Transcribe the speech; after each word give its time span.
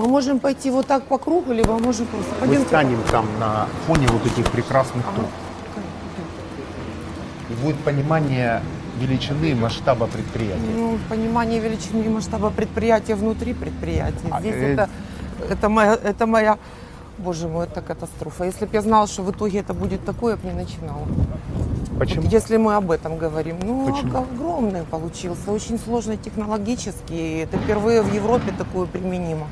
Мы 0.00 0.08
можем 0.08 0.38
пойти 0.38 0.70
вот 0.70 0.86
так 0.86 1.02
по 1.04 1.18
кругу, 1.18 1.52
либо 1.52 1.78
можем 1.78 2.06
просто... 2.06 2.30
Мы 2.32 2.40
Пойдемте. 2.40 2.68
станем 2.68 2.98
там 3.10 3.26
на 3.38 3.66
фоне 3.86 4.08
вот 4.08 4.24
этих 4.24 4.50
прекрасных 4.50 5.04
Ага. 5.06 5.16
труб. 5.16 5.28
И 7.50 7.52
будет 7.62 7.76
понимание 7.80 8.62
величины 8.98 9.54
масштаба 9.54 10.06
предприятия. 10.06 10.72
Ну, 10.74 10.98
понимание 11.10 11.60
величины 11.60 12.04
и 12.04 12.08
масштаба 12.08 12.48
предприятия 12.48 13.14
внутри 13.14 13.52
предприятия. 13.52 14.28
А, 14.30 14.40
Здесь 14.40 14.54
э, 14.54 14.72
это, 14.72 14.88
это, 15.50 15.68
моя, 15.68 15.98
это 16.02 16.26
моя... 16.26 16.58
Боже 17.18 17.48
мой, 17.48 17.66
это 17.66 17.82
катастрофа. 17.82 18.44
Если 18.44 18.64
бы 18.64 18.70
я 18.72 18.80
знала, 18.80 19.06
что 19.06 19.22
в 19.22 19.30
итоге 19.30 19.58
это 19.58 19.74
будет 19.74 20.02
такое, 20.06 20.32
я 20.32 20.36
бы 20.38 20.48
не 20.48 20.54
начинала. 20.54 21.06
Почему? 21.98 22.22
Вот 22.22 22.32
если 22.32 22.56
мы 22.56 22.74
об 22.76 22.90
этом 22.90 23.18
говорим. 23.18 23.56
Ну, 23.62 23.92
Почему? 23.92 24.18
огромный 24.18 24.84
получился, 24.84 25.52
очень 25.52 25.78
сложный 25.78 26.16
технологически. 26.16 27.42
Это 27.42 27.58
впервые 27.58 28.00
в 28.00 28.14
Европе 28.14 28.54
такое 28.56 28.86
применимо. 28.86 29.46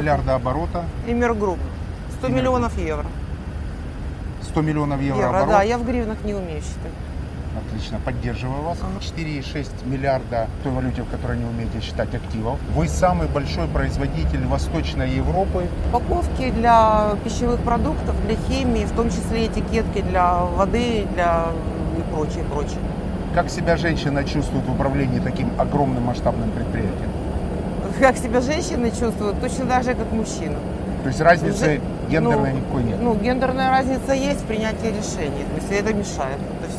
Миллиарда 0.00 0.34
оборота, 0.34 0.84
Immer 1.06 1.34
Group. 1.34 1.58
100 2.18 2.28
Immer 2.28 2.38
миллионов 2.38 2.78
евро. 2.78 3.06
100 4.42 4.62
миллионов 4.62 5.00
евро, 5.00 5.18
Евро, 5.22 5.28
оборот. 5.28 5.48
да, 5.48 5.62
я 5.62 5.78
в 5.78 5.84
гривнах 5.86 6.24
не 6.24 6.34
умею 6.34 6.60
считать. 6.62 6.92
Отлично, 7.68 7.98
поддерживаю 8.04 8.62
вас. 8.62 8.78
Ага. 8.80 8.90
4,6 9.00 9.86
миллиарда 9.86 10.48
той 10.62 10.72
валюте, 10.72 11.02
в 11.02 11.10
которой 11.10 11.36
не 11.38 11.44
умеете 11.44 11.80
считать 11.80 12.14
активов. 12.14 12.58
Вы 12.74 12.88
самый 12.88 13.28
большой 13.28 13.66
производитель 13.68 14.44
Восточной 14.46 15.10
Европы. 15.10 15.66
Упаковки 15.88 16.50
для 16.50 17.16
пищевых 17.24 17.60
продуктов, 17.60 18.14
для 18.26 18.36
химии, 18.48 18.84
в 18.84 18.92
том 18.92 19.10
числе 19.10 19.46
этикетки 19.46 20.00
для 20.00 20.36
воды, 20.44 21.06
для 21.14 21.48
и 21.98 22.14
прочее, 22.14 22.44
прочее. 22.44 22.78
Как 23.34 23.50
себя 23.50 23.76
женщина 23.76 24.24
чувствует 24.24 24.64
в 24.64 24.72
управлении 24.72 25.20
таким 25.20 25.50
огромным 25.58 26.04
масштабным 26.04 26.50
предприятием? 26.52 27.10
Как 28.00 28.16
себя 28.16 28.40
женщины 28.40 28.90
чувствуют, 28.90 29.38
точно 29.42 29.66
так 29.66 29.84
же, 29.84 29.94
как 29.94 30.10
мужчина. 30.10 30.56
То 31.02 31.08
есть 31.08 31.20
разницы 31.20 31.64
Же- 31.64 31.80
гендерной 32.10 32.52
ну, 32.52 32.58
никакой 32.58 32.82
нет. 32.82 32.96
Ну, 32.98 33.14
гендерная 33.14 33.70
разница 33.70 34.14
есть 34.14 34.40
в 34.40 34.44
принятии 34.46 34.86
решений, 34.86 35.44
то 35.44 35.56
есть 35.56 35.70
это 35.70 35.92
мешает. 35.92 36.38
То 36.38 36.66
есть 36.66 36.78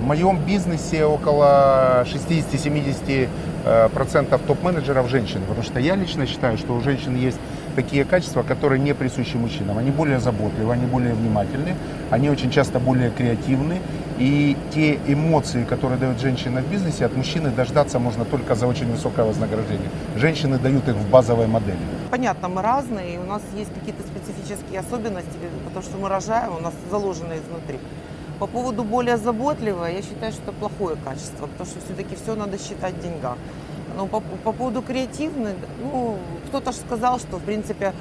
В 0.00 0.06
моем 0.06 0.38
бизнесе 0.44 1.06
около 1.06 2.04
60-70% 2.04 3.28
э, 3.64 4.38
топ-менеджеров 4.46 5.08
женщин, 5.08 5.40
потому 5.48 5.62
что 5.62 5.80
я 5.80 5.94
лично 5.96 6.26
считаю, 6.26 6.58
что 6.58 6.74
у 6.74 6.82
женщин 6.82 7.16
есть 7.16 7.38
такие 7.74 8.04
качества, 8.04 8.42
которые 8.42 8.80
не 8.80 8.94
присущи 8.94 9.36
мужчинам. 9.36 9.78
Они 9.78 9.90
более 9.90 10.18
заботливы, 10.20 10.72
они 10.72 10.86
более 10.86 11.14
внимательны, 11.14 11.74
они 12.10 12.30
очень 12.30 12.50
часто 12.50 12.78
более 12.78 13.10
креативны. 13.10 13.80
И 14.18 14.56
те 14.72 14.98
эмоции, 15.08 15.64
которые 15.64 15.98
дает 15.98 16.20
женщина 16.20 16.60
в 16.60 16.70
бизнесе, 16.70 17.06
от 17.06 17.16
мужчины 17.16 17.50
дождаться 17.50 17.98
можно 17.98 18.24
только 18.24 18.54
за 18.54 18.66
очень 18.68 18.90
высокое 18.92 19.24
вознаграждение. 19.24 19.88
Женщины 20.16 20.58
дают 20.58 20.88
их 20.88 20.94
в 20.94 21.10
базовой 21.10 21.46
модели. 21.46 21.78
понятно, 22.10 22.48
мы 22.48 22.62
разные, 22.62 23.14
и 23.14 23.18
у 23.18 23.24
нас 23.24 23.42
есть 23.56 23.74
какие-то 23.74 24.02
специфические 24.02 24.80
особенности, 24.80 25.36
потому 25.66 25.84
что 25.84 25.98
мы 25.98 26.08
рожаем, 26.08 26.56
у 26.56 26.60
нас 26.60 26.74
заложено 26.90 27.34
изнутри. 27.34 27.78
По 28.38 28.46
поводу 28.46 28.84
более 28.84 29.16
заботливого, 29.16 29.86
я 29.86 30.02
считаю, 30.02 30.32
что 30.32 30.42
это 30.42 30.52
плохое 30.52 30.96
качество, 31.04 31.46
потому 31.46 31.70
что 31.70 31.80
все-таки 31.80 32.14
все 32.16 32.34
надо 32.34 32.58
считать 32.58 32.94
в 32.94 33.02
деньгах. 33.02 33.36
Но 33.96 34.06
по, 34.06 34.20
по 34.20 34.52
поводу 34.52 34.82
креативных, 34.82 35.54
ну, 35.82 36.18
кто-то 36.54 36.70
же 36.70 36.78
сказал, 36.78 37.18
что, 37.18 37.38
в 37.38 37.42
принципе, 37.42 37.92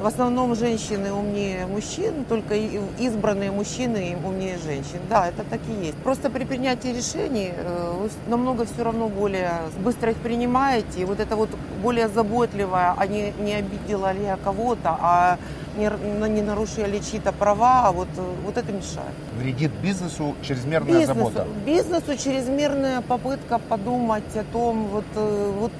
в 0.00 0.06
основном 0.06 0.56
женщины 0.56 1.12
умнее 1.12 1.66
мужчин, 1.66 2.24
только 2.28 2.56
избранные 2.98 3.52
мужчины 3.52 4.16
умнее 4.24 4.58
женщин. 4.58 4.98
Да, 5.08 5.28
это 5.28 5.44
так 5.48 5.60
и 5.68 5.86
есть. 5.86 5.96
Просто 5.98 6.28
при 6.28 6.44
принятии 6.44 6.88
решений 6.88 7.52
э, 7.54 7.94
вы 8.00 8.10
намного 8.26 8.64
все 8.64 8.82
равно 8.82 9.08
более 9.08 9.52
быстро 9.84 10.10
их 10.10 10.16
принимаете. 10.16 11.02
И 11.02 11.04
вот 11.04 11.20
это 11.20 11.36
вот 11.36 11.50
более 11.80 12.08
заботливое, 12.08 12.94
а 12.96 13.06
не, 13.06 13.32
не 13.38 13.54
обидела 13.54 14.12
ли 14.12 14.24
я 14.24 14.36
кого-то, 14.36 14.96
а 15.00 15.38
не, 15.76 15.88
не 16.28 16.42
нарушила 16.42 16.86
ли 16.86 17.00
чьи-то 17.00 17.30
права, 17.30 17.86
а 17.86 17.92
вот, 17.92 18.08
э, 18.16 18.34
вот 18.44 18.56
это 18.56 18.72
мешает. 18.72 19.14
Вредит 19.38 19.70
бизнесу 19.80 20.34
чрезмерная 20.42 21.06
забота. 21.06 21.46
бизнесу 21.64 22.16
чрезмерная 22.16 23.00
попытка 23.02 23.60
подумать 23.60 24.36
о 24.36 24.42
том, 24.52 24.88
вот, 24.88 25.04
э, 25.14 25.52
вот 25.60 25.72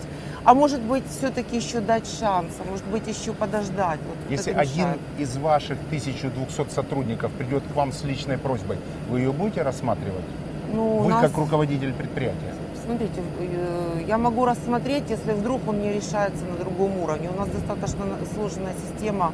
а 0.44 0.54
может 0.54 0.80
быть, 0.80 1.04
все-таки 1.08 1.56
еще 1.56 1.80
дать 1.80 2.06
шанс, 2.06 2.52
а 2.60 2.68
может 2.70 2.84
быть, 2.86 3.06
еще 3.06 3.32
подождать. 3.32 4.00
Вот 4.08 4.16
Если 4.30 4.50
один 4.50 4.88
мешает. 4.88 4.98
из 5.18 5.36
ваших 5.36 5.78
1200 5.86 6.70
сотрудников 6.70 7.30
придет 7.32 7.62
к 7.72 7.76
вам 7.76 7.92
с 7.92 8.02
личной 8.04 8.38
просьбой, 8.38 8.78
вы 9.08 9.20
ее 9.20 9.32
будете 9.32 9.62
рассматривать? 9.62 10.24
Ну, 10.72 10.98
Вы 10.98 11.10
нас- 11.10 11.22
как 11.22 11.36
руководитель 11.36 11.92
предприятия. 11.92 12.54
Смотрите, 12.84 13.22
э, 13.38 14.02
я 14.08 14.18
могу 14.18 14.44
рассмотреть, 14.44 15.04
если 15.08 15.32
вдруг 15.32 15.60
он 15.68 15.80
не 15.80 15.92
решается 15.92 16.44
на 16.44 16.56
другом 16.56 16.98
уровне. 16.98 17.28
У 17.32 17.38
нас 17.38 17.48
достаточно 17.48 18.04
сложная 18.34 18.74
система. 18.88 19.32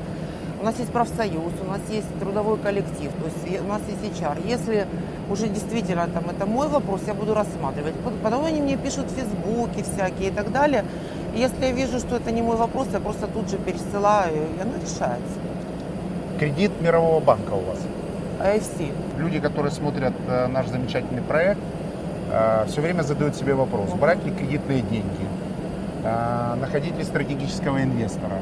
У 0.60 0.64
нас 0.64 0.78
есть 0.78 0.91
профсоюз, 0.91 1.52
у 1.64 1.70
нас 1.70 1.80
есть 1.88 2.08
трудовой 2.19 2.58
коллектив, 2.58 3.12
то 3.20 3.26
есть 3.26 3.60
у 3.62 3.69
нас 3.69 3.80
есть 3.88 4.20
HR. 4.20 4.38
Если 4.44 4.86
уже 5.30 5.46
действительно 5.48 6.08
там 6.08 6.24
это 6.28 6.46
мой 6.46 6.69
вопрос, 6.69 7.00
я 7.06 7.14
буду 7.14 7.32
рассматривать. 7.34 7.94
Пот- 8.04 8.19
Потом 8.22 8.44
они 8.44 8.60
мне 8.60 8.76
пишут 8.76 9.06
в 9.06 9.14
Фейсбуке 9.14 9.84
всякие 9.84 10.28
и 10.30 10.32
так 10.32 10.50
далее. 10.50 10.84
И 11.36 11.38
если 11.41 11.64
я 11.66 11.72
вижу, 11.72 11.98
что 12.00 12.16
это 12.16 12.32
не 12.32 12.42
мой 12.42 12.56
вопрос, 12.56 12.88
я 12.92 12.98
просто 12.98 13.28
тут 13.28 13.48
же 13.48 13.56
пересылаю, 13.58 14.34
и 14.34 14.60
оно 14.60 14.72
решается. 14.82 15.38
Кредит 16.41 16.72
Мирового 16.80 17.20
банка 17.20 17.52
у 17.52 17.60
вас. 17.60 17.78
AFC. 18.40 18.92
Люди, 19.19 19.38
которые 19.40 19.70
смотрят 19.72 20.14
э, 20.28 20.46
наш 20.48 20.66
замечательный 20.69 21.22
проект, 21.22 21.60
все 22.69 22.82
время 22.82 23.02
задают 23.02 23.36
себе 23.36 23.54
вопрос, 23.54 23.88
брать 23.94 24.22
ли 24.22 24.30
кредитные 24.30 24.82
деньги, 24.82 25.26
э, 26.04 26.54
находить 26.60 26.96
ли 26.98 27.04
стратегического 27.04 27.82
инвестора, 27.82 28.36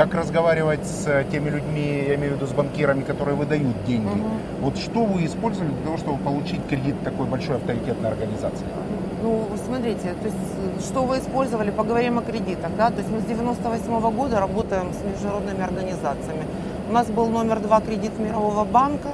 как 0.00 0.14
разговаривать 0.14 0.86
с 0.86 1.06
э, 1.08 1.26
теми 1.30 1.50
людьми, 1.50 2.04
я 2.08 2.14
имею 2.14 2.32
в 2.32 2.36
виду 2.36 2.46
с 2.46 2.52
банкирами, 2.54 3.02
которые 3.02 3.36
выдают 3.36 3.84
деньги. 3.84 4.08
Мгм. 4.08 4.30
Вот 4.62 4.78
что 4.78 5.04
вы 5.04 5.26
использовали 5.26 5.72
для 5.72 5.82
того, 5.82 5.98
чтобы 5.98 6.16
получить 6.24 6.66
кредит 6.70 6.94
такой 7.04 7.26
большой 7.26 7.56
авторитетной 7.56 8.08
организации? 8.08 8.64
Ну, 9.22 9.46
смотрите, 9.66 10.14
то 10.22 10.26
есть, 10.26 10.38
э, 10.78 10.80
что 10.80 11.02
вы 11.02 11.18
использовали, 11.18 11.70
поговорим 11.70 12.18
о 12.18 12.22
кредитах, 12.22 12.70
да, 12.78 12.88
то 12.88 12.96
есть 12.96 13.10
мы 13.10 13.20
с 13.20 13.24
98 13.24 14.10
года 14.10 14.40
работаем 14.40 14.90
с 14.94 15.04
международными 15.04 15.62
организациями. 15.62 16.44
У 16.88 16.92
нас 16.92 17.06
был 17.08 17.26
номер 17.26 17.60
два 17.60 17.82
кредит 17.82 18.18
Мирового 18.18 18.64
банка, 18.64 19.10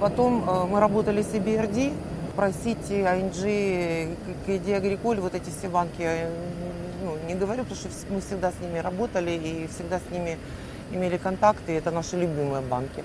потом 0.00 0.42
э, 0.48 0.64
мы 0.68 0.80
работали 0.80 1.22
с 1.22 1.32
EBRD, 1.32 1.92
просите 2.34 3.02
ING, 3.02 4.16
Креди 4.46 4.72
Агриколь, 4.72 5.20
вот 5.20 5.36
эти 5.36 5.50
все 5.56 5.68
банки, 5.68 6.02
я, 6.02 6.28
ну, 7.04 7.16
не 7.28 7.34
говорю, 7.34 7.64
потому 7.64 7.80
что 7.80 7.88
мы 8.10 8.20
всегда 8.20 8.50
с 8.50 8.60
ними 8.60 8.78
работали 8.78 9.30
и 9.30 9.68
всегда 9.74 9.98
с 9.98 10.10
ними 10.12 10.38
имели 10.92 11.16
контакты, 11.16 11.72
это 11.76 11.90
наши 11.90 12.16
любимые 12.16 12.62
банки. 12.62 13.04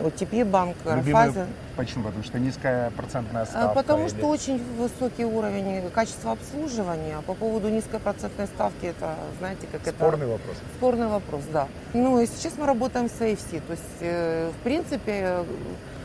Вот 0.00 0.14
ТП 0.14 0.44
банк, 0.44 0.76
Райфайзен. 0.84 1.46
Почему? 1.76 2.04
Потому 2.04 2.22
что 2.22 2.38
низкая 2.38 2.90
процентная 2.90 3.42
А, 3.42 3.46
ставка. 3.46 3.74
Потому 3.74 4.02
или- 4.06 4.10
что 4.10 4.26
очень 4.28 4.62
высокий 4.76 5.24
уровень 5.24 5.90
качества 5.90 6.32
обслуживания. 6.32 7.16
А 7.18 7.22
По 7.22 7.34
поводу 7.34 7.68
низкой 7.68 7.98
процентной 7.98 8.46
ставки, 8.46 8.86
это, 8.86 9.14
знаете, 9.38 9.66
как 9.72 9.80
Спорный 9.94 10.26
это... 10.26 10.32
вопрос. 10.32 10.56
Спорный 10.76 11.06
вопрос, 11.08 11.42
да. 11.52 11.68
Ну 11.94 12.20
и 12.20 12.26
сейчас 12.26 12.52
мы 12.58 12.66
работаем 12.66 13.08
с 13.08 13.20
AFC. 13.20 13.60
То 13.60 13.72
есть, 13.72 13.82
э, 14.00 14.50
в 14.50 14.62
принципе, 14.62 15.38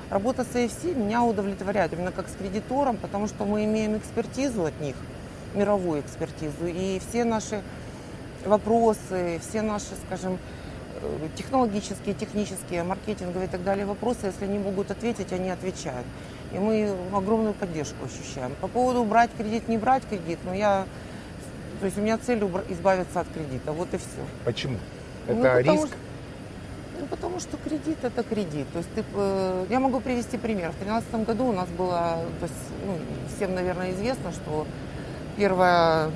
работа 0.09 0.43
с 0.43 0.55
AFC 0.55 0.95
меня 0.95 1.21
удовлетворяет, 1.23 1.93
именно 1.93 2.11
как 2.11 2.29
с 2.29 2.35
кредитором, 2.35 2.97
потому 2.97 3.27
что 3.27 3.45
мы 3.45 3.65
имеем 3.65 3.97
экспертизу 3.97 4.65
от 4.65 4.79
них, 4.79 4.95
мировую 5.55 6.01
экспертизу. 6.01 6.65
И 6.65 6.99
все 6.99 7.23
наши 7.25 7.61
вопросы, 8.45 9.39
все 9.47 9.61
наши, 9.61 9.89
скажем, 10.05 10.37
э, 11.01 11.27
технологические, 11.35 12.13
технические, 12.15 12.83
маркетинговые 12.83 13.47
и 13.47 13.49
так 13.49 13.63
далее 13.63 13.85
вопросы, 13.85 14.27
если 14.27 14.45
они 14.45 14.59
могут 14.59 14.91
ответить, 14.91 15.31
они 15.31 15.49
отвечают. 15.49 16.05
И 16.53 16.57
мы 16.57 16.93
огромную 17.13 17.53
поддержку 17.53 18.05
ощущаем. 18.05 18.53
По 18.61 18.67
поводу 18.67 19.03
брать 19.03 19.31
кредит, 19.37 19.67
не 19.67 19.77
брать 19.77 20.03
кредит, 20.07 20.39
но 20.45 20.53
я, 20.53 20.85
то 21.79 21.85
есть 21.85 21.97
у 21.97 22.01
меня 22.01 22.17
цель 22.17 22.43
избавиться 22.69 23.21
от 23.21 23.27
кредита, 23.29 23.71
вот 23.71 23.93
и 23.93 23.97
все. 23.97 24.07
Почему? 24.45 24.77
Ну, 25.27 25.33
Это 25.43 25.57
потому 25.59 25.83
риск? 25.83 25.87
что- 25.87 25.97
ну, 26.99 27.05
потому 27.07 27.39
что 27.39 27.57
кредит 27.57 27.97
это 28.03 28.23
кредит. 28.23 28.67
То 28.71 28.79
есть 28.79 28.93
ты, 28.93 29.03
э, 29.15 29.65
я 29.69 29.79
могу 29.79 29.99
привести 29.99 30.37
пример. 30.37 30.71
В 30.71 30.77
2013 30.83 31.25
году 31.25 31.45
у 31.47 31.53
нас 31.53 31.67
было, 31.69 32.19
то 32.39 32.43
есть, 32.45 32.55
ну, 32.85 32.97
всем, 33.35 33.55
наверное, 33.55 33.91
известно, 33.91 34.31
что 34.31 34.67
первое, 35.37 36.11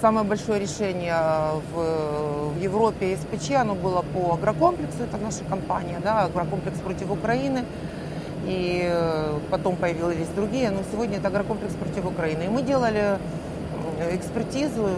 самое 0.00 0.26
большое 0.26 0.60
решение 0.60 1.16
в, 1.74 2.54
в 2.54 2.60
Европе 2.60 3.16
СПЧ, 3.16 3.52
оно 3.52 3.74
было 3.74 4.02
по 4.02 4.34
агрокомплексу, 4.34 5.04
это 5.04 5.16
наша 5.18 5.44
компания, 5.44 6.00
да, 6.02 6.24
агрокомплекс 6.24 6.78
против 6.80 7.10
Украины. 7.10 7.64
И 8.44 8.82
э, 8.84 9.38
потом 9.50 9.76
появились 9.76 10.26
другие, 10.34 10.70
но 10.70 10.80
сегодня 10.90 11.18
это 11.18 11.28
агрокомплекс 11.28 11.74
против 11.74 12.06
Украины. 12.06 12.42
И 12.42 12.48
мы 12.48 12.62
делали 12.62 13.18
э, 14.00 14.16
экспертизу, 14.16 14.88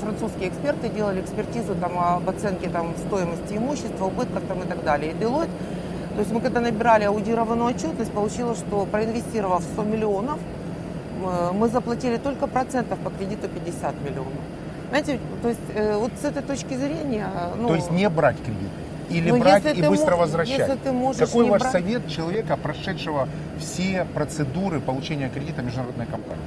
французские 0.00 0.50
эксперты 0.50 0.88
делали 0.88 1.20
экспертизу 1.20 1.74
там, 1.74 1.98
об 1.98 2.28
оценке 2.28 2.68
там, 2.68 2.94
стоимости 3.08 3.54
имущества, 3.54 4.04
убытков 4.04 4.44
там, 4.46 4.62
и 4.62 4.66
так 4.66 4.84
далее. 4.84 5.10
И 5.10 5.14
Deloitte, 5.16 5.50
то 6.14 6.20
есть 6.20 6.30
мы 6.30 6.40
когда 6.40 6.60
набирали 6.60 7.04
аудированную 7.04 7.70
отчетность, 7.70 8.12
получилось, 8.12 8.58
что 8.58 8.86
проинвестировав 8.86 9.62
100 9.62 9.82
миллионов, 9.82 10.38
мы 11.52 11.68
заплатили 11.68 12.16
только 12.16 12.46
процентов 12.46 12.98
по 13.00 13.10
кредиту 13.10 13.48
50 13.48 14.00
миллионов. 14.02 14.32
Знаете, 14.90 15.18
то 15.40 15.48
есть 15.48 15.60
э, 15.74 15.96
вот 15.96 16.12
с 16.20 16.24
этой 16.24 16.42
точки 16.42 16.74
зрения... 16.74 17.26
ну, 17.56 17.68
То 17.68 17.74
есть 17.76 17.90
не 17.90 18.08
брать 18.10 18.36
кредиты? 18.36 18.70
Или 19.08 19.30
ну, 19.30 19.38
брать 19.38 19.64
и 19.76 19.82
быстро 19.82 20.16
возвращать? 20.16 20.58
Если 20.58 20.76
ты 20.76 20.92
можешь 20.92 21.20
Какой 21.26 21.48
ваш 21.48 21.62
брать- 21.62 21.72
совет 21.72 22.08
человека, 22.08 22.56
прошедшего 22.56 23.28
все 23.58 24.06
процедуры 24.14 24.80
получения 24.80 25.28
кредита 25.28 25.62
международной 25.62 26.06
компании? 26.06 26.42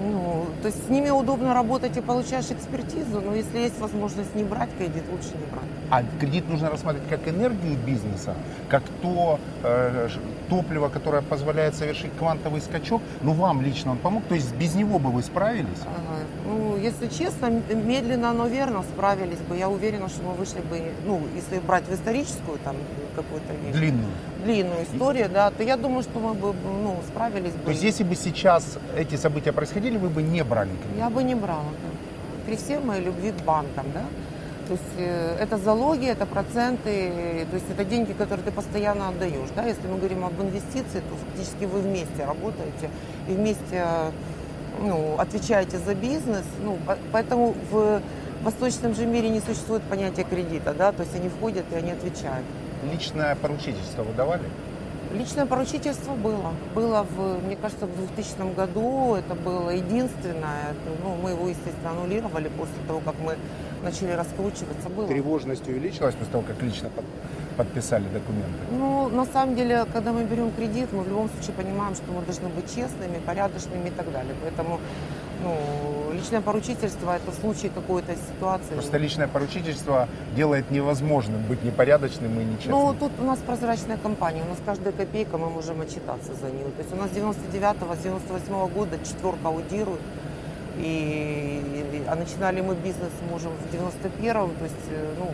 Ну, 0.00 0.46
то 0.62 0.68
есть 0.68 0.86
с 0.86 0.88
ними 0.88 1.10
удобно 1.10 1.52
работать 1.52 1.96
и 1.96 2.00
получаешь 2.00 2.50
экспертизу, 2.50 3.20
но 3.20 3.34
если 3.34 3.58
есть 3.58 3.78
возможность 3.78 4.34
не 4.34 4.44
брать 4.44 4.70
кредит, 4.78 5.04
лучше 5.10 5.28
не 5.34 5.44
брать. 5.52 5.68
А 5.90 6.02
кредит 6.18 6.48
нужно 6.48 6.70
рассматривать 6.70 7.08
как 7.08 7.28
энергию 7.28 7.76
бизнеса, 7.76 8.34
как 8.68 8.82
то 9.02 9.38
э, 9.62 10.08
топливо, 10.48 10.88
которое 10.88 11.20
позволяет 11.20 11.74
совершить 11.74 12.16
квантовый 12.18 12.60
скачок. 12.62 13.02
Ну, 13.22 13.32
вам 13.32 13.60
лично 13.60 13.90
он 13.92 13.98
помог, 13.98 14.24
то 14.24 14.34
есть 14.34 14.54
без 14.54 14.74
него 14.74 14.98
бы 14.98 15.10
вы 15.10 15.22
справились? 15.22 15.82
Ага. 15.82 16.19
Если 16.82 17.08
честно, 17.08 17.50
медленно, 17.74 18.32
но 18.32 18.46
верно 18.46 18.82
справились 18.82 19.38
бы. 19.48 19.56
Я 19.56 19.68
уверена, 19.68 20.08
что 20.08 20.22
мы 20.22 20.32
вышли 20.34 20.60
бы, 20.60 20.80
ну, 21.06 21.20
если 21.36 21.58
брать 21.60 21.84
в 21.88 21.94
историческую 21.94 22.58
там 22.64 22.76
какую-то 23.14 23.52
Длинную. 23.72 24.12
длинную 24.44 24.82
историю, 24.84 25.28
да, 25.28 25.50
то 25.50 25.62
я 25.62 25.76
думаю, 25.76 26.02
что 26.02 26.18
мы 26.18 26.34
бы, 26.34 26.54
ну, 26.64 26.96
справились 27.08 27.52
бы. 27.52 27.64
То 27.64 27.70
есть 27.70 27.82
если 27.82 28.04
бы 28.04 28.14
сейчас 28.14 28.78
эти 28.96 29.16
события 29.16 29.52
происходили, 29.52 29.98
вы 29.98 30.08
бы 30.08 30.22
не 30.22 30.42
брали 30.44 30.70
кредит? 30.70 30.98
Я 30.98 31.10
бы 31.10 31.22
не 31.22 31.34
брала. 31.34 31.64
да. 31.82 32.46
При 32.46 32.56
всей 32.56 32.78
моей 32.78 33.04
любви 33.04 33.32
к 33.32 33.44
банкам, 33.44 33.86
да. 33.94 34.04
То 34.66 34.74
есть 34.74 34.94
э, 34.98 35.36
это 35.40 35.58
залоги, 35.58 36.06
это 36.06 36.26
проценты, 36.26 37.46
то 37.50 37.56
есть 37.56 37.66
это 37.70 37.84
деньги, 37.84 38.12
которые 38.12 38.44
ты 38.44 38.52
постоянно 38.52 39.08
отдаешь. 39.08 39.48
Да? 39.56 39.64
Если 39.66 39.86
мы 39.88 39.98
говорим 39.98 40.24
об 40.24 40.40
инвестиции, 40.40 41.00
то 41.00 41.16
фактически 41.26 41.64
вы 41.64 41.80
вместе 41.80 42.24
работаете 42.24 42.88
и 43.28 43.32
вместе 43.32 43.84
ну, 44.80 45.16
отвечаете 45.18 45.78
за 45.78 45.94
бизнес. 45.94 46.44
Ну, 46.62 46.76
по- 46.86 46.98
поэтому 47.12 47.54
в 47.70 48.00
восточном 48.42 48.94
же 48.94 49.06
мире 49.06 49.28
не 49.28 49.40
существует 49.40 49.82
понятия 49.82 50.24
кредита, 50.24 50.72
да, 50.74 50.92
то 50.92 51.02
есть 51.02 51.14
они 51.14 51.28
входят 51.28 51.64
и 51.72 51.74
они 51.74 51.90
отвечают. 51.92 52.44
Личное 52.90 53.34
поручительство 53.36 54.02
вы 54.02 54.12
давали? 54.14 54.42
Личное 55.12 55.44
поручительство 55.46 56.14
было. 56.14 56.52
Было, 56.74 57.04
в, 57.16 57.44
мне 57.44 57.56
кажется, 57.56 57.86
в 57.86 57.96
2000 57.96 58.54
году. 58.54 59.14
Это 59.16 59.34
было 59.34 59.70
единственное. 59.70 60.74
Ну, 61.02 61.16
мы 61.22 61.30
его, 61.30 61.48
естественно, 61.48 61.90
аннулировали 61.90 62.48
после 62.48 62.74
того, 62.86 63.00
как 63.00 63.14
мы 63.20 63.36
начали 63.82 64.12
раскручиваться. 64.12 64.88
Было. 64.88 65.08
Тревожность 65.08 65.66
увеличилась 65.68 66.14
после 66.14 66.32
того, 66.32 66.44
как 66.46 66.62
лично 66.62 66.90
под- 66.90 67.04
подписали 67.56 68.04
документы? 68.12 68.58
Ну, 68.70 69.08
на 69.08 69.24
самом 69.26 69.56
деле, 69.56 69.84
когда 69.92 70.12
мы 70.12 70.24
берем 70.24 70.52
кредит, 70.52 70.92
мы 70.92 71.02
в 71.02 71.08
любом 71.08 71.28
случае 71.30 71.54
понимаем, 71.56 71.94
что 71.94 72.12
мы 72.12 72.22
должны 72.22 72.48
быть 72.48 72.66
честными, 72.74 73.18
порядочными 73.26 73.88
и 73.88 73.90
так 73.90 74.12
далее. 74.12 74.34
Поэтому 74.42 74.78
ну, 75.42 75.56
личное 76.20 76.40
поручительство– 76.40 77.16
это 77.16 77.30
в 77.30 77.34
случае 77.34 77.70
какой-то 77.70 78.14
ситуации. 78.14 78.74
Просто 78.74 78.98
личное 78.98 79.28
поручительство 79.28 80.08
делает 80.36 80.70
невозможным 80.70 81.42
быть 81.42 81.64
непорядочным 81.64 82.38
и 82.40 82.44
нечестным. 82.44 82.78
Ну, 82.78 82.94
тут 82.94 83.12
у 83.18 83.24
нас 83.24 83.38
прозрачная 83.38 83.96
компания, 83.96 84.42
у 84.42 84.48
нас 84.48 84.58
каждая 84.64 84.92
копейка, 84.92 85.38
мы 85.38 85.50
можем 85.50 85.80
отчитаться 85.80 86.34
за 86.34 86.50
нее. 86.50 86.66
То 86.76 86.82
есть 86.82 86.92
у 86.92 86.96
нас 86.96 87.10
с 87.10 87.14
99-го, 87.14 87.94
с 87.94 87.98
98 87.98 88.68
года 88.68 88.98
четверка 88.98 89.48
аудирует. 89.48 90.00
И, 90.78 92.04
а 92.06 92.14
начинали 92.14 92.60
мы 92.60 92.74
бизнес, 92.74 93.10
можем, 93.30 93.50
в 93.52 93.74
91-м, 93.74 94.50
то 94.56 94.64
есть, 94.64 94.74
э, 94.90 95.14
ну, 95.18 95.30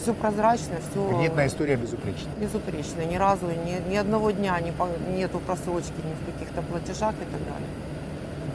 все 0.00 0.14
прозрачно, 0.14 0.76
все 0.90 1.08
Кредитная 1.08 1.46
история 1.46 1.76
безупречна. 1.76 2.28
безупречно. 2.40 3.02
Ни 3.02 3.16
разу, 3.16 3.46
ни, 3.46 3.90
ни 3.90 3.96
одного 3.96 4.30
дня 4.30 4.58
не, 4.60 4.72
нету 5.16 5.38
просрочки 5.40 5.92
ни 6.04 6.14
в 6.14 6.32
каких-то 6.32 6.62
платежах 6.62 7.14
и 7.14 7.24
так 7.30 7.40
далее. 7.40 7.68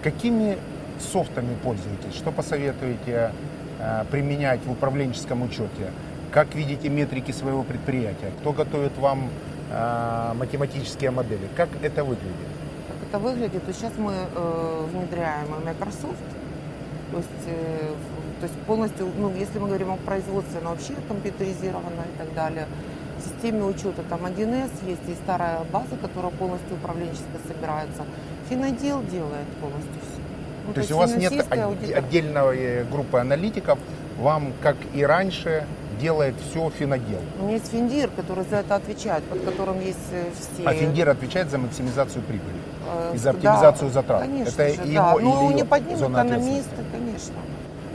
Какими 0.03 0.57
софтами 1.01 1.55
пользуетесь? 1.63 2.15
Что 2.15 2.31
посоветуете 2.31 3.31
э, 3.79 4.05
применять 4.11 4.59
в 4.65 4.71
управленческом 4.71 5.41
учете? 5.41 5.91
Как 6.31 6.53
видите 6.55 6.89
метрики 6.89 7.31
своего 7.31 7.63
предприятия? 7.63 8.31
Кто 8.39 8.53
готовит 8.53 8.97
вам 8.97 9.29
э, 9.71 10.33
математические 10.35 11.11
модели? 11.11 11.47
Как 11.55 11.69
это 11.81 12.03
выглядит? 12.03 12.47
Как 12.87 13.09
это 13.09 13.19
выглядит, 13.19 13.65
то 13.65 13.73
сейчас 13.73 13.93
мы 13.97 14.13
э, 14.13 14.85
внедряем 14.91 15.47
Microsoft, 15.65 16.23
то 17.11 17.17
есть, 17.17 17.45
то 18.39 18.43
есть 18.43 18.55
полностью, 18.67 19.07
ну, 19.17 19.33
если 19.33 19.59
мы 19.59 19.67
говорим 19.67 19.91
о 19.91 19.97
производстве, 19.97 20.59
оно 20.59 20.71
вообще 20.71 20.93
компьютеризировано 21.07 22.01
и 22.13 22.17
так 22.17 22.33
далее. 22.33 22.67
В 23.17 23.23
системе 23.23 23.63
учета 23.63 24.03
там 24.09 24.25
1С 24.25 24.85
есть 24.85 25.07
и 25.07 25.13
старая 25.23 25.61
база, 25.71 25.95
которая 26.01 26.31
полностью 26.31 26.75
управленческая 26.75 27.39
собирается. 27.47 28.03
Финодел 28.49 29.01
делает 29.03 29.47
полностью 29.59 29.95
все. 30.01 30.16
Ну, 30.67 30.73
То 30.73 30.79
есть 30.81 30.91
у 30.91 30.97
вас 30.97 31.15
нет 31.15 31.33
аудиторы. 31.49 31.93
отдельной 31.93 32.83
группы 32.85 33.19
аналитиков, 33.19 33.79
вам, 34.19 34.53
как 34.61 34.75
и 34.93 35.03
раньше, 35.05 35.65
делает 35.99 36.35
все 36.49 36.69
финодел. 36.69 37.19
У 37.39 37.43
меня 37.45 37.55
есть 37.55 37.71
Финдир, 37.71 38.09
который 38.15 38.43
за 38.49 38.57
это 38.57 38.75
отвечает, 38.75 39.23
под 39.23 39.43
которым 39.43 39.79
есть 39.79 39.97
э, 40.11 40.25
все... 40.35 40.63
А 40.63 40.73
Финдир 40.73 41.09
отвечает 41.09 41.49
за 41.49 41.57
максимизацию 41.57 42.21
прибыли 42.23 42.55
э, 42.87 43.15
и 43.15 43.17
за 43.17 43.25
да, 43.25 43.29
оптимизацию 43.31 43.89
затрат. 43.89 44.21
Конечно 44.21 44.61
это 44.61 44.83
же, 44.83 44.89
его 44.89 44.93
да. 44.95 45.15
Ну, 45.19 45.49
ее 45.49 45.55
не 45.55 45.65
под 45.65 45.87
ним 45.87 45.97
зона 45.97 46.17
экономисты, 46.17 46.75
конечно. 46.91 47.35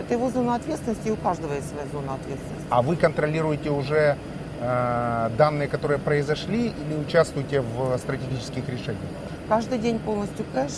Это 0.00 0.14
его 0.14 0.30
зона 0.30 0.56
ответственности, 0.56 1.08
и 1.08 1.10
у 1.12 1.16
каждого 1.16 1.52
есть 1.54 1.68
своя 1.68 1.86
зона 1.92 2.14
ответственности. 2.14 2.66
А 2.70 2.82
вы 2.82 2.96
контролируете 2.96 3.70
уже 3.70 4.16
э, 4.60 5.30
данные, 5.38 5.68
которые 5.68 5.98
произошли, 5.98 6.68
или 6.68 6.98
участвуете 6.98 7.60
в 7.60 7.96
стратегических 7.98 8.68
решениях? 8.68 8.98
Каждый 9.48 9.78
день 9.78 9.98
полностью 9.98 10.44
кэш, 10.52 10.72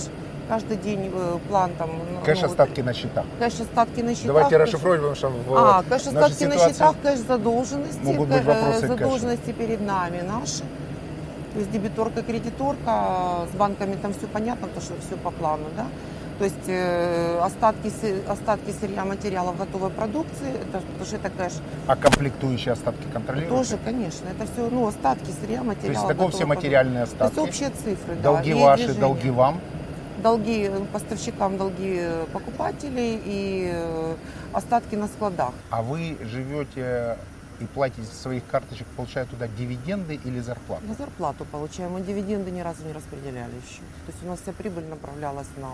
каждый 0.48 0.76
день 0.76 1.10
э, 1.12 1.38
план 1.48 1.70
там... 1.78 1.90
ну, 2.12 2.24
Кэш 2.24 2.40
ну, 2.40 2.46
остатки 2.46 2.80
на 2.80 2.92
счетах. 2.94 3.24
Кэш 3.38 3.60
остатки 3.60 4.00
на 4.00 4.14
счетах. 4.14 4.26
Давайте 4.28 4.54
кэш- 4.56 4.58
расшифруем, 4.58 4.98
потому 5.00 5.14
что 5.16 5.28
в 5.28 5.54
А, 5.56 5.82
кэш 5.82 6.04
нашей 6.06 6.08
остатки 6.18 6.44
на 6.44 6.58
счетах, 6.58 6.94
кэш 7.02 7.18
задолженности. 7.20 8.00
могут 8.02 8.28
быть 8.28 8.38
кэ- 8.42 8.44
вопросы 8.44 8.86
задолженности 8.88 9.52
перед 9.52 9.80
нами 9.80 10.20
наши. 10.22 10.62
То 11.52 11.60
есть 11.60 11.70
дебиторка, 11.70 12.22
кредиторка, 12.22 13.46
с 13.52 13.56
банками 13.56 13.94
там 14.02 14.12
все 14.12 14.26
понятно, 14.26 14.66
потому 14.68 14.84
что 14.84 14.94
все 15.06 15.16
по 15.16 15.30
плану, 15.30 15.64
да. 15.76 15.86
То 16.36 16.44
есть 16.46 16.56
э, 16.66 17.38
остатки, 17.40 17.92
остатки 18.28 18.72
сырья 18.80 19.04
материалов 19.04 19.56
готовой 19.56 19.90
продукции, 19.90 20.50
это, 20.62 20.80
потому 20.80 21.04
что 21.06 21.14
это 21.16 21.30
кэш. 21.30 21.52
А 21.86 21.94
комплектующие 21.94 22.72
остатки 22.72 23.04
контролируете? 23.12 23.54
Тоже, 23.56 23.78
конечно, 23.84 24.26
это 24.36 24.52
все, 24.52 24.68
ну, 24.68 24.88
остатки 24.88 25.30
сырья 25.40 25.58
То 25.58 25.64
материалов. 25.64 26.10
есть 26.10 26.20
это 26.20 26.28
все 26.30 26.44
материальные 26.44 27.06
То 27.06 27.10
есть 27.12 27.22
остатки. 27.22 27.38
общие 27.38 27.70
цифры, 27.70 28.16
да. 28.16 28.22
долги 28.22 28.52
ваши, 28.52 28.82
движения. 28.82 29.00
долги 29.00 29.30
вам. 29.30 29.60
Долги 30.24 30.62
э, 30.62 30.84
поставщикам, 30.90 31.58
долги 31.58 31.98
э, 32.00 32.24
покупателей 32.32 33.20
и 33.26 33.70
э, 33.70 34.16
остатки 34.54 34.94
на 34.94 35.06
складах. 35.06 35.52
А 35.68 35.82
вы 35.82 36.16
живете 36.22 37.18
и 37.60 37.66
платите 37.66 38.04
со 38.04 38.22
своих 38.22 38.46
карточек, 38.46 38.86
получая 38.96 39.26
туда 39.26 39.48
дивиденды 39.48 40.14
или 40.24 40.40
зарплату? 40.40 40.82
На 40.86 40.94
зарплату 40.94 41.44
получаем, 41.44 41.92
мы 41.92 42.00
дивиденды 42.00 42.50
ни 42.50 42.60
разу 42.60 42.86
не 42.86 42.94
распределяли 42.94 43.52
еще. 43.54 43.82
То 44.06 44.12
есть 44.12 44.24
у 44.24 44.26
нас 44.26 44.40
вся 44.40 44.52
прибыль 44.52 44.86
направлялась 44.86 45.48
на... 45.58 45.68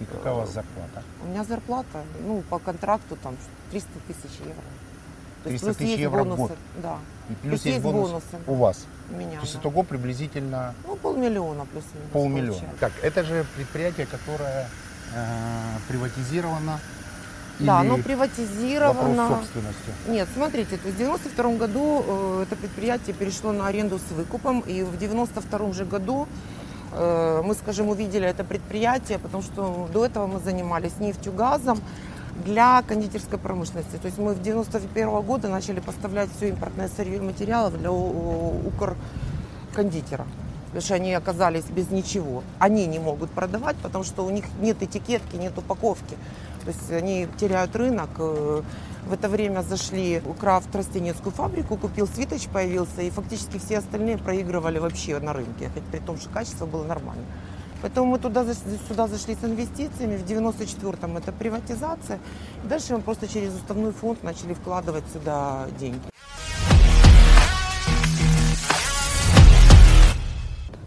И 0.00 0.04
какая 0.06 0.34
у 0.34 0.38
вас 0.38 0.52
зарплата? 0.52 1.04
У 1.22 1.28
меня 1.28 1.44
зарплата, 1.44 2.02
ну, 2.26 2.42
по 2.50 2.58
контракту 2.58 3.16
там 3.22 3.36
300 3.70 3.88
тысяч 4.08 4.40
евро. 4.40 4.54
То 5.44 5.50
300 5.50 5.50
есть 5.50 5.64
плюс 5.64 5.76
тысяч 5.76 5.98
евро 6.00 6.24
в 6.24 6.24
бонусы. 6.24 6.40
год? 6.40 6.58
Да, 6.82 6.98
И 7.30 7.34
плюс 7.48 7.52
есть 7.52 7.66
есть 7.66 7.80
бонус 7.80 8.08
бонусы. 8.08 8.26
у 8.46 8.54
вас. 8.54 8.84
у 9.10 9.14
меня. 9.16 9.36
То 9.38 9.42
есть 9.42 9.54
да. 9.54 9.60
итого 9.60 9.82
приблизительно 9.82 10.74
Ну, 10.86 10.96
полмиллиона 10.96 11.64
плюс-минус. 11.66 12.08
полмиллиона. 12.12 12.52
получается. 12.52 12.80
Так, 12.80 12.92
это 13.02 13.24
же 13.24 13.44
предприятие, 13.56 14.06
которое 14.06 14.68
э, 15.14 15.76
приватизировано 15.88 16.80
Да, 17.60 17.80
оно 17.80 17.90
вопрос 17.90 18.04
приватизировано. 18.06 19.28
собственности? 19.28 19.90
Нет, 20.08 20.28
смотрите, 20.34 20.76
то 20.76 20.86
есть 20.86 20.94
в 20.96 20.98
92 20.98 21.52
году 21.56 22.04
э, 22.06 22.44
это 22.46 22.56
предприятие 22.56 23.14
перешло 23.14 23.52
на 23.52 23.66
аренду 23.68 23.98
с 23.98 24.12
выкупом, 24.12 24.60
и 24.60 24.82
в 24.82 24.96
92 24.98 25.72
же 25.72 25.84
году 25.84 26.26
э, 26.92 27.42
мы, 27.44 27.54
скажем, 27.54 27.88
увидели 27.88 28.26
это 28.26 28.44
предприятие, 28.44 29.18
потому 29.18 29.42
что 29.42 29.88
до 29.92 30.06
этого 30.06 30.26
мы 30.26 30.40
занимались 30.40 30.98
нефтью, 30.98 31.32
для 32.44 32.82
кондитерской 32.82 33.38
промышленности. 33.38 33.96
То 33.96 34.06
есть 34.06 34.18
мы 34.18 34.34
в 34.34 34.42
91 34.42 35.20
года 35.22 35.48
начали 35.48 35.80
поставлять 35.80 36.30
все 36.36 36.48
импортное 36.50 36.88
сырье 36.88 37.16
и 37.16 37.20
материалы 37.20 37.76
для 37.76 37.90
у- 37.90 38.66
Укр 38.68 38.96
кондитера. 39.74 40.26
Потому 40.66 40.82
что 40.82 40.94
они 40.94 41.12
оказались 41.14 41.64
без 41.64 41.90
ничего. 41.90 42.42
Они 42.60 42.86
не 42.86 42.98
могут 43.00 43.30
продавать, 43.30 43.76
потому 43.76 44.04
что 44.04 44.24
у 44.24 44.30
них 44.30 44.44
нет 44.60 44.82
этикетки, 44.82 45.36
нет 45.36 45.56
упаковки. 45.58 46.16
То 46.64 46.68
есть 46.68 46.90
они 46.92 47.26
теряют 47.38 47.74
рынок. 47.76 48.10
Э, 48.18 48.62
В 49.08 49.14
это 49.14 49.30
время 49.30 49.62
зашли 49.62 50.22
Крафт 50.38 50.76
растенецкую 50.76 51.32
фабрику, 51.32 51.78
купил 51.78 52.06
Свиточ, 52.06 52.46
появился, 52.48 53.00
и 53.00 53.08
фактически 53.10 53.56
все 53.58 53.78
остальные 53.78 54.18
проигрывали 54.18 54.78
вообще 54.78 55.18
на 55.18 55.32
рынке, 55.32 55.70
при 55.90 55.98
том, 56.00 56.18
что 56.18 56.28
качество 56.28 56.66
было 56.66 56.84
нормально. 56.84 57.22
Поэтому 57.82 58.06
мы 58.06 58.18
туда, 58.18 58.44
сюда 58.88 59.06
зашли 59.08 59.34
с 59.34 59.44
инвестициями, 59.44 60.16
в 60.16 60.24
94-м 60.24 61.16
это 61.16 61.32
приватизация. 61.32 62.18
Дальше 62.64 62.94
мы 62.94 63.00
просто 63.00 63.26
через 63.26 63.54
уставной 63.54 63.92
фонд 63.92 64.22
начали 64.22 64.52
вкладывать 64.54 65.04
сюда 65.12 65.66
деньги. 65.78 66.00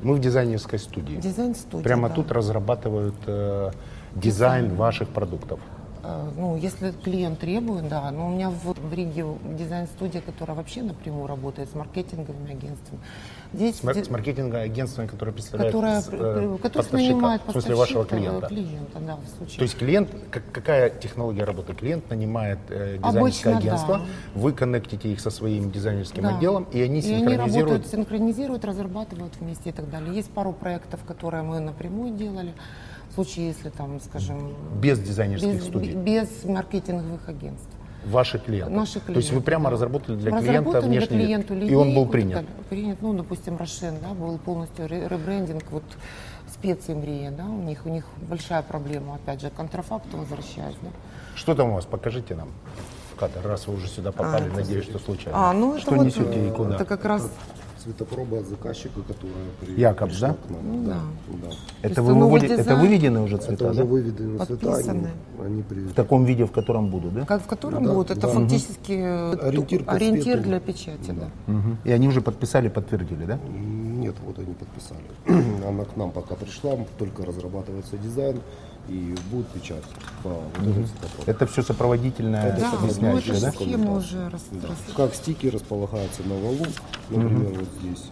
Мы 0.03 0.15
в 0.15 0.19
дизайнерской 0.19 0.79
студии. 0.79 1.15
Дизайн-студия. 1.15 1.83
Прямо 1.83 2.09
да. 2.09 2.15
тут 2.15 2.31
разрабатывают 2.31 3.15
э, 3.25 3.71
дизайн 4.15 4.75
ваших 4.75 5.07
продуктов. 5.07 5.61
Э, 6.03 6.29
Ну, 6.35 6.57
если 6.57 6.91
клиент 6.91 7.39
требует, 7.39 7.87
да. 7.87 8.11
Но 8.11 8.27
у 8.27 8.29
меня 8.31 8.49
в, 8.49 8.73
в 8.73 8.93
Риге 8.93 9.25
дизайн-студия, 9.57 10.21
которая 10.21 10.57
вообще 10.57 10.81
напрямую 10.83 11.27
работает 11.27 11.69
с 11.69 11.73
маркетинговыми 11.73 12.51
агентствами. 12.51 12.99
Здесь 13.53 13.75
С, 13.75 13.81
с 13.83 14.09
маркетинговым 14.09 14.63
агентством, 14.65 15.07
которое 15.07 15.31
представляет 15.31 15.71
которая, 15.73 16.01
с- 16.01 16.09
э, 16.11 16.57
поставщика, 16.61 16.97
нанимает 16.97 17.41
в 17.45 17.51
смысле 17.51 17.75
вашего 17.75 18.03
клиента. 18.05 18.47
клиента, 18.47 18.99
да, 18.99 19.15
в 19.17 19.37
случае. 19.37 19.57
То 19.57 19.63
есть 19.63 19.77
клиент, 19.77 20.09
как- 20.31 20.51
какая 20.51 20.89
технология 20.89 21.43
работы? 21.43 21.73
Клиент 21.75 22.09
нанимает 22.09 22.57
э, 22.69 22.97
дизайнерское 22.97 23.53
Обычно, 23.53 23.57
агентство, 23.57 23.97
да. 23.99 24.05
вы 24.39 24.53
коннектите 24.53 25.11
их 25.11 25.19
со 25.19 25.29
своим 25.29 25.69
дизайнерским 25.71 26.23
Да. 26.23 26.35
отделом, 26.35 26.63
и 26.71 26.81
они 26.81 26.99
И 26.99 27.01
они 27.13 27.19
синхронизируют. 27.19 27.53
работают, 27.69 27.87
синхронизируют, 27.87 28.65
разрабатывают 28.65 29.33
вместе 29.39 29.69
и 29.69 29.73
так 29.73 29.89
далее. 29.89 30.15
Есть 30.15 30.31
пару 30.31 30.51
проектов, 30.53 31.01
которые 31.07 31.43
мы 31.43 31.59
напрямую 31.59 32.15
делали. 32.15 32.53
В 33.11 33.13
случае, 33.15 33.49
если 33.49 33.69
там, 33.69 33.99
скажем, 34.01 34.55
без 34.81 34.97
дизайнерских 34.97 35.53
без, 35.53 35.63
студий. 35.65 35.93
без 35.93 36.27
маркетинговых 36.45 37.29
агентств. 37.29 37.69
Ваши 38.05 38.39
клиенты. 38.39 38.71
Наши 38.73 38.99
То 38.99 39.13
есть 39.13 39.29
вы 39.29 39.35
клиенты, 39.35 39.45
прямо 39.45 39.69
разработали 39.69 40.15
для 40.17 40.31
клиента 40.31 40.47
разработали 40.51 40.81
для 40.81 40.89
внешний 40.89 41.17
вид. 41.17 41.25
клиенту 41.25 41.53
И 41.55 41.73
он 41.73 41.87
был 41.87 41.93
линейку 41.93 42.11
принят. 42.11 42.45
Принят, 42.69 43.01
ну, 43.01 43.13
допустим, 43.13 43.57
Рошен, 43.57 43.95
да, 44.01 44.13
был 44.13 44.37
полностью 44.37 44.87
ре- 44.87 45.07
ребрендинг, 45.07 45.63
вот 45.71 45.83
специи 46.51 46.93
Мрия, 46.93 47.31
да, 47.31 47.45
у 47.45 47.61
них, 47.61 47.85
у 47.85 47.89
них 47.89 48.05
большая 48.29 48.61
проблема, 48.61 49.15
опять 49.15 49.41
же, 49.41 49.49
контрафакту 49.49 50.17
возвращаюсь, 50.17 50.75
да. 50.81 50.89
Что 51.35 51.55
там 51.55 51.69
у 51.69 51.73
вас? 51.75 51.85
Покажите 51.85 52.35
нам 52.35 52.49
в 53.13 53.19
кадр, 53.19 53.39
раз 53.43 53.67
вы 53.67 53.75
уже 53.75 53.87
сюда 53.87 54.11
попали, 54.11 54.49
А, 54.51 54.55
надеюсь, 54.55 54.85
что 54.85 54.99
случайно. 54.99 55.49
А, 55.49 55.53
ну 55.53 55.73
это 55.73 55.81
что 55.81 55.95
вот, 55.95 56.05
несете 56.05 56.47
и 56.47 56.51
куда? 56.51 56.75
Это 56.75 56.85
как 56.85 57.05
раз, 57.05 57.29
Цветопроба 57.83 58.37
от 58.39 58.45
заказчика, 58.47 59.01
которая 59.01 59.45
при... 59.59 59.73
Якобс, 59.81 60.11
пришла 60.13 60.29
да? 60.29 60.33
к 60.35 60.49
нам. 60.49 60.61
Ну 60.63 60.83
да? 60.87 60.93
да. 61.27 61.47
да. 61.49 61.55
Это, 61.81 62.01
вы 62.01 62.13
выводи- 62.13 62.45
это 62.45 62.57
дизайн. 62.57 62.79
выведены 62.79 63.19
уже 63.21 63.35
Это 63.35 63.45
цвета, 63.47 63.69
уже 63.71 63.79
да? 63.79 63.85
выведены 63.85 64.37
цвета, 64.37 64.53
они, 64.53 64.71
Подписаны. 64.71 65.09
они 65.43 65.61
при... 65.63 65.79
В 65.81 65.93
таком 65.93 66.23
виде, 66.23 66.45
в 66.45 66.51
котором 66.51 66.89
будут, 66.89 67.13
да? 67.13 67.25
как, 67.25 67.43
в 67.43 67.45
котором 67.47 67.83
Да, 67.83 67.93
будет, 67.93 68.11
это 68.11 68.21
да. 68.21 68.27
фактически 68.29 68.93
э, 68.93 69.33
Ориентир 69.33 69.83
ориентир 69.87 70.41
для 70.41 70.59
печати, 70.61 71.11
да. 71.11 71.29
Мгм. 71.47 71.77
И 71.83 71.91
они 71.91 72.07
уже 72.07 72.21
подписали, 72.21 72.69
подтвердили, 72.69 73.25
да? 73.25 73.37
Нет, 73.49 74.15
вот 74.25 74.39
они 74.39 74.53
подписали. 74.53 75.03
Она 75.67 75.83
к 75.83 75.97
нам 75.97 76.11
пока 76.11 76.35
пришла, 76.35 76.77
только 76.97 77.25
разрабатывается 77.25 77.97
дизайн 77.97 78.39
и 78.89 79.15
будет 79.31 79.47
печать 79.49 79.83
по 80.23 80.29
вот 80.29 80.87
цветопробе. 80.87 81.31
Это 81.31 81.45
все 81.47 81.61
сопроводительное, 81.63 82.57
Да, 82.57 82.71
объясняющее, 82.73 83.39
да? 83.39 83.51
схема 83.51 83.95
уже 83.97 84.29
рас- 84.29 84.41
Да. 84.51 84.69
Как 84.95 85.15
стики 85.15 85.47
располагаются 85.47 86.21
на 86.23 86.35
валу, 86.35 86.65
например, 87.09 87.59
вот 87.59 87.67
здесь. 87.81 88.03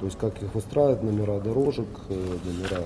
То 0.00 0.06
есть 0.06 0.18
как 0.18 0.40
их 0.42 0.54
выстраивать, 0.54 1.02
номера 1.02 1.40
дорожек, 1.40 1.88
э, 2.08 2.36
номера, 2.44 2.84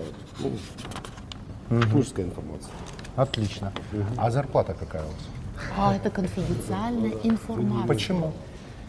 ну, 1.68 1.80
техническая 1.82 2.24
информация. 2.26 2.70
Отлично. 3.16 3.72
А 4.16 4.30
зарплата 4.30 4.74
какая 4.74 5.02
у 5.02 5.06
вас? 5.06 5.16
А, 5.78 5.94
это 5.94 6.10
конфиденциальная 6.10 7.12
информация. 7.22 7.86
Почему? 7.88 8.32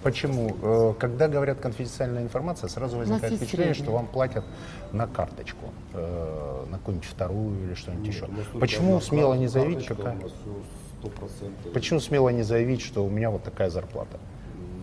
Почему? 0.04 0.56
Э, 0.62 0.94
Когда 1.00 1.28
говорят 1.28 1.60
конфиденциальная 1.60 2.24
информация, 2.24 2.68
сразу 2.68 2.98
возникает 2.98 3.36
впечатление, 3.36 3.74
средняя. 3.74 3.86
что 3.88 3.92
вам 3.94 4.08
платят 4.08 4.46
на 4.92 5.08
карточку, 5.08 5.68
э, 5.94 6.66
на 6.70 6.78
какую-нибудь 6.78 7.08
вторую 7.08 7.64
или 7.64 7.74
что-нибудь 7.74 8.08
еще. 8.08 8.26
У 8.26 8.32
нас 8.32 8.46
только 8.46 8.60
Почему 8.60 9.00
смело 9.02 9.34
не 9.34 9.48
заявить, 9.48 9.86
какая? 9.86 10.18
У 10.18 10.22
нас 10.22 10.32
все 10.32 11.10
100%. 11.10 11.72
Почему 11.74 12.00
смело 12.00 12.30
не 12.30 12.44
заявить, 12.44 12.82
что 12.82 13.06
у 13.06 13.10
меня 13.10 13.30
вот 13.32 13.44
такая 13.44 13.70
зарплата? 13.70 14.20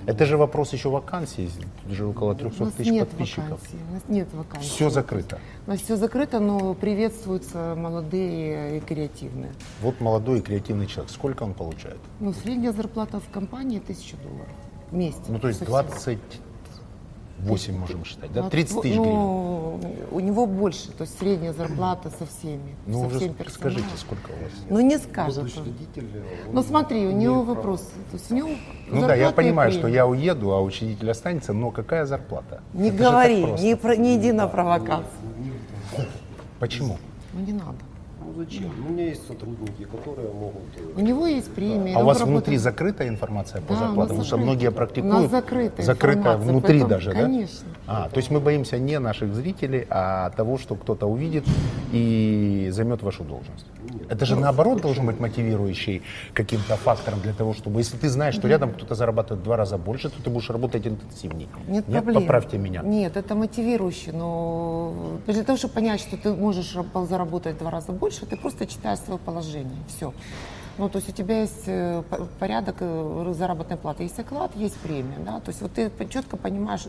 Это 0.06 0.24
же 0.24 0.38
вопрос 0.38 0.72
еще 0.72 0.88
вакансий, 0.88 1.50
тут 1.84 1.92
же 1.92 2.06
около 2.06 2.32
У 2.32 2.34
300 2.34 2.64
нас 2.64 2.72
тысяч 2.72 2.90
нет 2.90 3.08
подписчиков. 3.08 3.50
вакансий. 3.50 3.76
У 3.90 3.92
нас 3.94 4.02
нет 4.08 4.28
вакансий. 4.32 4.68
Все 4.68 4.90
закрыто. 4.90 5.38
У 5.66 5.70
нас 5.70 5.80
все 5.80 5.96
закрыто, 5.96 6.40
но 6.40 6.74
приветствуются 6.74 7.74
молодые 7.76 8.78
и 8.78 8.80
креативные. 8.80 9.52
Вот 9.82 10.00
молодой 10.00 10.38
и 10.38 10.42
креативный 10.42 10.86
человек, 10.86 11.12
сколько 11.12 11.42
он 11.42 11.52
получает? 11.52 11.98
Ну, 12.18 12.32
средняя 12.32 12.72
зарплата 12.72 13.20
в 13.20 13.30
компании 13.30 13.78
1000 13.78 14.16
долларов 14.16 14.48
в 14.90 14.94
месяц. 14.94 15.20
Ну, 15.28 15.38
то 15.38 15.49
есть 15.49 15.61
Совсем. 15.61 16.18
28 17.44 17.78
можем 17.78 18.04
считать, 18.04 18.32
да? 18.32 18.44
Ну, 18.44 18.50
30 18.50 18.82
тысяч 18.82 18.97
ну, 18.97 19.78
гривен. 19.80 20.06
У 20.11 20.20
него 20.20 20.47
больше, 20.47 20.90
то 20.92 21.02
есть 21.02 21.18
средняя 21.18 21.52
зарплата 21.52 22.11
со 22.11 22.26
всеми. 22.26 22.76
Ну, 22.87 23.00
со 23.00 23.06
уже 23.06 23.18
всем 23.18 23.35
скажите, 23.49 23.82
персоналом. 23.82 23.99
сколько 23.99 24.30
у 24.30 24.42
вас? 24.42 24.52
Ну, 24.68 24.80
не 24.80 24.99
скажет. 24.99 25.38
Он 25.38 26.52
Ну, 26.52 26.62
смотри, 26.62 27.06
у 27.06 27.12
него 27.12 27.42
вопрос. 27.42 27.80
То 28.11 28.16
есть 28.16 28.30
у 28.30 28.35
него 28.35 28.49
Ну 28.88 29.06
да, 29.06 29.14
я 29.14 29.30
понимаю, 29.30 29.73
что 29.73 29.88
я 29.88 30.06
уеду, 30.06 30.52
а 30.52 30.61
учредитель 30.61 31.11
останется, 31.11 31.52
но 31.52 31.70
какая 31.70 32.04
зарплата? 32.06 32.62
Не 32.75 32.88
Это 32.88 32.99
говори, 32.99 33.44
не, 33.61 33.76
про, 33.76 33.97
не 33.97 34.16
иди 34.16 34.32
на 34.32 34.47
провокацию. 34.47 35.06
Почему? 36.59 36.99
Ну, 37.32 37.40
не 37.40 37.52
надо. 37.52 37.78
Ну 38.40 38.47
зачем? 38.47 38.70
У 38.88 38.92
меня 38.92 39.04
есть 39.09 39.26
сотрудники, 39.26 39.85
которые 39.85 40.32
могут... 40.32 40.62
э, 40.76 40.80
У 40.97 41.00
него 41.00 41.26
есть 41.26 41.50
премия. 41.52 41.94
А 41.97 42.00
у 42.00 42.04
вас 42.04 42.18
работает- 42.20 42.28
внутри 42.28 42.56
закрытая 42.56 43.09
информация 43.09 43.61
по 43.61 43.75
Да, 43.75 43.75
у 43.75 43.78
зарплатам? 43.78 44.02
Потому 44.16 44.25
что 44.25 44.37
многие 44.38 44.68
У 44.68 44.73
практикуют. 44.73 45.14
нас 45.14 45.30
закрытая 45.30 45.85
закрытая 45.87 46.37
внутри 46.38 46.80
поэтому- 46.80 46.88
даже, 46.88 47.12
да? 47.12 47.23
конечно. 47.23 47.68
А, 47.87 48.09
то 48.09 48.16
есть 48.16 48.30
мы 48.30 48.40
боимся 48.40 48.78
не 48.78 48.99
наших 48.99 49.35
зрителей, 49.35 49.87
а 49.90 50.30
того, 50.30 50.56
что 50.59 50.75
кто-то 50.75 51.06
увидит 51.06 51.44
и 51.92 52.68
займет 52.73 53.02
вашу 53.02 53.25
должность. 53.25 53.66
Это 54.09 54.25
же 54.25 54.37
наоборот 54.37 54.80
должен 54.80 55.06
быть 55.06 55.20
мотивирующий 55.20 56.02
каким-то 56.32 56.76
фактором 56.76 57.20
для 57.20 57.32
того, 57.32 57.52
чтобы, 57.54 57.80
если 57.80 57.97
ты 57.97 58.09
знаешь, 58.09 58.35
что 58.35 58.49
рядом 58.49 58.73
кто-то 58.73 58.94
зарабатывает 58.94 59.40
в 59.42 59.44
два 59.44 59.56
раза 59.56 59.76
больше, 59.76 60.09
то 60.09 60.23
ты 60.23 60.30
будешь 60.30 60.49
работать 60.50 60.87
интенсивнее. 60.87 61.49
Нет, 61.68 61.85
проблем. 61.85 62.23
Поправьте 62.23 62.59
меня. 62.59 62.82
Нет, 62.82 63.16
это 63.16 63.35
мотивирующе, 63.35 64.12
но 64.12 64.94
для 65.26 65.42
того, 65.42 65.59
чтобы 65.59 65.75
понять, 65.75 66.00
что 66.00 66.16
ты 66.16 66.32
можешь 66.35 66.75
раб- 66.76 67.06
заработать 67.09 67.56
в 67.56 67.59
два 67.59 67.70
раза 67.70 67.92
больше, 67.92 68.26
ты 68.30 68.37
просто 68.37 68.66
читаешь 68.66 69.00
свое 69.00 69.18
положение. 69.18 69.82
Все. 69.88 70.14
Ну, 70.78 70.88
то 70.88 70.96
есть 70.96 71.08
у 71.10 71.12
тебя 71.12 71.42
есть 71.42 71.64
э, 71.66 72.02
по- 72.08 72.25
порядок 72.38 72.76
э, 72.80 73.34
заработной 73.37 73.76
платы, 73.76 74.04
есть 74.04 74.18
оклад, 74.18 74.52
есть 74.56 74.76
премия, 74.78 75.18
да, 75.18 75.40
то 75.40 75.50
есть 75.50 75.60
вот 75.60 75.72
ты 75.72 75.90
четко 76.08 76.37
понимаешь, 76.37 76.87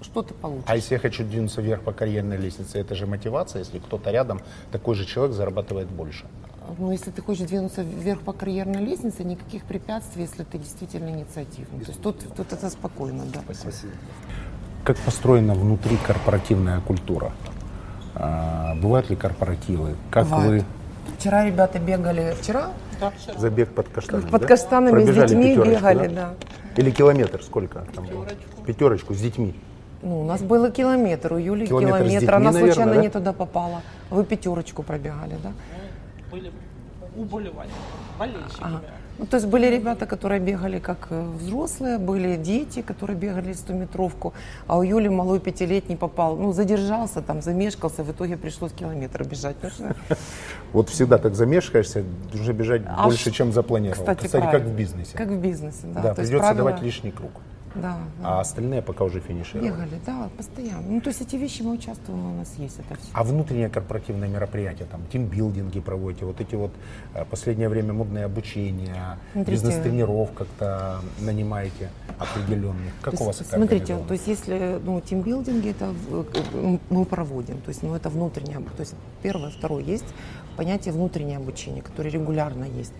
что 0.00 0.22
ты 0.22 0.32
получишь. 0.34 0.64
А 0.66 0.76
если 0.76 0.94
я 0.94 1.00
хочу 1.00 1.24
двинуться 1.24 1.60
вверх 1.60 1.82
по 1.82 1.92
карьерной 1.92 2.38
лестнице, 2.38 2.78
это 2.78 2.94
же 2.94 3.06
мотивация, 3.06 3.58
если 3.58 3.80
кто-то 3.80 4.10
рядом, 4.10 4.40
такой 4.72 4.94
же 4.94 5.04
человек 5.04 5.34
зарабатывает 5.34 5.88
больше. 5.88 6.24
Ну, 6.78 6.92
если 6.92 7.10
ты 7.10 7.20
хочешь 7.20 7.46
двинуться 7.46 7.82
вверх 7.82 8.20
по 8.20 8.32
карьерной 8.32 8.82
лестнице, 8.82 9.24
никаких 9.24 9.64
препятствий, 9.64 10.22
если 10.22 10.44
ты 10.44 10.58
действительно 10.58 11.10
инициативный. 11.10 11.84
То 11.84 11.90
есть 11.90 12.00
тут, 12.02 12.20
тут 12.34 12.52
это 12.52 12.70
спокойно, 12.70 13.24
да. 13.26 13.40
Спасибо. 13.52 13.92
Как 14.84 14.96
построена 14.98 15.54
внутри 15.54 15.98
корпоративная 16.06 16.80
культура? 16.80 17.32
А, 18.14 18.74
бывают 18.76 19.10
ли 19.10 19.16
корпоративы? 19.16 19.96
Как 20.10 20.24
Бывает. 20.24 20.64
Вчера 21.18 21.44
ребята 21.44 21.78
бегали, 21.78 22.34
вчера 22.40 22.70
вы 23.00 23.38
забег 23.38 23.70
под 23.74 23.88
каштанами? 23.88 24.30
под 24.30 24.42
да? 24.42 24.48
каштанами 24.48 25.02
с 25.02 25.04
Пробежали 25.04 25.28
детьми 25.28 25.56
пятерочку, 25.56 25.74
бегали, 25.74 26.08
да. 26.08 26.34
Или 26.76 26.90
километр 26.90 27.42
сколько 27.42 27.84
там 27.94 28.06
было? 28.06 28.26
Пятерочку 28.66 29.14
с 29.14 29.20
детьми. 29.20 29.54
Ну, 30.02 30.20
у 30.20 30.24
нас 30.24 30.42
было 30.42 30.70
километр, 30.70 31.32
у 31.32 31.38
Юли 31.38 31.66
Километр 31.66 31.96
с 31.96 31.98
километр, 31.98 32.20
детьми, 32.20 32.28
она 32.28 32.52
наверное, 32.52 32.72
случайно 32.74 32.94
да? 32.94 33.00
не 33.02 33.08
туда 33.08 33.32
попала. 33.32 33.82
Вы 34.10 34.24
пятерочку 34.24 34.82
пробегали, 34.82 35.36
да? 35.42 35.52
были 36.30 36.50
уболевания, 37.16 37.70
болельщики. 38.18 38.60
Ага. 38.60 38.80
Ну, 39.18 39.26
то 39.26 39.36
есть 39.36 39.46
были 39.46 39.66
ребята, 39.66 40.06
которые 40.06 40.40
бегали 40.40 40.80
как 40.80 41.06
э, 41.10 41.22
взрослые, 41.38 41.98
были 41.98 42.36
дети, 42.36 42.82
которые 42.82 43.16
бегали 43.16 43.52
100-метровку, 43.52 44.32
а 44.66 44.78
у 44.78 44.82
Юли 44.82 45.08
малой 45.08 45.38
пятилетний 45.38 45.96
попал, 45.96 46.36
ну, 46.36 46.52
задержался 46.52 47.22
там, 47.22 47.40
замешкался, 47.40 48.02
в 48.02 48.10
итоге 48.10 48.36
пришлось 48.36 48.72
километр 48.72 49.24
бежать. 49.24 49.56
Вот 50.72 50.88
всегда 50.88 51.18
так 51.18 51.36
замешкаешься, 51.36 52.02
уже 52.32 52.52
бежать 52.52 52.82
А 52.86 53.04
больше, 53.04 53.30
чем 53.30 53.52
запланировал. 53.52 54.00
Кстати, 54.00 54.26
как 54.28 54.62
в 54.62 54.74
бизнесе. 54.74 55.16
Как 55.16 55.28
в 55.28 55.36
бизнесе, 55.36 55.78
да. 55.84 56.02
да, 56.02 56.14
придется 56.14 56.54
давать 56.54 56.82
лишний 56.82 57.12
круг. 57.12 57.30
Да, 57.74 57.98
да. 58.20 58.38
А 58.38 58.40
остальные 58.40 58.82
пока 58.82 59.04
уже 59.04 59.20
финишировали. 59.20 59.70
Бегали, 59.70 60.00
да, 60.06 60.28
постоянно. 60.36 60.88
Ну, 60.88 61.00
то 61.00 61.08
есть 61.08 61.20
эти 61.20 61.36
вещи 61.36 61.62
мы 61.62 61.72
участвуем, 61.72 62.34
у 62.34 62.38
нас 62.38 62.54
есть 62.58 62.78
это 62.78 62.94
все. 63.00 63.08
А 63.12 63.24
внутренние 63.24 63.68
корпоративные 63.68 64.30
мероприятия, 64.30 64.84
там, 64.84 65.00
тимбилдинги 65.12 65.80
проводите, 65.80 66.24
вот 66.24 66.40
эти 66.40 66.54
вот 66.54 66.70
э, 67.14 67.24
последнее 67.24 67.68
время 67.68 67.92
модные 67.92 68.24
обучения, 68.26 69.18
бизнес-тренеров 69.34 70.32
как-то 70.32 71.00
нанимаете 71.20 71.90
определенных. 72.18 72.92
Как 73.02 73.16
То 73.16 73.24
у 73.24 73.26
вас 73.26 73.40
это 73.40 73.56
Смотрите, 73.56 73.96
то 73.96 74.14
есть 74.14 74.26
если 74.26 74.80
ну, 74.84 75.00
тимбилдинги 75.00 75.70
это 75.70 75.92
э, 76.10 76.78
мы 76.90 77.04
проводим, 77.04 77.60
то 77.60 77.70
есть 77.70 77.82
ну, 77.82 77.94
это 77.94 78.08
внутреннее, 78.08 78.58
то 78.58 78.80
есть 78.80 78.94
первое, 79.22 79.50
второе, 79.50 79.82
есть 79.82 80.06
понятие 80.56 80.94
внутреннее 80.94 81.38
обучение, 81.38 81.82
которое 81.82 82.10
регулярно 82.10 82.64
есть. 82.64 82.92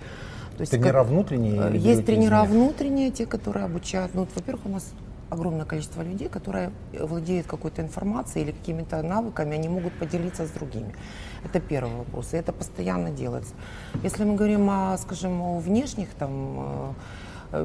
То 0.57 0.61
есть 0.63 0.71
Тренера 0.73 0.99
как- 1.03 1.09
внутренние 1.09 1.61
э, 1.61 1.77
Есть 1.77 2.07
тренера 2.07 2.45
внутренние, 2.45 3.11
те, 3.11 3.27
которые 3.27 3.65
обучают. 3.65 4.15
Ну, 4.15 4.21
вот, 4.21 4.31
во-первых, 4.35 4.67
у 4.67 4.69
нас 4.69 4.93
огромное 5.31 5.65
количество 5.65 6.03
людей, 6.03 6.29
которые 6.29 6.71
владеют 6.93 7.47
какой-то 7.47 7.83
информацией 7.83 8.45
или 8.45 8.53
какими-то 8.53 9.03
навыками, 9.03 9.55
они 9.55 9.69
могут 9.69 9.93
поделиться 9.95 10.47
с 10.47 10.51
другими. 10.51 10.95
Это 11.45 11.61
первый 11.61 11.97
вопрос, 11.97 12.35
и 12.35 12.37
это 12.37 12.53
постоянно 12.53 13.11
делается. 13.11 13.55
Если 14.05 14.25
мы 14.25 14.37
говорим 14.37 14.71
о, 14.71 14.97
скажем, 14.99 15.41
о 15.43 15.59
внешних 15.59 16.09
там 16.19 16.31
э, 16.59 16.93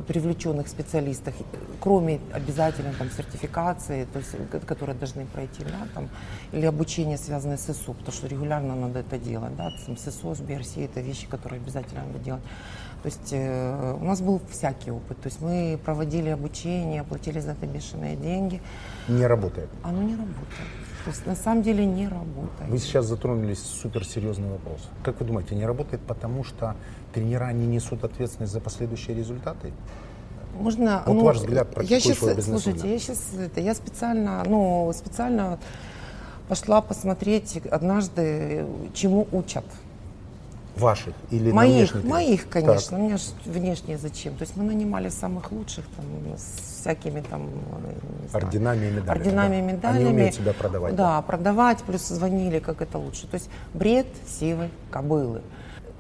привлеченных 0.07 0.67
специалистах, 0.67 1.33
э, 1.39 1.43
кроме 1.79 2.19
обязательно 2.33 2.93
там 2.93 3.09
сертификации, 3.11 4.05
то 4.13 4.19
есть, 4.19 4.35
э, 4.53 4.59
которые 4.65 4.95
должны 4.95 5.25
пройти, 5.25 5.63
да, 5.63 5.87
там, 5.93 6.09
или 6.53 6.65
обучение, 6.65 7.17
связанное 7.17 7.57
с 7.57 7.73
ССУ, 7.73 7.93
потому 7.93 8.11
что 8.11 8.27
регулярно 8.27 8.75
надо 8.75 8.99
это 8.99 9.17
делать, 9.17 9.55
да, 9.55 9.69
там, 9.85 9.97
ССО, 9.97 10.35
с 10.35 10.39
BRC, 10.41 10.85
это 10.85 11.01
вещи, 11.01 11.27
которые 11.27 11.61
обязательно 11.61 12.05
надо 12.05 12.19
делать. 12.19 12.43
То 13.03 13.07
есть 13.07 13.29
э, 13.31 13.97
у 14.01 14.03
нас 14.03 14.21
был 14.21 14.41
всякий 14.51 14.91
опыт, 14.91 15.21
то 15.21 15.27
есть 15.27 15.41
мы 15.41 15.79
проводили 15.85 16.29
обучение, 16.29 17.03
платили 17.03 17.39
за 17.39 17.51
это 17.51 17.65
бешеные 17.65 18.15
деньги, 18.17 18.61
Не 19.07 19.25
работает. 19.27 19.69
оно 19.83 20.01
не 20.01 20.15
работает. 20.15 20.69
На 21.25 21.35
самом 21.35 21.63
деле 21.63 21.85
не 21.85 22.07
работает. 22.07 22.69
Вы 22.69 22.77
сейчас 22.77 23.05
затронули 23.05 23.53
суперсерьезный 23.53 24.49
вопрос. 24.49 24.89
Как 25.03 25.19
вы 25.19 25.25
думаете, 25.25 25.55
не 25.55 25.65
работает 25.65 26.01
потому, 26.01 26.43
что 26.43 26.75
тренера 27.13 27.51
не 27.51 27.67
несут 27.67 28.03
ответственность 28.03 28.53
за 28.53 28.59
последующие 28.59 29.15
результаты? 29.15 29.71
Можно, 30.57 31.03
Вот 31.05 31.13
ну, 31.13 31.23
ваш 31.23 31.37
взгляд 31.37 31.67
я 31.83 31.99
сейчас, 31.99 32.17
слушайте, 32.43 32.91
я 32.91 32.99
сейчас 32.99 33.33
это, 33.37 33.61
я 33.61 33.75
специально, 33.75 34.43
ну, 34.45 34.91
специально 34.95 35.59
пошла 36.47 36.81
посмотреть 36.81 37.61
однажды, 37.71 38.65
чему 38.93 39.27
учат. 39.31 39.63
Ваших 40.79 41.13
или 41.31 41.49
на 41.49 41.55
моих, 41.55 41.91
тренинг? 41.91 42.09
моих, 42.09 42.43
Так. 42.43 42.51
конечно. 42.51 42.97
У 42.97 43.01
меня 43.01 43.17
внешние 43.45 43.97
зачем? 43.97 44.35
То 44.35 44.43
есть 44.43 44.55
мы 44.55 44.63
нанимали 44.63 45.09
самых 45.09 45.51
лучших 45.51 45.85
там 45.95 46.05
с 46.37 46.79
всякими 46.81 47.21
там 47.21 47.49
Орденами 48.31 48.85
и 48.87 48.91
медалями. 48.91 49.09
орденами 49.09 49.55
и 49.55 49.61
да? 49.61 49.67
медалями. 49.73 50.01
Они 50.05 50.13
умеют 50.13 50.35
себя 50.35 50.53
продавать. 50.53 50.95
Да, 50.95 51.21
продавать, 51.21 51.83
плюс 51.83 52.07
звонили, 52.07 52.59
как 52.59 52.81
это 52.81 52.97
лучше. 52.97 53.27
То 53.27 53.35
есть 53.35 53.49
бред 53.73 54.07
сивой 54.27 54.69
кобылы. 54.91 55.41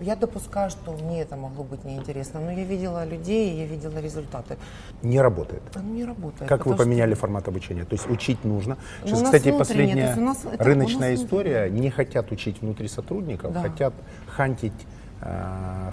Я 0.01 0.15
допускаю, 0.15 0.69
что 0.69 0.91
мне 0.93 1.21
это 1.21 1.35
могло 1.35 1.63
быть 1.63 1.83
неинтересно, 1.83 2.39
но 2.39 2.51
я 2.51 2.63
видела 2.63 3.05
людей, 3.05 3.57
я 3.57 3.65
видела 3.65 3.97
результаты. 3.99 4.57
Не 5.03 5.21
работает. 5.21 5.61
Оно 5.75 5.89
не 5.93 6.05
работает. 6.05 6.47
Как 6.49 6.59
вы 6.59 6.71
потому 6.71 6.75
что- 6.75 6.83
поменяли 6.85 7.13
формат 7.15 7.47
обучения? 7.47 7.83
То 7.85 7.95
есть 7.95 8.09
учить 8.09 8.43
нужно. 8.45 8.77
Ну, 9.01 9.07
Сейчас, 9.07 9.23
кстати, 9.23 9.51
последняя 9.51 10.15
нас 10.15 10.45
это- 10.45 10.63
рыночная 10.63 11.15
история. 11.15 11.69
Не 11.69 11.89
хотят 11.89 12.31
учить 12.31 12.61
внутри 12.61 12.87
сотрудников, 12.87 13.53
Да. 13.53 13.61
хотят 13.61 13.93
хантить 14.27 14.73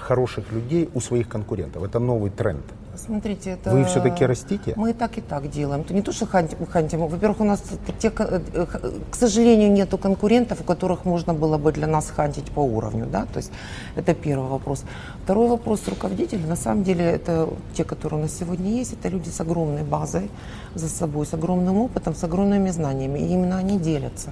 хороших 0.01 0.53
людей 0.53 0.89
у 0.95 1.01
своих 1.01 1.29
конкурентов. 1.29 1.83
Это 1.83 1.99
новый 1.99 2.31
тренд. 2.31 2.65
Смотрите, 2.97 3.51
это... 3.51 3.71
Вы 3.71 3.85
все-таки 3.85 4.25
растите? 4.25 4.73
Мы 4.77 4.91
и 4.91 4.93
так, 4.93 5.19
и 5.19 5.21
так 5.21 5.51
делаем. 5.51 5.83
Это 5.83 5.95
не 5.95 6.03
то, 6.03 6.13
что 6.13 6.27
хантим. 6.27 6.67
хантим. 6.67 7.07
Во-первых, 7.07 7.41
у 7.41 7.45
нас, 7.45 7.63
те, 7.99 8.13
э, 8.17 8.41
э, 8.53 8.67
к 9.11 9.15
сожалению, 9.15 9.71
нету 9.73 9.99
конкурентов, 9.99 10.61
у 10.61 10.65
которых 10.65 11.05
можно 11.05 11.35
было 11.35 11.59
бы 11.59 11.73
для 11.73 11.87
нас 11.87 12.11
хантить 12.11 12.51
по 12.51 12.61
уровню. 12.61 13.07
Да? 13.07 13.27
То 13.27 13.39
есть 13.39 13.53
это 13.97 14.15
первый 14.15 14.49
вопрос. 14.49 14.85
Второй 15.25 15.49
вопрос 15.49 15.87
руководителей. 15.89 16.45
На 16.47 16.57
самом 16.57 16.85
деле, 16.85 17.05
это 17.05 17.49
те, 17.75 17.85
которые 17.85 18.21
у 18.21 18.23
нас 18.23 18.33
сегодня 18.39 18.71
есть, 18.71 18.95
это 18.95 19.09
люди 19.09 19.29
с 19.29 19.41
огромной 19.41 19.83
базой 19.83 20.31
за 20.75 20.89
собой, 20.89 21.27
с 21.27 21.35
огромным 21.35 21.79
опытом, 21.79 22.15
с 22.15 22.25
огромными 22.25 22.71
знаниями. 22.71 23.19
И 23.19 23.27
именно 23.27 23.59
они 23.59 23.79
делятся. 23.79 24.31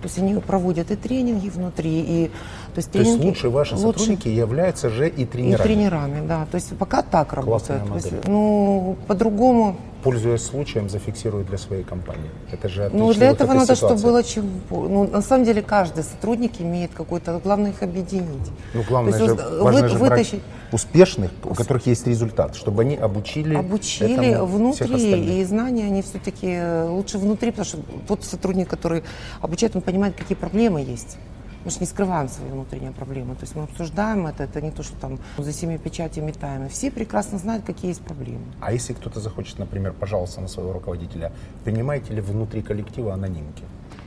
То 0.00 0.08
есть 0.08 0.18
они 0.18 0.34
проводят 0.40 0.90
и 0.90 0.96
тренинги 0.96 1.48
внутри, 1.48 2.04
и 2.06 2.30
то 2.76 2.80
есть, 2.80 2.92
То 2.92 2.98
есть 2.98 3.10
тренинги 3.10 3.26
лучшие 3.28 3.50
ваши 3.50 3.74
лучше- 3.74 3.98
сотрудники 4.00 4.28
являются 4.28 4.90
же 4.90 5.08
и 5.08 5.22
и 5.22 5.24
тренерами. 5.24 5.62
тренерами, 5.62 6.26
да. 6.28 6.46
То 6.50 6.56
есть 6.56 6.76
пока 6.76 7.00
так 7.02 7.28
Классная 7.30 7.78
работает. 7.78 7.88
То 7.88 7.94
есть, 7.94 8.12
модель. 8.12 8.30
ну, 8.30 8.96
по-другому. 9.06 9.76
Пользуясь 10.02 10.42
случаем, 10.42 10.88
зафиксируют 10.90 11.48
для 11.48 11.56
своей 11.58 11.82
компании. 11.82 12.30
Это 12.52 12.68
же 12.68 12.90
Ну, 12.92 13.12
для 13.14 13.28
этого 13.30 13.54
надо, 13.54 13.74
чтобы 13.74 13.96
ситуации. 13.98 14.04
было 14.04 14.22
чем... 14.22 14.44
Ну, 14.70 15.08
на 15.08 15.22
самом 15.22 15.44
деле, 15.46 15.62
каждый 15.62 16.04
сотрудник 16.04 16.60
имеет 16.60 16.92
какой-то... 16.92 17.40
Главное 17.42 17.70
их 17.70 17.82
объединить. 17.82 18.50
Ну, 18.74 18.82
главное 18.88 19.12
То 19.14 19.18
есть 19.24 19.40
же, 19.40 19.62
важно 19.62 19.82
вы- 19.82 19.88
же 19.88 19.98
вытащить- 19.98 20.42
успешных, 20.70 21.30
у 21.44 21.54
которых 21.54 21.86
есть 21.86 22.06
результат, 22.06 22.54
чтобы 22.56 22.82
они 22.82 22.94
обучили, 22.96 23.54
Обучили 23.56 24.36
внутри, 24.40 25.40
и 25.40 25.44
знания, 25.44 25.86
они 25.86 26.02
все-таки 26.02 26.60
лучше 26.88 27.18
внутри, 27.18 27.50
потому 27.50 27.64
что 27.64 27.78
тот 28.06 28.22
сотрудник, 28.24 28.68
который 28.68 29.02
обучает, 29.40 29.74
он 29.76 29.82
понимает, 29.82 30.14
какие 30.16 30.36
проблемы 30.36 30.80
есть. 30.82 31.16
Мы 31.66 31.72
же 31.72 31.78
не 31.80 31.86
скрываем 31.86 32.28
свои 32.28 32.48
внутренние 32.48 32.92
проблемы. 32.92 33.34
То 33.34 33.40
есть 33.42 33.56
мы 33.56 33.64
обсуждаем 33.64 34.28
это, 34.28 34.44
это 34.44 34.60
не 34.60 34.70
то, 34.70 34.84
что 34.84 34.94
там 35.00 35.18
за 35.36 35.52
семью 35.52 35.80
печати 35.80 36.20
метаем. 36.20 36.66
И 36.66 36.68
все 36.68 36.92
прекрасно 36.92 37.38
знают, 37.38 37.64
какие 37.64 37.88
есть 37.88 38.02
проблемы. 38.02 38.44
А 38.60 38.72
если 38.72 38.92
кто-то 38.92 39.18
захочет, 39.18 39.58
например, 39.58 39.92
пожаловаться 39.92 40.40
на 40.40 40.46
своего 40.46 40.72
руководителя, 40.72 41.32
принимаете 41.64 42.14
ли 42.14 42.20
внутри 42.20 42.62
коллектива 42.62 43.14
анонимки? 43.14 43.64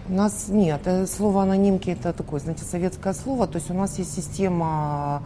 У 0.07 0.13
нас 0.13 0.47
нет, 0.47 0.79
э, 0.85 1.05
слово 1.05 1.43
анонимки 1.43 1.89
это 1.89 2.13
такое, 2.13 2.39
знаете, 2.39 2.63
советское 2.63 3.13
слово. 3.13 3.45
То 3.45 3.57
есть 3.57 3.69
у 3.69 3.73
нас 3.73 3.99
есть 3.99 4.15
система, 4.15 5.23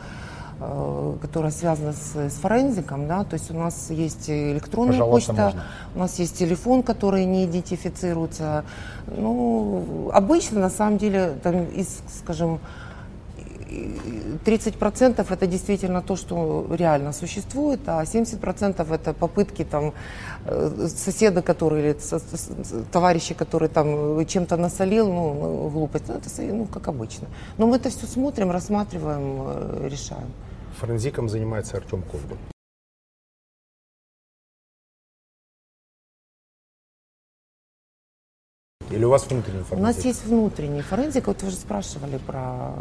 которая 1.22 1.52
связана 1.52 1.94
с, 1.94 2.16
с 2.16 2.34
форензиком, 2.36 3.08
да, 3.08 3.24
то 3.24 3.36
есть 3.36 3.52
у 3.52 3.54
нас 3.54 3.90
есть 3.90 4.30
электронная 4.30 4.94
Пожаловаться 4.94 5.28
почта, 5.34 5.44
можно. 5.46 5.64
у 5.96 6.00
нас 6.00 6.20
есть 6.20 6.38
телефон, 6.38 6.84
который 6.84 7.26
не 7.26 7.46
идентифицируется. 7.46 8.64
Ну, 9.08 10.10
обычно, 10.14 10.60
на 10.60 10.70
самом 10.70 10.98
деле, 10.98 11.34
там 11.44 11.66
из, 11.66 12.02
скажем, 12.24 12.60
30% 14.46 15.26
это 15.34 15.48
действительно 15.48 16.02
то, 16.02 16.16
что 16.16 16.68
реально 16.70 17.12
существует, 17.14 17.80
а 17.88 18.04
70% 18.04 18.94
это 18.94 19.14
попытки 19.14 19.64
там 19.64 19.94
э, 20.46 20.88
соседа, 20.96 21.42
который 21.42 21.82
или 21.82 21.98
товарища, 22.92 23.34
который 23.34 23.70
там 23.70 24.26
чем-то 24.26 24.58
насолил, 24.58 25.08
ну, 25.08 25.34
ну, 25.34 25.70
глупость, 25.70 26.06
ну, 26.08 26.16
это 26.16 26.30
со- 26.30 26.42
ну, 26.44 26.66
как 26.66 26.88
обычно. 26.88 27.28
Но 27.58 27.68
мы 27.68 27.78
это 27.78 27.90
все 27.90 28.06
смотрим, 28.06 28.52
рассматриваем, 28.52 29.42
э, 29.46 29.90
решаем. 29.90 30.28
Форензиком 30.84 31.30
занимается 31.30 31.78
Артем 31.78 32.02
Ковбин. 32.04 32.38
Или 38.92 39.06
у 39.06 39.10
вас 39.10 39.26
внутренний 39.28 39.62
У 39.62 39.64
форензик? 39.64 39.80
нас 39.96 40.06
есть 40.06 40.26
внутренний 40.26 40.82
форензик, 40.82 41.28
вот 41.28 41.42
вы 41.42 41.50
же 41.52 41.56
спрашивали 41.56 42.18
про... 42.18 42.74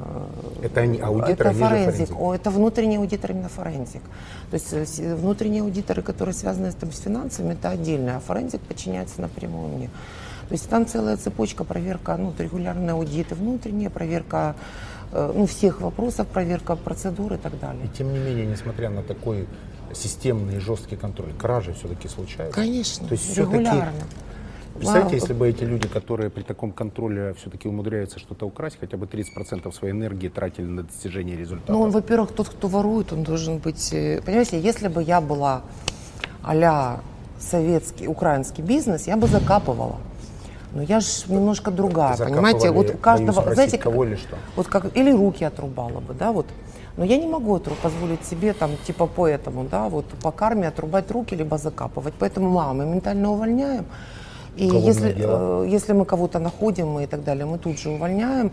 э, 0.61 0.65
Это 0.67 0.81
они 0.81 0.99
аудиторы, 1.01 1.33
это 1.33 1.49
они 1.51 1.59
форензик. 1.61 1.93
форензик. 1.95 2.21
О, 2.21 2.35
это 2.35 2.51
внутренний 2.51 2.97
аудитор 2.97 3.31
именно 3.31 3.49
форензик. 3.49 4.03
То 4.51 4.55
есть 4.55 4.73
э, 4.73 4.85
с- 4.85 4.99
внутренние 4.99 5.63
аудиторы, 5.63 6.03
которые 6.03 6.35
связаны 6.35 6.73
с, 6.73 6.75
там, 6.75 6.91
с 6.93 6.99
финансами, 6.99 7.53
это 7.55 7.71
отдельно, 7.71 8.17
а 8.17 8.21
форензик 8.21 8.61
подчиняется 8.63 9.21
напрямую 9.23 9.69
мне. 9.69 9.91
То 10.49 10.55
есть 10.55 10.69
там 10.69 10.87
целая 10.87 11.17
цепочка, 11.17 11.65
проверка, 11.65 12.17
ну, 12.19 12.35
регулярные 12.37 12.91
аудиты 12.91 13.35
внутренние, 13.37 13.89
проверка 13.89 14.55
э, 14.59 14.92
ну, 15.13 15.47
всех 15.47 15.81
вопросов, 15.81 16.27
проверка 16.27 16.77
процедур 16.77 17.35
и 17.35 17.37
так 17.37 17.59
далее. 17.59 17.85
И 17.85 17.89
тем 17.97 18.13
не 18.13 18.19
менее, 18.19 18.47
несмотря 18.47 18.91
на 18.91 19.03
такой 19.03 19.47
системный 19.93 20.57
и 20.57 20.59
жесткий 20.59 20.97
контроль, 20.97 21.33
кражи 21.39 21.73
все-таки 21.75 22.09
случаются. 22.09 22.59
Конечно, 22.59 23.09
То 23.09 23.13
есть 23.13 23.37
регулярно. 23.37 23.93
Представьте, 24.75 25.17
если 25.17 25.35
бы 25.35 25.49
эти 25.49 25.65
люди, 25.65 25.87
которые 25.87 26.31
при 26.31 26.43
таком 26.43 26.73
контроле 26.73 27.35
все-таки 27.35 27.69
умудряются 27.69 28.19
что-то 28.19 28.47
украсть, 28.47 28.79
хотя 28.81 28.97
бы 28.97 29.07
30% 29.07 29.71
своей 29.73 29.93
энергии 29.93 30.29
тратили 30.29 30.67
на 30.67 30.83
достижение 30.83 31.37
результата. 31.37 31.73
Ну, 31.73 31.83
он, 31.83 31.91
во-первых, 31.91 32.33
тот, 32.33 32.49
кто 32.49 32.69
ворует, 32.69 33.13
он 33.13 33.23
должен 33.23 33.59
быть... 33.59 33.93
э, 33.93 34.23
Понимаете, 34.25 34.59
если 34.59 34.89
бы 34.89 35.03
я 35.03 35.21
была 35.21 35.63
а 36.43 37.01
советский, 37.39 38.09
украинский 38.09 38.63
бизнес, 38.63 39.07
я 39.07 39.17
бы 39.17 39.27
закапывала. 39.27 39.99
Но 40.75 40.83
я 40.83 41.01
же 41.01 41.09
немножко 41.29 41.71
другая, 41.71 42.17
понимаете? 42.17 42.71
Вот 42.71 42.95
у 42.95 42.99
каждого, 42.99 43.33
спросить, 43.33 43.55
знаете, 43.55 43.79
кого 43.79 44.05
или 44.05 44.17
что? 44.17 44.37
вот 44.57 44.67
как 44.69 44.97
или 44.97 45.13
руки 45.13 45.45
отрубала 45.45 46.01
бы, 46.01 46.15
да, 46.15 46.33
вот. 46.33 46.47
Но 46.97 47.05
я 47.05 47.17
не 47.17 47.27
могу 47.27 47.57
это 47.57 47.71
позволить 47.83 48.25
себе, 48.25 48.53
там, 48.53 48.71
типа 48.87 49.07
по 49.07 49.27
этому, 49.27 49.65
да, 49.65 49.89
вот 49.89 50.05
по 50.23 50.31
карме 50.31 50.69
отрубать 50.69 51.11
руки, 51.11 51.35
либо 51.35 51.57
закапывать. 51.57 52.13
Поэтому 52.19 52.51
мало, 52.51 52.75
мы 52.75 52.85
ментально 52.85 53.31
увольняем. 53.31 53.87
И 54.57 54.67
если, 54.67 55.15
э, 55.17 55.67
если 55.69 55.95
мы 55.95 56.05
кого-то 56.05 56.39
находим 56.39 56.99
и 57.01 57.07
так 57.07 57.25
далее, 57.25 57.47
мы 57.47 57.59
тут 57.59 57.79
же 57.79 57.91
увольняем, 57.91 58.51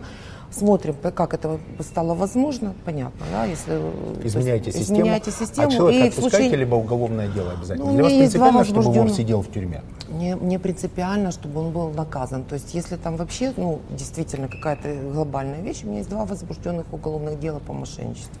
смотрим, 0.50 0.94
как 1.14 1.34
это 1.34 1.58
стало 1.80 2.14
возможно, 2.14 2.74
понятно, 2.84 3.26
да, 3.32 3.44
если... 3.44 3.74
э, 3.76 4.20
Изменяйте 4.24 4.72
систему. 4.72 5.00
Изменяйте 5.00 5.30
систему. 5.30 5.68
А 5.68 5.70
человека 5.70 6.04
и 6.04 6.08
отпускаете, 6.08 6.36
случае... 6.38 6.56
либо 6.56 6.74
уголовное 6.74 7.28
дело 7.28 7.52
обязательно? 7.52 7.86
Ну, 7.86 7.94
Для 7.94 8.04
вас 8.04 8.12
принципиально, 8.12 8.64
чтобы 8.64 8.82
вор 8.92 9.10
сидел 9.10 9.42
в 9.42 9.50
тюрьме? 9.50 9.82
Мне, 10.08 10.36
мне 10.36 10.58
принципиально, 10.58 11.30
чтобы 11.30 11.60
он 11.60 11.72
был 11.72 11.90
наказан. 11.90 12.42
То 12.44 12.54
есть, 12.54 12.74
если 12.74 12.96
там 12.96 13.16
вообще, 13.16 13.52
ну, 13.56 13.80
действительно 13.90 14.48
какая-то 14.48 14.92
глобальная 15.12 15.60
вещь, 15.60 15.82
у 15.84 15.86
меня 15.86 15.98
есть 15.98 16.10
два 16.10 16.24
возбужденных 16.24 16.92
уголовных 16.92 17.38
дела 17.38 17.60
по 17.60 17.72
мошенничеству. 17.72 18.34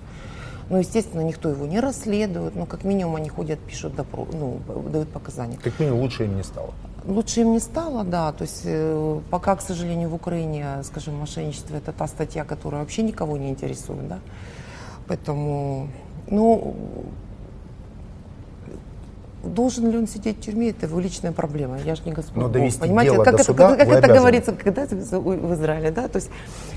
Ну, 0.68 0.78
естественно, 0.78 1.22
никто 1.22 1.48
его 1.48 1.66
не 1.66 1.80
расследует, 1.80 2.54
но 2.54 2.64
как 2.64 2.84
минимум 2.84 3.16
они 3.16 3.28
ходят, 3.28 3.58
пишут, 3.58 3.94
допро- 3.94 4.28
ну, 4.32 4.58
дают 4.88 5.08
показания. 5.08 5.58
Как 5.62 5.78
минимум 5.80 6.00
лучше 6.00 6.24
им 6.24 6.36
не 6.36 6.44
стало. 6.44 6.70
Лучше 7.04 7.40
им 7.40 7.52
не 7.52 7.60
стало, 7.60 8.04
да. 8.04 8.32
То 8.32 8.42
есть 8.42 8.62
э, 8.64 9.20
пока, 9.30 9.56
к 9.56 9.62
сожалению, 9.62 10.08
в 10.10 10.14
Украине, 10.14 10.82
скажем, 10.84 11.14
мошенничество 11.14 11.76
это 11.76 11.92
та 11.92 12.06
статья, 12.06 12.44
которая 12.44 12.82
вообще 12.82 13.02
никого 13.02 13.36
не 13.36 13.48
интересует, 13.48 14.08
да. 14.08 14.18
Поэтому, 15.06 15.88
ну, 16.28 16.76
должен 19.42 19.90
ли 19.90 19.98
он 19.98 20.06
сидеть 20.06 20.38
в 20.38 20.40
тюрьме, 20.40 20.70
это 20.70 20.86
его 20.86 21.00
личная 21.00 21.32
проблема. 21.32 21.78
Я 21.78 21.94
же 21.94 22.02
не 22.04 22.12
Господь. 22.12 22.36
Но 22.36 22.42
Бог, 22.44 22.52
довести 22.52 22.80
понимаете, 22.80 23.12
дело 23.12 23.24
как 23.24 23.34
до 23.34 23.40
это, 23.40 23.44
суда 23.44 23.68
как, 23.68 23.78
как 23.78 23.88
это 23.88 23.96
обязаны. 23.98 24.18
говорится, 24.18 24.52
когда 24.52 24.86
в 24.86 25.54
Израиле, 25.54 25.90
да? 25.90 26.08
То 26.08 26.16
есть, 26.16 26.30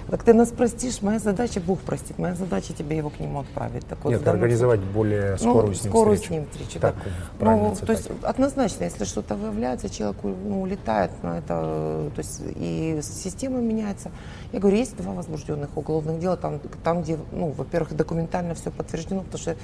как 0.09 0.23
ты 0.23 0.33
нас 0.33 0.49
простишь, 0.49 1.01
моя 1.01 1.19
задача 1.19 1.59
Бог 1.59 1.79
простит, 1.79 2.17
моя 2.17 2.35
задача 2.35 2.73
тебе 2.73 2.97
его 2.97 3.09
к 3.09 3.19
нему 3.19 3.39
отправить. 3.41 3.85
Так 3.87 3.99
вот, 4.03 4.11
Нет, 4.11 4.23
данном 4.23 4.41
организовать 4.41 4.79
более 4.79 5.37
скорую 5.37 5.67
ну, 5.67 5.73
с 5.73 5.83
ним 5.83 5.91
скорую 5.91 6.15
встречу. 6.15 6.33
с 6.33 6.37
ним 6.37 6.47
встречу. 6.49 6.79
Так, 6.79 6.95
да. 7.39 7.55
Ну, 7.55 7.75
то 7.75 7.91
есть 7.91 8.09
однозначно, 8.21 8.85
если 8.85 9.05
что-то 9.05 9.35
выявляется, 9.35 9.89
человек 9.89 10.17
ну, 10.23 10.61
улетает 10.61 11.11
на 11.23 11.39
это, 11.39 12.11
то 12.15 12.19
есть 12.19 12.41
и 12.55 12.99
система 13.01 13.59
меняется. 13.59 14.11
Я 14.51 14.59
говорю, 14.59 14.77
есть 14.77 14.95
два 14.97 15.13
возбужденных 15.13 15.75
уголовных 15.75 16.19
дела, 16.19 16.37
там, 16.37 16.59
там 16.83 17.01
где, 17.01 17.17
ну, 17.31 17.49
во-первых, 17.49 17.95
документально 17.95 18.53
все 18.53 18.71
подтверждено, 18.71 19.21
потому 19.21 19.39
что 19.39 19.55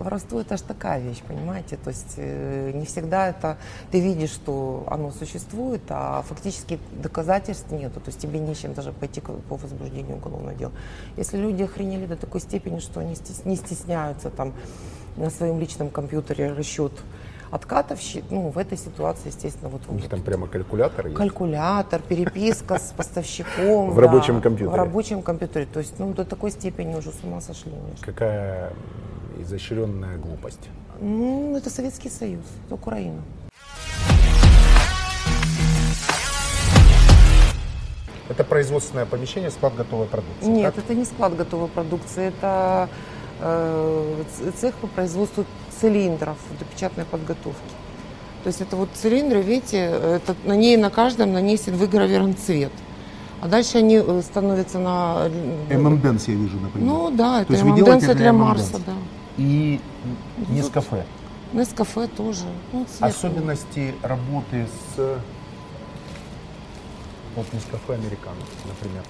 Воровство 0.00 0.40
это 0.40 0.56
же 0.56 0.62
такая 0.62 0.98
вещь, 0.98 1.22
понимаете? 1.28 1.76
То 1.76 1.90
есть 1.90 2.14
э, 2.16 2.72
не 2.72 2.86
всегда 2.86 3.28
это 3.28 3.58
ты 3.90 4.00
видишь, 4.00 4.30
что 4.30 4.84
оно 4.86 5.10
существует, 5.10 5.82
а 5.90 6.22
фактически 6.22 6.78
доказательств 7.02 7.70
нету. 7.70 8.00
То 8.00 8.08
есть 8.08 8.18
тебе 8.18 8.38
нечем 8.40 8.72
даже 8.72 8.92
пойти 8.92 9.20
по 9.20 9.56
возбуждению 9.56 10.16
уголовного 10.16 10.54
дела. 10.54 10.72
Если 11.18 11.36
люди 11.36 11.64
охренели 11.64 12.06
до 12.06 12.16
такой 12.16 12.40
степени, 12.40 12.78
что 12.80 13.00
они 13.00 13.12
стес- 13.14 13.42
не 13.44 13.56
стесняются 13.56 14.30
там 14.30 14.54
на 15.16 15.28
своем 15.28 15.60
личном 15.60 15.90
компьютере 15.90 16.52
расчет 16.52 16.92
откатов, 17.50 17.98
ну, 18.30 18.48
в 18.48 18.56
этой 18.58 18.78
ситуации, 18.78 19.28
естественно, 19.28 19.68
вот 19.68 19.82
У 19.88 19.94
них 19.94 20.08
там 20.08 20.22
прямо 20.22 20.46
калькулятор 20.46 21.08
есть. 21.08 21.18
Калькулятор, 21.18 22.00
переписка 22.00 22.78
с 22.78 22.92
поставщиком. 22.96 23.90
В 23.90 23.98
рабочем 23.98 24.40
компьютере. 24.40 24.70
В 24.70 24.74
рабочем 24.76 25.20
компьютере. 25.20 25.66
То 25.66 25.80
есть, 25.80 25.98
ну, 25.98 26.14
до 26.14 26.24
такой 26.24 26.52
степени 26.52 26.94
уже 26.94 27.10
с 27.10 27.22
ума 27.22 27.40
сошли. 27.40 27.72
Какая 28.00 28.72
изощренная 29.42 30.18
глупость. 30.18 30.68
Ну, 31.00 31.56
это 31.56 31.70
Советский 31.70 32.10
Союз, 32.10 32.44
это 32.66 32.74
Украина. 32.74 33.22
Это 38.28 38.44
производственное 38.44 39.06
помещение, 39.06 39.50
склад 39.50 39.74
готовой 39.74 40.06
продукции. 40.06 40.48
Нет, 40.48 40.74
так? 40.74 40.84
это 40.84 40.94
не 40.94 41.04
склад 41.04 41.36
готовой 41.36 41.68
продукции, 41.68 42.28
это 42.28 42.88
э, 43.40 44.22
цех 44.56 44.74
по 44.76 44.86
производству 44.86 45.44
цилиндров 45.80 46.36
для 46.56 46.66
печатной 46.66 47.04
подготовки. 47.04 47.58
То 48.44 48.48
есть 48.48 48.60
это 48.60 48.76
вот 48.76 48.88
цилиндры, 48.94 49.42
видите, 49.42 49.78
это 49.78 50.36
на 50.44 50.56
ней 50.56 50.76
на 50.76 50.90
каждом 50.90 51.32
нанесен 51.32 51.74
выгравирован 51.74 52.36
цвет. 52.36 52.72
А 53.40 53.48
дальше 53.48 53.78
они 53.78 53.96
э, 53.96 54.22
становятся 54.22 54.78
на... 54.78 55.28
ММДенс 55.70 56.28
я 56.28 56.34
вижу, 56.34 56.58
например. 56.60 56.88
Ну 56.88 57.10
да, 57.10 57.38
То 57.38 57.42
это 57.42 57.52
есть 57.54 57.64
вы 57.64 57.70
ММД 57.70 57.84
делаете 57.84 58.06
для 58.06 58.14
для? 58.14 58.32
Марса, 58.32 58.78
да. 58.86 58.92
И 59.40 59.80
Нескафе. 60.50 61.06
Нескафе 61.54 62.08
тоже. 62.08 62.44
Ну, 62.72 62.84
цвет. 62.84 63.10
Особенности 63.10 63.94
работы 64.02 64.66
с 64.94 65.18
вот 67.34 67.50
Нескафе 67.54 67.94
Американо, 67.94 68.36
например. 68.66 69.02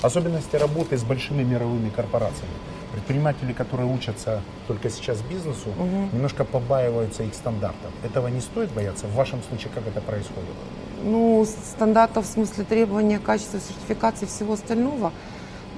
Особенности 0.00 0.56
работы 0.56 0.96
с 0.96 1.02
большими 1.02 1.42
мировыми 1.42 1.90
корпорациями. 1.90 2.54
Предприниматели, 2.92 3.52
которые 3.52 3.86
учатся 3.92 4.40
только 4.68 4.88
сейчас 4.88 5.20
бизнесу, 5.20 5.68
немножко 6.12 6.44
побаиваются 6.44 7.22
их 7.22 7.34
стандартов. 7.34 7.90
Этого 8.02 8.28
не 8.28 8.40
стоит 8.40 8.70
бояться? 8.70 9.06
В 9.06 9.14
вашем 9.14 9.42
случае 9.42 9.70
как 9.74 9.86
это 9.86 10.00
происходит? 10.00 10.54
Ну, 11.02 11.44
стандартов 11.44 12.24
в 12.24 12.28
смысле 12.30 12.64
требования, 12.64 13.18
качества, 13.18 13.60
сертификации, 13.60 14.24
всего 14.24 14.54
остального. 14.54 15.12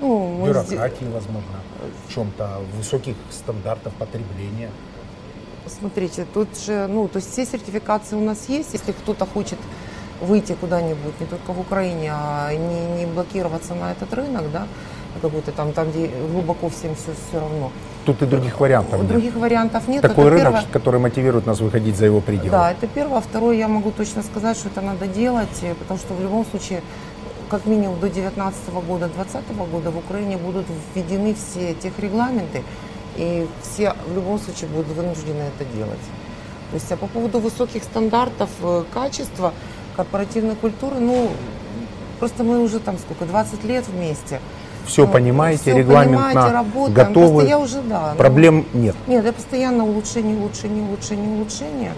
Ну, 0.01 0.45
Бюрократии, 0.47 1.05
возможно, 1.05 1.61
в 2.07 2.15
чем-то, 2.15 2.61
высоких 2.77 3.15
стандартов 3.31 3.93
потребления. 3.95 4.71
Смотрите, 5.67 6.27
тут 6.33 6.49
же, 6.65 6.87
ну, 6.87 7.09
то 7.09 7.17
есть 7.17 7.33
все 7.33 7.45
сертификации 7.45 8.17
у 8.17 8.21
нас 8.21 8.49
есть. 8.49 8.73
Если 8.73 8.93
кто-то 8.93 9.27
хочет 9.27 9.59
выйти 10.21 10.53
куда-нибудь, 10.53 11.21
не 11.21 11.27
только 11.27 11.53
в 11.53 11.61
Украине, 11.61 12.13
а 12.13 12.53
не, 12.53 12.99
не 12.99 13.07
блокироваться 13.07 13.75
на 13.75 13.93
этот 13.93 14.13
рынок, 14.15 14.45
да, 14.53 14.67
какой-то 15.21 15.53
там, 15.53 15.73
там, 15.73 15.91
где 15.91 16.11
глубоко 16.31 16.69
всем 16.69 16.95
все, 16.95 17.13
все 17.29 17.41
равно. 17.41 17.73
Тут 18.05 18.23
и 18.23 18.27
других 18.27 18.61
вариантов 18.61 19.01
нет. 19.01 19.09
Других 19.09 19.35
вариантов 19.35 19.89
нет. 19.89 20.03
Такой 20.03 20.27
Это 20.27 20.31
рынок, 20.31 20.53
первое. 20.53 20.73
который 20.73 21.01
мотивирует 21.01 21.47
нас 21.47 21.61
выходить 21.61 21.97
за 21.97 22.07
его 22.07 22.21
пределы. 22.21 22.51
Да, 22.51 22.71
это 22.71 22.87
первое. 22.87 23.19
А 23.19 23.21
Второе, 23.21 23.57
я 23.57 23.67
могу 23.69 23.91
точно 23.91 24.23
сказать, 24.23 24.57
что 24.57 24.69
это 24.69 24.81
надо 24.81 25.07
делать, 25.07 25.65
потому 25.81 25.99
что 25.99 26.15
в 26.15 26.21
любом 26.21 26.45
случае, 26.47 26.83
как 27.49 27.67
минимум 27.67 27.95
до 27.97 28.09
2019 28.09 28.69
года, 28.87 29.09
2020 29.09 29.71
года 29.71 29.91
в 29.91 29.99
Украине 29.99 30.37
будут 30.37 30.67
введены 30.95 31.35
все 31.35 31.75
техрегламенты, 31.75 32.63
и 33.17 33.47
все 33.63 33.95
в 34.09 34.15
любом 34.15 34.39
случае 34.39 34.69
будут 34.71 34.89
вынуждены 34.89 35.43
это 35.43 35.65
делать. 35.77 35.99
То 36.71 36.75
есть, 36.75 36.91
а 36.91 36.97
по 36.97 37.07
поводу 37.07 37.39
высоких 37.39 37.85
стандартов 37.85 38.51
э, 38.63 38.85
качества 38.93 39.53
корпоративной 39.97 40.57
культуры, 40.57 40.97
ну, 40.99 41.31
просто 42.19 42.43
мы 42.43 42.61
уже 42.61 42.81
там 42.81 42.99
сколько, 42.99 43.25
20 43.25 43.65
лет 43.65 43.87
вместе. 43.87 44.41
Все 44.85 45.07
Ну, 45.07 45.13
понимаете, 45.13 45.63
всё 45.63 45.77
регламентно 45.79 46.27
понимаете, 46.29 46.55
работаем. 46.55 46.95
готовы. 46.95 47.29
Просто 47.29 47.49
я 47.49 47.59
уже, 47.59 47.83
да. 47.83 48.11
ну, 48.13 48.19
Проблем 48.19 48.67
нет. 48.73 48.95
нет, 49.07 49.25
это 49.25 49.33
постоянно 49.33 49.85
улучшение, 49.85 50.37
улучшение, 50.37 50.83
улучшение, 50.85 51.29
улучшение. 51.29 51.93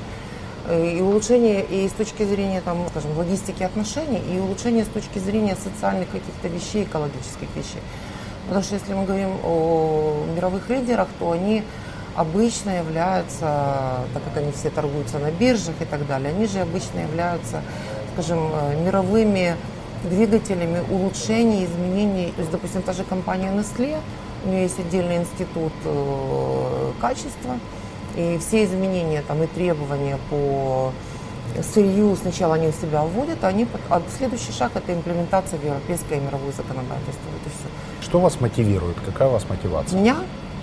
Э, 0.69 0.97
И 0.97 1.01
улучшение 1.01 1.65
и 1.65 1.89
с 1.89 1.93
точки 1.93 2.25
зрения, 2.25 2.61
там, 2.61 2.87
скажем, 2.91 3.17
логистики 3.17 3.63
отношений, 3.63 4.21
и 4.31 4.39
улучшение 4.39 4.85
с 4.85 4.89
точки 4.89 5.19
зрения 5.19 5.57
социальных 5.57 6.11
каких-то 6.11 6.49
вещей, 6.49 6.85
экологических 6.85 7.49
вещей. 7.57 7.83
Потому 8.47 8.65
что 8.65 8.75
если 8.75 8.93
мы 8.95 9.05
говорим 9.05 9.31
о 9.45 10.25
мировых 10.37 10.69
лидерах, 10.69 11.09
то 11.19 11.33
они 11.33 11.63
обычно 12.17 12.79
являются, 12.79 14.05
так 14.13 14.23
как 14.25 14.37
они 14.37 14.53
все 14.53 14.71
торгуются 14.71 15.19
на 15.19 15.31
биржах 15.31 15.75
и 15.81 15.85
так 15.85 16.07
далее, 16.07 16.31
они 16.31 16.47
же 16.47 16.61
обычно 16.61 17.01
являются, 17.01 17.63
скажем, 18.13 18.51
э, 18.53 18.85
мировыми 18.85 19.57
двигателями 20.05 20.83
улучшений, 20.91 21.65
изменений. 21.65 22.33
То 22.37 22.43
есть, 22.43 22.51
допустим, 22.51 22.83
та 22.83 22.93
же 22.93 23.05
компания 23.05 23.51
Nestle, 23.53 23.97
у 24.45 24.49
нее 24.49 24.63
есть 24.63 24.79
отдельный 24.79 25.17
институт 25.17 25.73
э, 25.85 26.93
качества, 27.01 27.59
и 28.19 28.39
все 28.39 28.65
изменения 28.65 29.23
там, 29.27 29.43
и 29.43 29.47
требования 29.47 30.19
по 30.29 30.91
сырью 31.73 32.17
сначала 32.21 32.55
они 32.57 32.69
у 32.69 32.73
себя 32.73 33.03
вводят, 33.03 33.43
а, 33.43 33.49
они, 33.49 33.67
а 33.89 34.03
следующий 34.17 34.53
шаг 34.53 34.73
это 34.75 34.93
имплементация 34.93 35.59
в 35.59 35.65
европейское 35.65 36.19
и 36.19 36.21
мировое 36.21 36.53
законодательство. 36.53 37.29
Вот 37.33 37.47
и 37.47 37.49
все. 37.51 38.05
Что 38.09 38.19
вас 38.21 38.41
мотивирует? 38.41 38.97
Какая 39.07 39.29
у 39.29 39.33
вас 39.33 39.45
мотивация? 39.49 39.99
Меня 40.01 40.17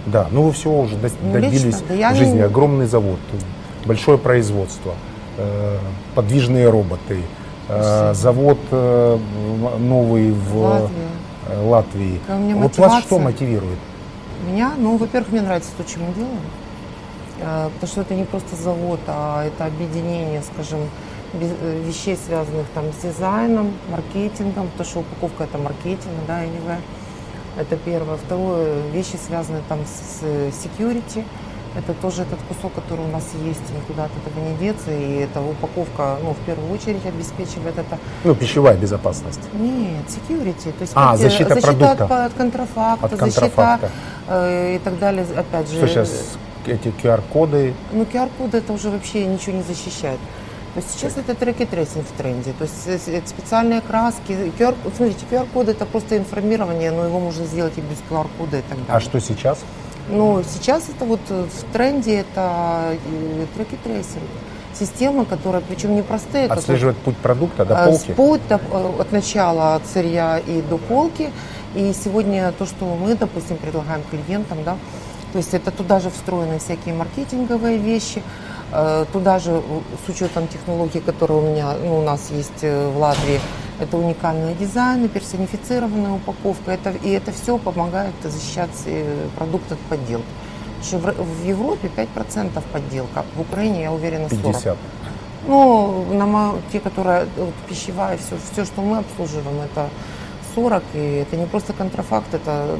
Да, 0.05 0.27
ну 0.31 0.43
вы 0.43 0.51
всего 0.51 0.81
уже 0.81 0.95
Ну, 0.97 1.31
добились 1.33 1.63
лично, 1.63 1.79
да 1.87 1.93
я 1.95 2.11
в 2.11 2.15
жизни. 2.15 2.35
не- 2.35 2.41
Огромный 2.41 2.85
завод, 2.87 3.19
большое 3.85 4.17
производство, 4.17 4.93
э, 5.37 5.77
подвижные 6.13 6.69
роботы, 6.69 7.21
э, 7.69 8.13
завод 8.13 8.59
э, 8.71 9.17
новый 9.79 10.31
в 10.31 10.89
Латвии. 11.63 12.19
Меня 12.27 12.55
Вот 12.57 12.77
вас 12.77 13.01
что 13.03 13.17
мотивирует? 13.19 13.79
Меня, 14.47 14.73
ну, 14.77 14.97
во-первых, 14.97 15.31
мне 15.31 15.41
нравится 15.41 15.69
то, 15.77 15.87
что 15.89 15.99
мы 15.99 16.13
делаем, 16.13 16.39
потому 17.37 17.87
что 17.87 18.01
это 18.01 18.13
не 18.15 18.23
просто 18.23 18.55
завод, 18.55 18.99
а 19.07 19.45
это 19.45 19.65
объединение, 19.65 20.41
скажем, 20.53 20.79
э, 21.33 21.81
вещей, 21.85 22.17
связанных 22.27 22.65
там 22.73 22.85
с 22.93 23.03
дизайном, 23.03 23.73
маркетингом, 23.91 24.67
потому 24.69 24.89
что 24.89 24.99
упаковка 24.99 25.43
это 25.45 25.57
маркетинг, 25.57 26.13
да, 26.27 26.43
anyway. 26.43 26.79
Это 27.57 27.77
первое. 27.77 28.17
Второе, 28.17 28.81
вещи, 28.91 29.17
связанные 29.27 29.63
там 29.69 29.79
с 29.85 30.19
э, 30.23 30.49
security, 30.51 31.23
Это 31.77 31.93
тоже 31.93 32.21
этот 32.21 32.39
кусок, 32.47 32.73
который 32.73 33.05
у 33.05 33.11
нас 33.11 33.23
есть, 33.43 33.61
никуда 33.75 34.05
от 34.05 34.11
этого 34.15 34.43
не 34.45 34.55
деться. 34.57 34.91
И 34.91 35.15
эта 35.25 35.41
упаковка, 35.41 36.17
ну, 36.23 36.31
в 36.31 36.37
первую 36.45 36.71
очередь 36.71 37.05
обеспечивает 37.05 37.77
это. 37.77 37.97
Ну, 38.23 38.33
пищевая 38.33 38.77
безопасность. 38.77 39.41
Нет, 39.53 40.05
security. 40.07 40.71
То 40.71 40.81
есть 40.81 40.93
А, 40.95 41.15
э, 41.15 41.17
защита 41.17 41.55
продукта. 41.57 42.05
От, 42.05 42.11
от 42.11 42.33
контрафакта, 42.33 43.05
От 43.05 43.15
контрафакта. 43.17 43.87
защита 43.87 43.91
э, 44.29 44.75
и 44.75 44.79
так 44.79 44.99
далее. 44.99 45.25
Опять 45.37 45.69
же, 45.69 45.75
Что 45.77 45.87
сейчас 45.87 46.37
эти 46.67 46.89
QR-коды, 47.01 47.73
ну, 47.91 48.03
QR-коды 48.03 48.57
это 48.57 48.73
уже 48.73 48.89
вообще 48.89 49.25
ничего 49.25 49.57
не 49.57 49.63
защищает. 49.63 50.19
То 50.73 50.81
есть 50.81 50.91
сейчас 50.91 51.15
это 51.17 51.33
track 51.35 51.58
and 51.58 51.72
tracing 51.72 52.05
в 52.05 52.11
тренде. 52.17 52.51
То 52.53 52.65
есть 52.65 53.29
специальные 53.29 53.79
краски. 53.81 54.51
QR, 54.59 54.75
смотрите, 54.95 55.25
QR-код 55.31 55.69
это 55.69 55.85
просто 55.85 56.17
информирование, 56.17 56.91
но 56.91 57.05
его 57.05 57.19
можно 57.19 57.45
сделать 57.45 57.73
и 57.77 57.81
без 57.81 57.97
QR-кода 58.09 58.57
и 58.57 58.61
так 58.61 58.77
далее. 58.79 58.85
а 58.89 58.99
что 58.99 59.19
сейчас? 59.21 59.59
Ну, 60.09 60.43
сейчас 60.43 60.83
это 60.89 61.05
вот 61.05 61.21
э, 61.29 61.45
в 61.45 61.73
тренде 61.73 62.17
это 62.19 62.95
э, 63.09 63.45
track 63.55 63.76
and 63.76 63.89
tracing. 63.89 64.23
Системы, 64.77 65.25
которые, 65.25 65.61
причем 65.61 65.95
не 65.95 66.01
простые, 66.01 66.43
которые- 66.49 66.59
Отслеживает 66.59 66.97
путь 66.97 67.15
продукта 67.17 67.63
до 67.65 67.75
Э, 67.75 67.85
полки? 67.85 68.11
путь 68.11 68.41
до- 68.49 68.59
от 68.99 69.11
начала 69.13 69.75
от 69.75 69.85
сырья 69.87 70.37
и 70.45 70.61
до 70.61 70.77
полки. 70.77 71.29
И 71.73 71.93
сегодня 71.93 72.51
то, 72.51 72.65
что 72.65 72.83
мы, 72.85 73.15
допустим, 73.15 73.55
предлагаем 73.57 74.01
клиентам, 74.11 74.57
да, 74.65 74.75
то 75.35 75.39
есть 75.39 75.53
это 75.53 75.69
туда 75.69 75.99
же 75.99 76.09
встроены 76.09 76.59
всякие 76.59 76.93
маркетинговые 76.93 77.77
вещи, 77.77 78.23
э, 78.71 79.05
туда 79.11 79.37
же 79.37 79.51
э, 79.51 79.61
с 80.05 80.09
учетом 80.09 80.47
технологий, 80.47 81.01
которые 81.01 81.39
у 81.39 81.41
меня, 81.41 81.73
ну, 81.83 81.97
у 81.99 82.03
нас 82.03 82.31
есть 82.31 82.63
э, 82.63 82.89
в 82.89 82.97
Латвии, 82.97 83.41
это 83.81 83.97
уникальные 83.97 84.55
дизайны, 84.55 85.09
персонифицированная 85.09 86.13
упаковка, 86.13 86.71
это, 86.71 86.91
и 86.91 87.09
это 87.09 87.33
все 87.33 87.57
помогает 87.57 88.13
защищать 88.23 88.87
продукт 89.35 89.69
от 89.73 89.79
подделки. 89.89 90.25
Еще 90.81 90.99
в, 90.99 91.45
Европе 91.45 91.91
5% 91.93 92.63
подделка, 92.71 93.25
в 93.35 93.41
Украине, 93.41 93.81
я 93.81 93.91
уверена, 93.91 94.27
40%. 94.27 94.41
50. 94.41 94.77
Ну, 95.47 96.05
на 96.13 96.53
те, 96.71 96.79
которые 96.79 97.27
вот, 97.35 97.53
пищевая, 97.67 98.17
все, 98.17 98.37
все, 98.53 98.63
что 98.63 98.81
мы 98.81 98.99
обслуживаем, 98.99 99.59
это 99.59 99.89
40, 100.55 100.83
и 100.93 101.25
это 101.27 101.35
не 101.35 101.45
просто 101.45 101.73
контрафакт, 101.73 102.33
это 102.33 102.79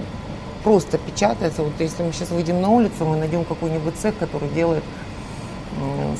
просто 0.65 0.97
печатается. 0.97 1.61
Вот 1.61 1.73
если 1.79 2.01
мы 2.03 2.11
сейчас 2.11 2.31
выйдем 2.31 2.59
на 2.59 2.69
улицу, 2.69 3.05
мы 3.05 3.15
найдем 3.17 3.45
какой-нибудь 3.45 3.95
цех, 3.97 4.17
который 4.17 4.49
делает, 4.49 4.83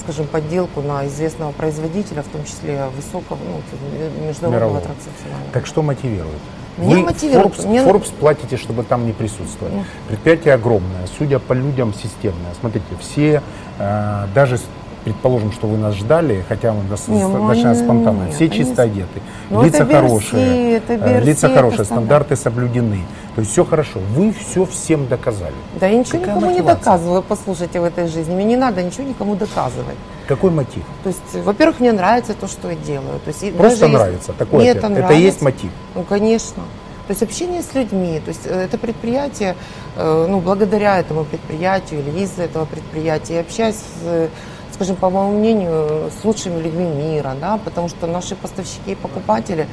скажем, 0.03 0.27
подделку 0.27 0.81
на 0.81 1.07
известного 1.07 1.51
производителя, 1.51 2.21
в 2.21 2.27
том 2.27 2.45
числе 2.45 2.85
высокого, 2.95 3.37
ну, 3.43 3.57
т- 3.71 4.27
международного 4.27 4.81
транснационального. 4.81 5.51
Так 5.51 5.65
что 5.65 5.81
мотивирует? 5.81 6.37
Меня 6.77 6.97
Вы 6.97 7.01
мотивирует. 7.03 7.57
Forbes, 7.57 7.67
Мне- 7.67 7.79
Forbes 7.79 8.13
платите, 8.19 8.57
чтобы 8.57 8.83
там 8.83 9.05
не 9.07 9.13
присутствовать. 9.13 9.73
Ну. 9.73 9.83
Предприятие 10.09 10.53
огромное, 10.53 11.07
судя 11.17 11.39
по 11.39 11.53
людям, 11.53 11.93
системное. 11.93 12.53
Смотрите, 12.59 12.85
все, 12.99 13.41
э, 13.79 14.27
даже 14.35 14.59
предположим, 15.09 15.51
что 15.53 15.67
вы 15.67 15.77
нас 15.77 15.93
ждали, 15.95 16.43
хотя 16.49 16.73
мы 16.73 16.81
дос- 16.89 17.09
Не, 17.09 17.23
ну, 17.23 17.33
достаточно 17.37 17.71
они- 17.71 17.79
спонтанно, 17.83 18.23
нет, 18.25 18.33
все 18.33 18.45
они 18.45 18.53
чисто 18.57 18.75
с- 18.75 18.79
одеты, 18.79 19.21
Ну, 19.51 19.63
лица 19.63 19.83
это 19.83 19.93
хорошие, 19.93 20.73
это 20.77 20.93
э, 20.93 20.97
BRC, 20.97 21.23
лица 21.25 21.47
это 21.47 21.55
хорошие, 21.55 21.85
стандарт. 21.85 22.25
стандарты 22.25 22.35
соблюдены. 22.35 23.01
То 23.35 23.41
есть 23.41 23.51
все 23.51 23.63
хорошо. 23.65 23.99
Вы 24.15 24.33
все 24.33 24.65
всем 24.65 25.07
доказали. 25.07 25.53
Да 25.79 25.87
я 25.87 25.99
ничего 25.99 26.19
Какая 26.19 26.35
никому 26.35 26.51
не 26.51 26.57
мотивация? 26.59 26.79
доказываю, 26.83 27.21
послушайте, 27.21 27.79
в 27.81 27.83
этой 27.83 28.07
жизни. 28.07 28.33
Мне 28.33 28.45
не 28.45 28.55
надо 28.57 28.81
ничего 28.81 29.03
никому 29.07 29.35
доказывать. 29.35 29.95
Какой 30.27 30.49
мотив? 30.51 30.83
То 31.03 31.09
есть, 31.09 31.45
во-первых, 31.45 31.79
мне 31.81 31.91
нравится 31.91 32.33
то, 32.33 32.47
что 32.47 32.69
я 32.69 32.75
делаю. 32.75 33.19
То 33.19 33.27
есть, 33.27 33.41
Просто 33.55 33.57
даже 33.61 33.75
если- 33.83 33.95
нравится. 33.95 34.33
Такой 34.33 34.59
Мне 34.59 34.69
это 34.69 34.79
это 34.79 34.89
нравится. 34.89 35.13
есть 35.21 35.41
мотив. 35.41 35.69
Ну, 35.93 36.03
конечно. 36.03 36.63
То 37.07 37.11
есть 37.11 37.21
общение 37.21 37.61
с 37.61 37.75
людьми, 37.75 38.19
то 38.25 38.29
есть 38.29 38.47
э, 38.47 38.63
это 38.63 38.79
предприятие, 38.79 39.55
э, 39.95 40.27
ну, 40.27 40.39
благодаря 40.39 40.97
этому 40.97 41.23
предприятию 41.23 41.99
или 41.99 42.23
из-за 42.23 42.43
этого 42.43 42.65
предприятия, 42.65 43.35
я 43.35 43.39
общаюсь, 43.41 43.75
с, 43.75 43.81
э, 44.05 44.27
скажем, 44.75 44.95
по 44.95 45.09
моему 45.09 45.39
мнению, 45.39 46.11
с 46.11 46.23
лучшими 46.25 46.61
людьми 46.61 46.85
мира, 46.85 47.33
да, 47.39 47.57
потому 47.63 47.89
что 47.89 48.07
наши 48.07 48.35
поставщики 48.35 48.91
и 48.91 48.95
покупатели, 48.95 49.67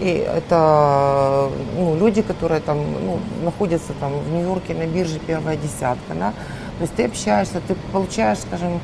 и 0.00 0.26
это 0.36 1.50
ну, 1.76 1.96
люди, 1.96 2.22
которые 2.22 2.60
там 2.60 2.78
ну, 2.78 3.18
находятся 3.44 3.92
там 4.00 4.12
в 4.12 4.32
Нью-Йорке 4.32 4.74
на 4.74 4.86
бирже 4.86 5.18
первая 5.26 5.56
десятка, 5.56 6.14
да, 6.14 6.30
то 6.78 6.82
есть 6.82 6.94
ты 6.94 7.04
общаешься, 7.04 7.60
ты 7.66 7.74
получаешь, 7.92 8.38
скажем, 8.38 8.80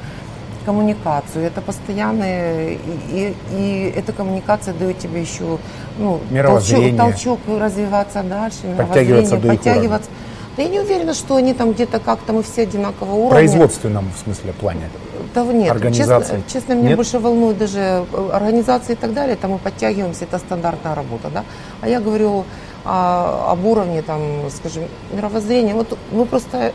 коммуникацию, 0.67 1.47
это 1.47 1.61
постоянная, 1.61 2.73
и, 2.73 2.79
и, 3.13 3.35
и 3.53 3.93
эта 3.97 4.13
коммуникация 4.13 4.75
дает 4.75 4.99
тебе 4.99 5.21
еще 5.21 5.59
ну, 5.99 6.21
толчок, 6.31 6.97
толчок 6.97 7.39
развиваться 7.49 8.23
дальше, 8.23 8.59
Подтягиваться 8.77 9.37
до 9.37 9.49
подтягиваться. 9.49 10.11
Да 10.57 10.65
я 10.65 10.69
не 10.69 10.81
уверена, 10.81 11.15
что 11.15 11.37
они 11.37 11.55
там 11.55 11.73
где-то 11.73 12.01
как-то 12.01 12.33
мы 12.33 12.43
все 12.43 12.63
одинакового 12.63 13.13
В 13.13 13.19
уровня. 13.19 13.31
производственном 13.31 14.11
в 14.15 14.23
смысле 14.25 14.53
плане. 14.53 14.91
Да 15.35 15.45
нет, 15.45 15.71
Организации? 15.71 16.37
Честно, 16.37 16.51
честно, 16.53 16.73
меня 16.75 16.89
Нет? 16.89 16.97
больше 16.97 17.19
волнует 17.19 17.59
даже 17.59 17.79
э, 18.13 18.31
организации 18.33 18.93
и 18.93 18.97
так 18.97 19.13
далее, 19.13 19.37
там 19.37 19.53
мы 19.53 19.59
подтягиваемся, 19.59 20.25
это 20.25 20.39
стандартная 20.39 20.95
работа, 20.95 21.29
да. 21.33 21.45
А 21.81 21.89
я 21.89 22.01
говорю 22.01 22.45
о- 22.85 23.53
об 23.53 23.65
уровне, 23.65 24.03
там, 24.03 24.21
скажем, 24.51 24.85
мировоззрения. 25.13 25.75
Вот 25.75 25.97
мы 26.13 26.27
просто, 26.27 26.73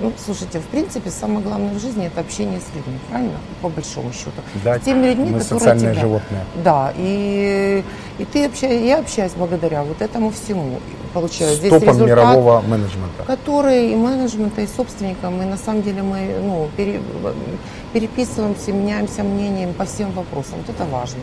ну, 0.00 0.12
слушайте, 0.24 0.60
в 0.60 0.66
принципе, 0.66 1.10
самое 1.10 1.40
главное 1.40 1.74
в 1.74 1.80
жизни 1.80 2.06
это 2.06 2.20
общение 2.20 2.60
с 2.60 2.74
людьми, 2.76 2.98
правильно? 3.10 3.38
По 3.62 3.68
большому 3.68 4.12
счету. 4.12 4.30
Да, 4.64 4.78
с 4.78 4.82
теми 4.82 5.06
людьми, 5.06 5.30
мы 5.30 5.38
которые 5.40 5.58
социальные 5.60 5.92
тебя- 5.92 6.00
животные. 6.02 6.44
Да, 6.64 6.92
и, 6.96 7.82
и 8.18 8.24
ты 8.24 8.44
общаешься, 8.46 8.84
я 8.84 8.98
общаюсь 8.98 9.32
благодаря 9.36 9.82
вот 9.82 10.00
этому 10.00 10.30
всему. 10.30 10.78
Получаю 11.14 11.54
С 11.54 11.58
здесь 11.58 11.72
результат 11.72 11.96
мирового 12.06 12.60
менеджмента. 12.60 13.24
которые 13.26 13.92
и 13.92 13.96
менеджмента, 13.96 14.60
и 14.60 14.66
собственникам, 14.66 15.40
и 15.42 15.46
на 15.46 15.56
самом 15.56 15.82
деле 15.82 16.02
мы 16.02 16.36
ну, 16.42 16.68
пере- 16.76 17.00
переписываемся, 17.92 18.72
меняемся 18.72 19.22
мнением 19.22 19.72
по 19.74 19.84
всем 19.84 20.12
вопросам. 20.12 20.58
Вот 20.66 20.74
это 20.74 20.84
важно. 20.84 21.18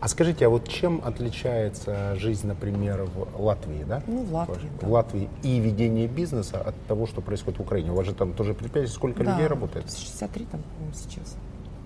А 0.00 0.08
скажите, 0.08 0.46
а 0.46 0.48
вот 0.48 0.66
чем 0.66 1.02
отличается 1.04 2.14
жизнь, 2.16 2.46
например, 2.46 3.02
в 3.04 3.42
Латвии, 3.42 3.84
да? 3.86 4.02
Ну, 4.06 4.22
в 4.22 4.32
Латвии, 4.32 4.68
В 4.78 4.80
да. 4.80 4.88
Латвии 4.88 5.28
и 5.42 5.58
ведение 5.58 6.06
бизнеса 6.08 6.58
от 6.60 6.74
того, 6.88 7.06
что 7.06 7.20
происходит 7.20 7.58
в 7.58 7.62
Украине. 7.62 7.92
У 7.92 7.94
вас 7.94 8.06
же 8.06 8.14
там 8.14 8.32
тоже 8.32 8.54
предприятие, 8.54 8.94
сколько 8.94 9.22
людей 9.22 9.46
работает? 9.46 9.90
63 9.90 10.46
там, 10.50 10.60
по-моему, 10.62 10.94
сейчас. 10.94 11.36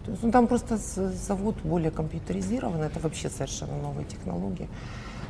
То 0.05 0.11
есть, 0.13 0.23
ну, 0.23 0.31
там 0.31 0.47
просто 0.47 0.77
завод 0.77 1.57
более 1.65 1.91
компьютеризирован, 1.91 2.83
это 2.83 3.01
вообще 3.01 3.29
совершенно 3.31 3.77
новые 3.83 4.05
технологии. 4.05 4.67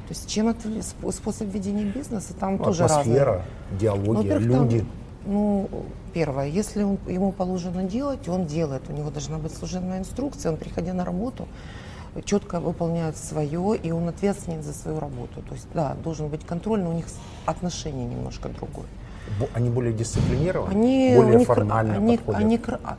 То 0.08 0.10
есть 0.10 0.28
чем 0.28 0.48
это 0.48 0.68
сп- 0.68 1.12
способ 1.12 1.48
ведения 1.54 1.84
бизнеса, 1.84 2.34
там 2.38 2.56
Ну, 2.58 2.64
тоже 2.64 2.84
атмосфера, 2.84 3.24
разные. 3.24 3.44
Ну, 3.70 3.78
диалогия, 3.78 4.14
во-первых, 4.34 4.52
там, 4.52 4.62
люди. 4.64 4.86
ну, 5.24 5.68
первое, 6.12 6.48
если 6.48 6.82
он, 6.82 6.98
ему 7.08 7.32
положено 7.32 7.84
делать, 7.84 8.28
он 8.28 8.44
делает. 8.44 8.82
У 8.90 8.92
него 8.92 9.10
должна 9.10 9.38
быть 9.38 9.54
служебная 9.54 10.00
инструкция, 10.00 10.52
он, 10.52 10.58
приходя 10.58 10.92
на 10.92 11.04
работу, 11.06 11.48
четко 12.24 12.60
выполняет 12.60 13.16
свое, 13.16 13.76
и 13.76 13.90
он 13.90 14.08
ответственен 14.08 14.62
за 14.62 14.72
свою 14.72 15.00
работу. 15.00 15.42
То 15.48 15.54
есть, 15.54 15.66
да, 15.74 15.96
должен 16.04 16.28
быть 16.28 16.44
контроль, 16.46 16.80
но 16.82 16.90
у 16.90 16.92
них 16.94 17.06
отношение 17.46 18.06
немножко 18.06 18.48
другое. 18.48 18.86
Они 19.54 19.70
более 19.70 19.92
дисциплинированы, 19.92 20.70
Они, 20.70 21.12
более 21.16 21.36
них- 21.38 21.46
формально 21.48 21.94
они, 21.96 22.16
подходят. 22.18 22.40
они 22.42 22.60
а, 22.84 22.96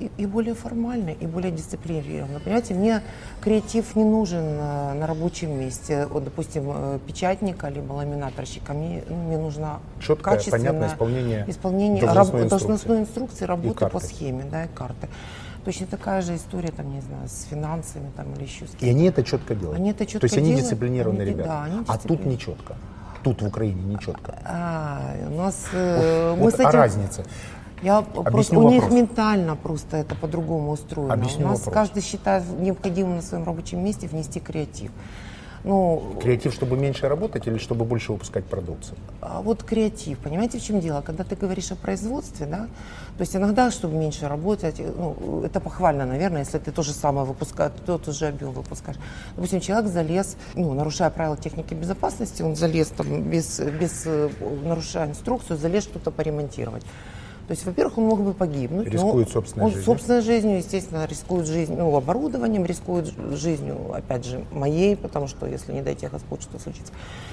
и, 0.00 0.10
и 0.16 0.24
более 0.26 0.54
формально, 0.54 1.10
и 1.10 1.26
более 1.26 1.52
дисциплинированно. 1.52 2.40
Понимаете, 2.40 2.72
мне 2.72 3.02
креатив 3.42 3.94
не 3.96 4.04
нужен 4.04 4.42
э, 4.42 4.92
на 4.94 5.06
рабочем 5.06 5.60
месте. 5.60 6.06
Вот, 6.06 6.24
допустим, 6.24 6.64
э, 6.74 6.98
печатника 7.06 7.68
либо 7.68 7.92
ламинаторщика. 7.92 8.72
Мне, 8.72 9.04
ну, 9.10 9.16
мне 9.16 9.36
нужно 9.36 9.80
Четкое, 10.00 10.36
качественное 10.36 10.58
понятное 10.68 10.88
исполнение 10.88 11.44
исполнение 11.48 12.00
должностной 12.00 12.40
раб- 12.40 12.44
инструкции. 12.46 12.48
должностной 12.66 13.00
инструкции, 13.00 13.44
работы 13.44 13.86
по 13.88 14.00
схеме, 14.00 14.44
да, 14.50 14.64
и 14.64 14.68
карты. 14.68 15.08
Точно 15.64 15.86
такая 15.86 16.22
же 16.22 16.36
история, 16.36 16.70
там, 16.70 16.90
не 16.92 17.00
знаю, 17.00 17.28
с 17.28 17.44
финансами 17.50 18.10
там, 18.16 18.32
или 18.34 18.44
еще 18.44 18.66
с 18.66 18.70
И 18.70 18.76
кем-то. 18.78 18.86
они 18.86 19.04
это 19.08 19.22
четко 19.22 19.54
делают. 19.54 19.78
Они 19.78 19.90
это 19.90 19.98
То 20.00 20.06
четко 20.06 20.26
есть 20.26 20.36
они 20.38 20.46
делают, 20.46 20.62
дисциплинированные 20.64 21.22
они- 21.22 21.30
ребята. 21.32 21.48
да, 21.48 21.64
они 21.64 21.84
а 21.86 21.98
тут 21.98 22.24
не 22.24 22.38
четко. 22.38 22.74
Тут 23.22 23.42
в 23.42 23.46
Украине 23.46 23.82
не 23.82 23.98
четко. 23.98 24.38
А, 24.46 25.12
у 25.28 25.34
нас 25.36 25.66
э, 25.72 26.34
мы 26.36 26.44
Вот 26.44 26.52
с 26.52 26.54
этим... 26.54 26.66
а 26.68 26.72
разница. 26.72 27.24
Я 27.82 28.00
просто, 28.02 28.30
Объясню 28.30 28.60
у 28.60 28.70
них 28.70 28.90
ментально 28.90 29.56
просто 29.56 29.98
это 29.98 30.14
по-другому 30.14 30.72
устроено. 30.72 31.12
Объясню 31.14 31.46
у 31.46 31.50
нас 31.50 31.58
вопрос. 31.60 31.74
каждый 31.74 32.02
считает 32.02 32.44
необходимым 32.58 33.16
на 33.16 33.22
своем 33.22 33.44
рабочем 33.44 33.84
месте 33.84 34.06
внести 34.06 34.40
креатив. 34.40 34.90
Ну, 35.64 36.16
Креатив, 36.22 36.54
чтобы 36.54 36.76
меньше 36.76 37.08
работать 37.08 37.46
или 37.46 37.58
чтобы 37.58 37.84
больше 37.84 38.12
выпускать 38.12 38.44
продукцию? 38.44 38.96
а 39.30 39.42
вот 39.42 39.62
креатив, 39.62 40.18
понимаете, 40.18 40.58
в 40.58 40.62
чем 40.62 40.80
дело? 40.80 41.02
Когда 41.02 41.24
ты 41.24 41.36
говоришь 41.36 41.70
о 41.70 41.76
производстве, 41.76 42.46
да, 42.46 42.68
то 43.16 43.20
есть 43.20 43.36
иногда, 43.36 43.70
чтобы 43.70 43.94
меньше 43.94 44.28
работать, 44.28 44.80
э, 44.80 44.92
ну, 44.96 45.42
это 45.44 45.60
похвально, 45.60 46.04
наверное, 46.04 46.40
если 46.40 46.58
ты 46.58 46.72
то 46.72 46.82
же 46.82 46.92
самое 46.92 47.26
выпускаешь, 47.26 47.72
тот 47.86 48.06
же 48.06 48.26
объем 48.26 48.52
выпускаешь. 48.52 48.98
Допустим, 49.36 49.60
человек 49.60 49.90
залез, 49.90 50.36
ну, 50.54 50.74
нарушая 50.74 51.10
правила 51.10 51.36
техники 51.36 51.74
безопасности, 51.74 52.42
он 52.42 52.56
залез 52.56 52.88
там 52.88 53.22
без, 53.22 53.60
без 53.60 54.02
э, 54.06 54.30
нарушая 54.64 55.08
инструкцию, 55.08 55.58
залез 55.58 55.84
что-то 55.84 56.10
поремонтировать. 56.10 56.84
То 57.50 57.54
есть, 57.54 57.66
во-первых, 57.66 57.98
он 57.98 58.04
мог 58.04 58.20
бы 58.20 58.32
погибнуть. 58.32 58.86
но 58.86 58.92
Рискует 58.92 59.28
собственной 59.28 59.64
он 59.66 59.70
жизнью. 59.72 59.84
собственной 59.86 60.20
жизнью, 60.22 60.58
естественно, 60.58 61.04
рискует 61.04 61.48
жизнью, 61.48 61.78
ну, 61.80 61.96
оборудованием, 61.96 62.64
рискует 62.64 63.12
жизнью, 63.32 63.92
опять 63.92 64.24
же, 64.24 64.44
моей, 64.52 64.94
потому 64.94 65.26
что, 65.26 65.46
если 65.46 65.72
не 65.72 65.82
дай 65.82 65.96
Господь, 65.96 66.42
что 66.42 66.60
случится. 66.60 66.92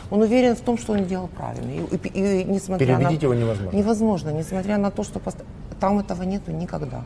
Он 0.10 0.24
уверен 0.24 0.56
в 0.56 0.62
том, 0.62 0.80
что 0.80 0.94
он 0.94 1.06
делал 1.06 1.28
правильно. 1.28 1.70
И, 1.70 1.98
и- 2.08 2.42
и 2.42 2.44
несмотря 2.46 2.88
Переубедить 2.88 3.22
на... 3.22 3.26
его 3.26 3.34
невозможно. 3.36 3.78
Невозможно, 3.78 4.30
несмотря 4.32 4.80
на 4.80 4.90
то, 4.90 5.04
что 5.04 5.20
пост- 5.20 5.44
там 5.80 6.00
этого 6.00 6.24
нету 6.24 6.52
никогда. 6.52 7.04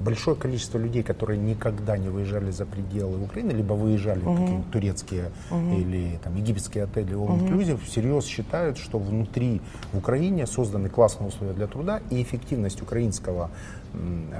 Большое 0.00 0.36
количество 0.36 0.78
людей, 0.78 1.02
которые 1.02 1.38
никогда 1.38 1.96
не 1.96 2.08
выезжали 2.08 2.50
за 2.50 2.66
пределы 2.66 3.22
Украины, 3.22 3.52
либо 3.52 3.74
выезжали 3.74 4.20
в 4.20 4.34
какие-нибудь 4.34 4.70
турецкие 4.70 5.30
или 5.50 6.18
там, 6.22 6.36
египетские 6.36 6.84
отели 6.84 7.14
all 7.14 7.38
inclusive, 7.38 7.84
всерьез 7.84 8.24
считают, 8.26 8.78
что 8.78 8.98
внутри 8.98 9.60
в 9.92 9.98
Украине 9.98 10.46
созданы 10.46 10.88
классные 10.88 11.28
условия 11.28 11.52
для 11.52 11.66
труда, 11.66 12.00
и 12.10 12.22
эффективность 12.22 12.82
украинского 12.82 13.50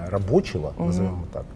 рабочего, 0.08 0.74
назовем 0.78 1.12
его 1.12 1.26
так, 1.32 1.46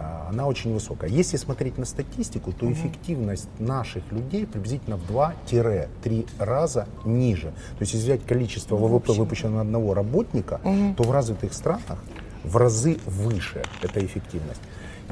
а, 0.00 0.28
она 0.30 0.46
очень 0.46 0.72
высокая. 0.72 1.10
Если 1.10 1.36
смотреть 1.36 1.76
на 1.76 1.84
статистику, 1.84 2.52
то 2.52 2.70
эффективность 2.72 3.48
наших 3.58 4.10
людей 4.10 4.46
приблизительно 4.46 4.96
в 4.96 5.10
2-3 5.10 6.26
раза 6.38 6.86
ниже. 7.04 7.48
То 7.48 7.80
есть, 7.80 7.92
если 7.92 8.06
взять 8.06 8.24
количество 8.24 8.76
ВВП, 8.76 9.12
выпущенного 9.12 9.56
на 9.56 9.60
одного 9.60 9.92
работника, 9.92 10.60
то 10.96 11.02
в 11.02 11.10
развитых 11.10 11.52
странах 11.52 11.98
в 12.44 12.56
разы 12.56 12.98
выше 13.06 13.62
эта 13.82 14.04
эффективность. 14.04 14.60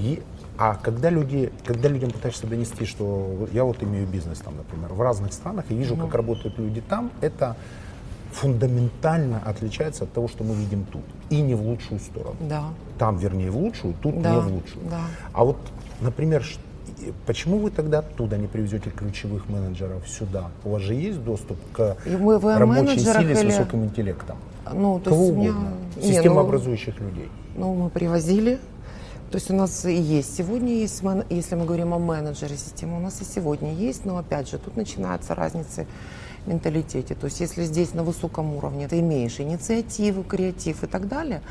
И, 0.01 0.23
а 0.57 0.75
когда, 0.75 1.11
люди, 1.11 1.53
когда 1.65 1.89
людям 1.89 2.11
пытаешься 2.11 2.47
донести, 2.47 2.85
что 2.85 3.49
я 3.53 3.65
вот 3.65 3.83
имею 3.83 4.07
бизнес 4.07 4.39
там, 4.39 4.57
например, 4.57 4.93
в 4.93 5.01
разных 5.01 5.33
странах 5.33 5.67
и 5.69 5.75
вижу, 5.75 5.97
как 5.97 6.15
работают 6.15 6.59
люди 6.59 6.81
там, 6.81 7.11
это 7.21 7.57
фундаментально 8.33 9.43
отличается 9.45 10.05
от 10.05 10.13
того, 10.13 10.29
что 10.29 10.45
мы 10.45 10.55
видим 10.55 10.85
тут. 10.85 11.03
И 11.31 11.41
не 11.41 11.55
в 11.55 11.63
лучшую 11.63 12.01
сторону. 12.01 12.37
Да. 12.41 12.65
Там, 12.99 13.17
вернее, 13.17 13.51
в 13.51 13.57
лучшую, 13.57 13.95
тут 14.01 14.21
Да, 14.21 14.35
не 14.35 14.41
в 14.41 14.53
лучшую. 14.53 14.87
да. 14.89 15.01
А 15.33 15.45
вот, 15.45 15.57
например, 16.01 16.45
и 16.45 16.59
почему 17.27 17.59
вы 17.59 17.71
тогда 17.71 17.99
оттуда 18.01 18.37
не 18.39 18.47
привезете 18.47 18.91
ключевых 18.91 19.49
менеджеров 19.49 20.07
сюда? 20.09 20.51
У 20.65 20.71
вас 20.71 20.83
же 20.83 20.95
есть 20.95 21.23
доступ 21.23 21.59
к 21.73 21.97
мы- 22.07 22.39
рабочей 22.41 23.01
силе 23.01 23.35
с 23.37 23.41
или- 23.41 23.47
высоким 23.47 23.85
интеллектом? 23.85 24.37
Ну, 24.73 24.99
то 25.01 25.11
Кого 25.11 25.23
есть 25.25 25.33
у 25.33 25.37
меня... 25.37 25.51
угодно. 25.51 25.73
Не, 25.97 26.03
Системообразующих 26.03 27.01
людей. 27.01 27.29
Ну, 27.57 27.75
мы 27.75 27.91
привозили. 27.91 28.59
То 29.31 29.37
есть 29.37 29.51
у 29.51 29.55
нас 29.55 29.85
и 29.85 29.95
есть 29.95 30.37
сегодня, 30.37 30.73
есть, 30.75 31.03
если 31.29 31.55
мы 31.55 31.67
говорим 31.67 31.93
о 31.93 31.99
менеджере 31.99 32.57
системы, 32.57 32.97
у 32.97 33.01
нас 33.01 33.21
и 33.21 33.25
сегодня 33.25 33.75
есть, 33.75 34.07
но 34.07 34.17
опять 34.17 34.49
же, 34.49 34.57
тут 34.59 34.77
начинаются 34.77 35.35
разницы 35.35 35.87
в 36.45 36.49
менталитете. 36.49 37.15
То 37.15 37.27
есть 37.27 37.41
если 37.41 37.65
здесь 37.65 37.93
на 37.93 38.03
высоком 38.05 38.55
уровне 38.57 38.89
ты 38.89 39.01
имеешь 39.01 39.39
инициативу, 39.39 40.23
креатив 40.23 40.83
и 40.83 40.87
так 40.87 41.09
далее, 41.09 41.43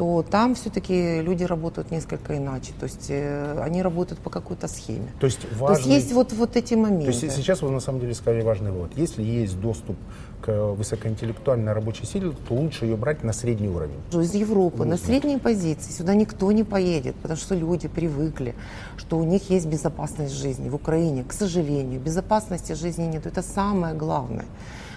то 0.00 0.22
там 0.22 0.54
все-таки 0.54 1.20
люди 1.20 1.44
работают 1.44 1.90
несколько 1.90 2.34
иначе. 2.38 2.72
То 2.80 2.84
есть 2.84 3.10
э, 3.10 3.60
они 3.60 3.82
работают 3.82 4.18
по 4.18 4.30
какой-то 4.30 4.66
схеме. 4.66 5.08
То 5.20 5.26
есть 5.26 5.40
То 5.40 5.48
есть 5.48 5.60
важный- 5.60 5.92
есть 5.96 6.12
вот, 6.14 6.32
вот 6.32 6.56
эти 6.56 6.72
моменты. 6.72 7.12
То 7.12 7.26
есть 7.26 7.36
сейчас 7.36 7.60
вы 7.60 7.70
на 7.70 7.80
самом 7.80 8.00
деле 8.00 8.14
сказали 8.14 8.40
важный 8.42 8.70
вывод. 8.70 8.92
Если 8.96 9.22
есть 9.22 9.60
доступ 9.60 9.96
к 10.40 10.72
высокоинтеллектуальной 10.72 11.74
рабочей 11.74 12.06
силе, 12.06 12.32
то 12.48 12.54
лучше 12.54 12.86
ее 12.86 12.96
брать 12.96 13.22
на 13.24 13.34
средний 13.34 13.68
уровень. 13.68 13.98
из 14.10 14.32
Европы 14.32 14.84
на 14.84 14.92
Нужно. 14.92 15.06
средней 15.06 15.36
позиции 15.36 15.92
сюда 15.92 16.14
никто 16.14 16.50
не 16.50 16.64
поедет, 16.64 17.14
потому 17.16 17.36
что 17.36 17.54
люди 17.54 17.86
привыкли, 17.86 18.54
что 18.96 19.18
у 19.18 19.24
них 19.24 19.50
есть 19.50 19.66
безопасность 19.66 20.32
жизни. 20.32 20.70
В 20.70 20.76
Украине, 20.76 21.24
к 21.28 21.34
сожалению, 21.34 22.00
безопасности 22.00 22.72
жизни 22.72 23.04
нет. 23.04 23.26
Это 23.26 23.42
самое 23.42 23.94
главное. 23.94 24.46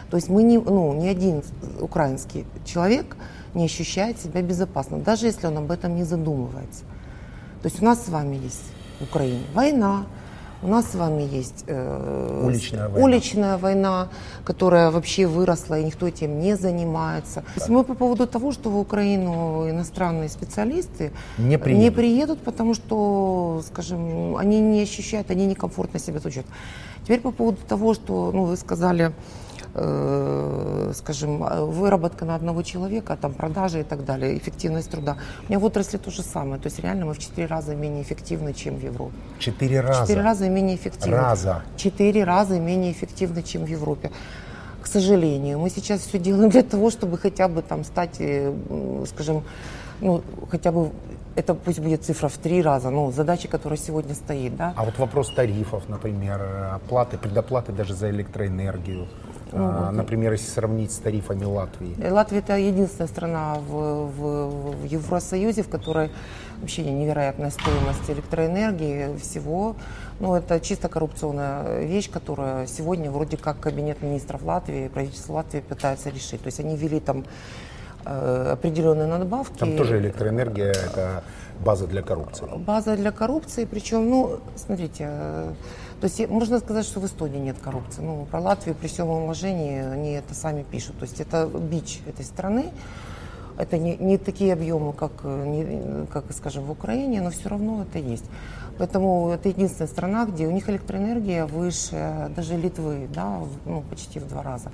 То 0.09 0.15
есть 0.15 0.29
мы 0.29 0.43
не, 0.43 0.59
ну, 0.59 0.93
ни 0.93 1.07
один 1.07 1.43
украинский 1.81 2.45
человек 2.63 3.17
не 3.55 3.65
ощущает 3.65 4.19
себя 4.19 4.41
безопасно, 4.41 4.99
даже 4.99 5.27
если 5.27 5.47
он 5.47 5.57
об 5.57 5.71
этом 5.71 5.95
не 5.95 6.03
задумывается. 6.03 6.83
То 7.61 7.69
есть 7.69 7.81
у 7.81 7.85
нас 7.85 8.05
с 8.05 8.09
вами 8.09 8.35
есть 8.37 8.63
в 8.99 9.03
Украине 9.03 9.43
война, 9.53 10.05
у 10.61 10.67
нас 10.67 10.91
с 10.91 10.95
вами 10.95 11.23
есть 11.23 11.65
э, 11.67 12.41
Уличная 12.45 12.87
война. 12.87 13.05
уличная 13.05 13.57
война, 13.57 14.07
которая 14.45 14.91
вообще 14.91 15.27
выросла, 15.27 15.77
и 15.79 15.83
никто 15.83 16.07
этим 16.07 16.39
не 16.39 16.55
занимается. 16.55 17.41
То 17.41 17.45
есть 17.57 17.69
мы 17.69 17.83
по 17.83 17.95
поводу 17.95 18.27
того, 18.27 18.53
что 18.53 18.69
в 18.69 18.79
Украину 18.79 19.69
иностранные 19.69 20.29
специалисты 20.29 21.11
Не 21.37 21.57
приедут. 21.57 21.95
приедут, 21.95 22.39
потому 22.39 22.73
что, 22.75 23.61
скажем, 23.67 24.37
они 24.37 24.59
не 24.61 24.81
ощущают, 24.83 25.29
они 25.31 25.45
некомфортно 25.47 25.99
себя 25.99 26.19
чувствуют. 26.21 26.47
Теперь 27.03 27.19
по 27.19 27.31
поводу 27.31 27.57
того, 27.67 27.93
что 27.93 28.31
ну, 28.33 28.45
вы 28.45 28.55
сказали, 28.55 29.11
скажем, 30.93 31.43
э, 31.43 31.65
выработка 31.65 32.25
на 32.25 32.35
одного 32.35 32.61
человека, 32.61 33.17
там 33.19 33.33
продажи 33.33 33.79
и 33.79 33.83
так 33.83 34.05
далее, 34.05 34.37
эффективность 34.37 34.91
труда. 34.91 35.17
У 35.47 35.49
меня 35.49 35.59
в 35.59 35.65
отрасли 35.65 35.97
то 35.97 36.11
же 36.11 36.21
самое. 36.21 36.61
То 36.61 36.67
есть 36.67 36.79
реально 36.79 37.05
мы 37.05 37.13
в 37.13 37.19
четыре 37.19 37.47
раза 37.47 37.75
менее 37.75 38.03
эффективны, 38.03 38.53
чем 38.53 38.75
в 38.75 38.83
Европе. 38.83 39.15
Четыре 39.39 39.81
раза. 39.81 40.01
Четыре 40.01 40.21
раза 40.21 40.49
менее 40.49 40.75
эффективны. 40.75 41.17
Раза. 41.17 41.63
Четыре 41.75 42.23
раза 42.23 42.59
менее 42.59 42.91
эффективны, 42.91 43.41
чем 43.41 43.65
в 43.65 43.67
Европе. 43.67 44.11
К 44.81 44.87
сожалению, 44.87 45.59
мы 45.59 45.69
сейчас 45.69 46.01
все 46.01 46.19
делаем 46.19 46.49
для 46.49 46.63
того, 46.63 46.91
чтобы 46.91 47.17
хотя 47.17 47.47
бы 47.47 47.61
там 47.61 47.83
стать, 47.83 48.17
э, 48.19 48.53
скажем, 49.07 49.43
ну, 50.01 50.21
хотя 50.51 50.71
бы 50.71 50.91
это 51.35 51.55
пусть 51.55 51.79
будет 51.79 52.03
цифра 52.03 52.27
в 52.27 52.37
три 52.37 52.61
раза, 52.61 52.89
ну, 52.91 53.11
задача, 53.11 53.47
которая 53.47 53.79
сегодня 53.79 54.13
стоит, 54.13 54.55
да. 54.55 54.73
А 54.75 54.83
вот 54.83 54.99
вопрос 54.99 55.33
тарифов, 55.33 55.89
например, 55.89 56.41
оплаты, 56.75 57.17
предоплаты 57.17 57.71
даже 57.71 57.95
за 57.95 58.11
электроэнергию. 58.11 59.07
Ну, 59.55 59.65
А, 59.69 59.91
например, 59.91 60.31
если 60.31 60.49
сравнить 60.49 60.91
с 60.91 60.97
тарифами 60.97 61.45
Латвии. 61.45 61.95
Э, 62.01 62.11
Латвия 62.11 62.39
это 62.39 62.57
единственная 62.57 63.07
страна 63.07 63.55
в, 63.55 63.71
в- 64.07 64.71
в 64.81 64.83
Евросоюзе, 64.85 65.61
в 65.61 65.69
которой 65.69 66.09
вообще 66.59 66.83
невероятная 66.83 67.51
стоимость 67.51 68.09
электроэнергии 68.09 69.15
всего. 69.17 69.75
Ну, 70.19 70.33
это 70.35 70.59
чисто 70.59 70.89
коррупционная 70.89 71.83
вещь, 71.85 72.09
которая 72.09 72.65
сегодня 72.67 73.11
вроде 73.11 73.37
как 73.37 73.59
кабинет 73.59 74.01
министров 74.01 74.43
Латвии, 74.43 74.87
правительство 74.87 75.33
Латвии 75.33 75.59
пытается 75.59 76.09
решить. 76.09 76.41
То 76.41 76.47
есть 76.47 76.59
они 76.59 76.75
ввели 76.75 76.99
там 76.99 77.23
э, 78.05 78.49
определенные 78.53 79.07
надбавки. 79.07 79.59
Там 79.59 79.77
тоже 79.77 79.99
электроэнергия– 79.99 80.71
это 80.71 81.23
база 81.63 81.85
для 81.85 82.01
коррупции. 82.01 82.47
База 82.57 82.95
для 82.97 83.11
коррупции, 83.11 83.65
причем, 83.65 84.09
ну, 84.09 84.39
смотрите, 84.55 85.07
э, 85.09 85.53
то 86.03 86.07
есть 86.07 86.29
можно 86.29 86.59
сказать, 86.59 86.85
что 86.85 86.99
в 86.99 87.05
Эстонии 87.05 87.39
нет 87.39 87.55
коррупции. 87.59 88.01
Ну, 88.01 88.27
про 88.29 88.41
Латвию 88.41 88.75
при 88.75 88.87
всем 88.89 89.07
уважении 89.07 89.79
они 89.81 90.11
это 90.11 90.33
сами 90.33 90.63
пишут. 90.63 90.97
То 90.99 91.03
есть 91.03 91.21
это 91.21 91.47
бич 91.47 92.01
этой 92.05 92.25
страны. 92.25 92.71
Это 93.57 93.77
не, 93.77 93.95
не 93.95 94.17
такие 94.17 94.51
объемы, 94.51 94.91
как, 94.91 95.23
не- 95.23 96.05
как, 96.07 96.25
скажем, 96.33 96.65
в 96.65 96.71
Украине, 96.71 97.21
но 97.21 97.29
все 97.29 97.47
равно 97.47 97.83
это 97.83 97.99
есть. 97.99 98.25
Поэтому 98.77 99.29
это 99.29 99.47
единственная 99.47 99.87
страна, 99.87 100.25
где 100.25 100.45
у 100.45 100.51
них 100.51 100.69
электроэнергия 100.69 101.45
выше 101.45 102.29
даже 102.35 102.57
Литвы, 102.57 103.07
да, 103.15 103.39
ну, 103.63 103.81
почти 103.89 104.19
в 104.19 104.27
два 104.27 104.43
раза. 104.43 104.73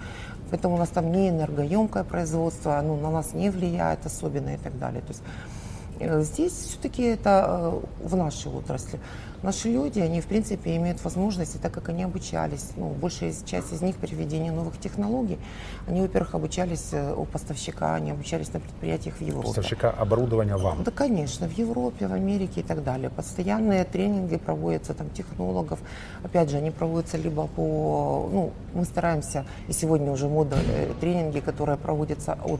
Поэтому 0.49 0.73
у 0.73 0.77
нас 0.79 0.89
там 0.89 1.11
не 1.11 1.29
энергоемкое 1.29 2.05
производство, 2.05 2.79
оно 2.79 2.97
на 2.97 3.11
нас 3.11 3.33
не 3.33 3.51
влияет 3.51 4.03
особенно 4.03 4.55
и 4.55 4.57
так 4.57 4.79
далее. 4.79 5.01
То 5.01 5.09
есть 5.09 5.21
Здесь 5.99 6.53
все-таки 6.53 7.03
это 7.03 7.81
э, 8.01 8.07
в 8.07 8.15
нашей 8.15 8.51
отрасли. 8.51 8.99
Наши 9.41 9.69
люди, 9.69 9.99
они 9.99 10.19
в 10.19 10.25
принципе 10.25 10.75
имеют 10.75 11.01
возможности, 11.03 11.57
так 11.57 11.73
как 11.73 11.89
они 11.89 12.03
обучались, 12.03 12.71
ну, 12.75 12.89
большая 12.89 13.33
часть 13.45 13.71
из 13.71 13.81
них 13.81 13.95
при 13.95 14.13
введении 14.13 14.49
новых 14.49 14.77
технологий, 14.79 15.37
они, 15.87 16.01
во-первых, 16.01 16.35
обучались 16.35 16.89
э, 16.91 17.13
у 17.13 17.23
поставщика, 17.25 17.95
они 17.95 18.11
обучались 18.11 18.51
на 18.53 18.59
предприятиях 18.59 19.15
в 19.15 19.21
Европе. 19.21 19.47
Поставщика 19.47 19.91
оборудования 19.91 20.57
вам. 20.57 20.83
Да, 20.83 20.91
конечно, 20.91 21.47
в 21.47 21.57
Европе, 21.57 22.07
в 22.07 22.13
Америке 22.13 22.59
и 22.61 22.63
так 22.63 22.83
далее. 22.83 23.09
Постоянные 23.09 23.85
тренинги 23.85 24.35
проводятся 24.35 24.93
там 24.93 25.09
технологов. 25.09 25.79
Опять 26.23 26.49
же, 26.49 26.57
они 26.57 26.71
проводятся 26.71 27.17
либо 27.17 27.47
по, 27.47 28.29
ну, 28.31 28.51
мы 28.73 28.83
стараемся, 28.83 29.45
и 29.69 29.73
сегодня 29.73 30.11
уже 30.11 30.27
мода 30.27 30.57
э, 30.57 30.93
тренинги, 30.99 31.39
которые 31.39 31.77
проводятся 31.77 32.37
от 32.43 32.59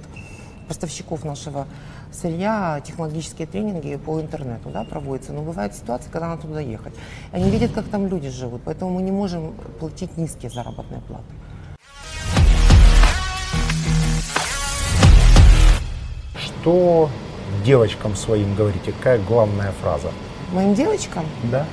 поставщиков 0.69 1.25
нашего 1.25 1.67
сырья, 2.11 2.81
технологические 2.85 3.47
тренинги 3.47 3.95
по 3.97 4.21
интернету 4.21 4.69
да, 4.69 4.83
проводятся. 4.83 5.33
Но 5.33 5.41
бывает 5.41 5.75
ситуация, 5.75 6.11
когда 6.11 6.29
надо 6.29 6.43
туда 6.43 6.61
ехать. 6.61 6.93
Они 7.31 7.49
видят, 7.49 7.71
как 7.73 7.85
там 7.85 8.07
люди 8.07 8.29
живут, 8.29 8.61
поэтому 8.63 8.91
мы 8.91 9.01
не 9.01 9.11
можем 9.11 9.53
платить 9.79 10.15
низкие 10.15 10.51
заработные 10.51 11.01
платы. 11.01 11.23
Что 16.37 17.09
девочкам 17.65 18.15
своим 18.15 18.53
говорите? 18.55 18.91
Какая 18.91 19.19
главная 19.19 19.71
фраза? 19.81 20.11
Моим 20.53 20.75
девочкам 20.75 21.25
Да? 21.51 21.65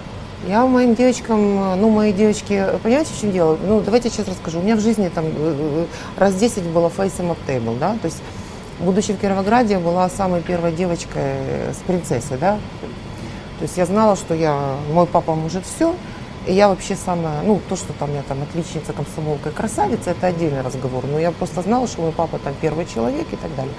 Я 0.46 0.64
моим 0.66 0.94
девочкам, 0.94 1.80
ну, 1.80 1.90
мои 1.90 2.12
девочки, 2.12 2.64
понимаете, 2.82 3.12
в 3.12 3.20
чем 3.20 3.32
дело? 3.32 3.58
Ну, 3.66 3.80
давайте 3.80 4.08
я 4.08 4.14
сейчас 4.14 4.28
расскажу. 4.28 4.60
У 4.60 4.62
меня 4.62 4.76
в 4.76 4.80
жизни 4.80 5.08
там 5.08 5.24
э, 5.24 5.30
э, 5.36 5.86
раз 6.18 6.34
10 6.34 6.62
было 6.64 6.88
фейсом 6.88 7.32
up 7.32 7.38
table, 7.48 7.76
да, 7.78 7.96
то 8.00 8.04
есть, 8.04 8.22
будучи 8.80 9.12
в 9.12 9.18
Кировограде, 9.18 9.78
была 9.78 10.08
самой 10.08 10.42
первой 10.42 10.72
девочкой 10.72 11.72
с 11.72 11.78
принцессой, 11.86 12.38
да. 12.38 12.58
То 13.58 13.62
есть 13.62 13.76
я 13.76 13.86
знала, 13.86 14.16
что 14.16 14.34
я, 14.34 14.76
мой 14.92 15.06
папа 15.06 15.34
может 15.34 15.64
все, 15.64 15.94
и 16.46 16.52
я 16.52 16.68
вообще 16.68 16.94
самая, 16.94 17.42
ну, 17.42 17.60
то, 17.68 17.74
что 17.74 17.92
там 17.92 18.14
я 18.14 18.22
там 18.22 18.42
отличница, 18.42 18.92
комсомолка 18.92 19.48
и 19.48 19.52
красавица, 19.52 20.10
это 20.10 20.28
отдельный 20.28 20.60
разговор. 20.60 21.04
Но 21.04 21.18
я 21.18 21.32
просто 21.32 21.62
знала, 21.62 21.88
что 21.88 22.02
мой 22.02 22.12
папа 22.12 22.38
там 22.38 22.54
первый 22.60 22.86
человек 22.86 23.26
и 23.32 23.36
так 23.36 23.54
далее. 23.56 23.74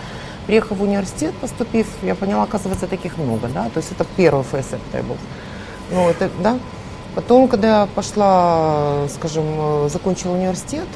Приехав 0.47 0.77
в 0.77 0.83
университет, 0.83 1.33
поступив, 1.35 1.87
я 2.01 2.15
поняла, 2.15 2.43
оказывается, 2.43 2.87
таких 2.87 3.17
много, 3.17 3.47
да, 3.47 3.69
то 3.69 3.77
есть 3.77 3.91
это 3.91 4.05
первый 4.15 4.43
фейсап 4.43 4.79
был. 4.93 5.17
Ну, 5.91 6.09
это, 6.09 6.29
да. 6.41 6.57
Потом, 7.15 7.47
когда 7.47 7.81
я 7.81 7.85
пошла, 7.87 9.07
скажем, 9.13 9.45
э, 9.47 9.89
закончила 9.91 10.33
университет, 10.33 10.87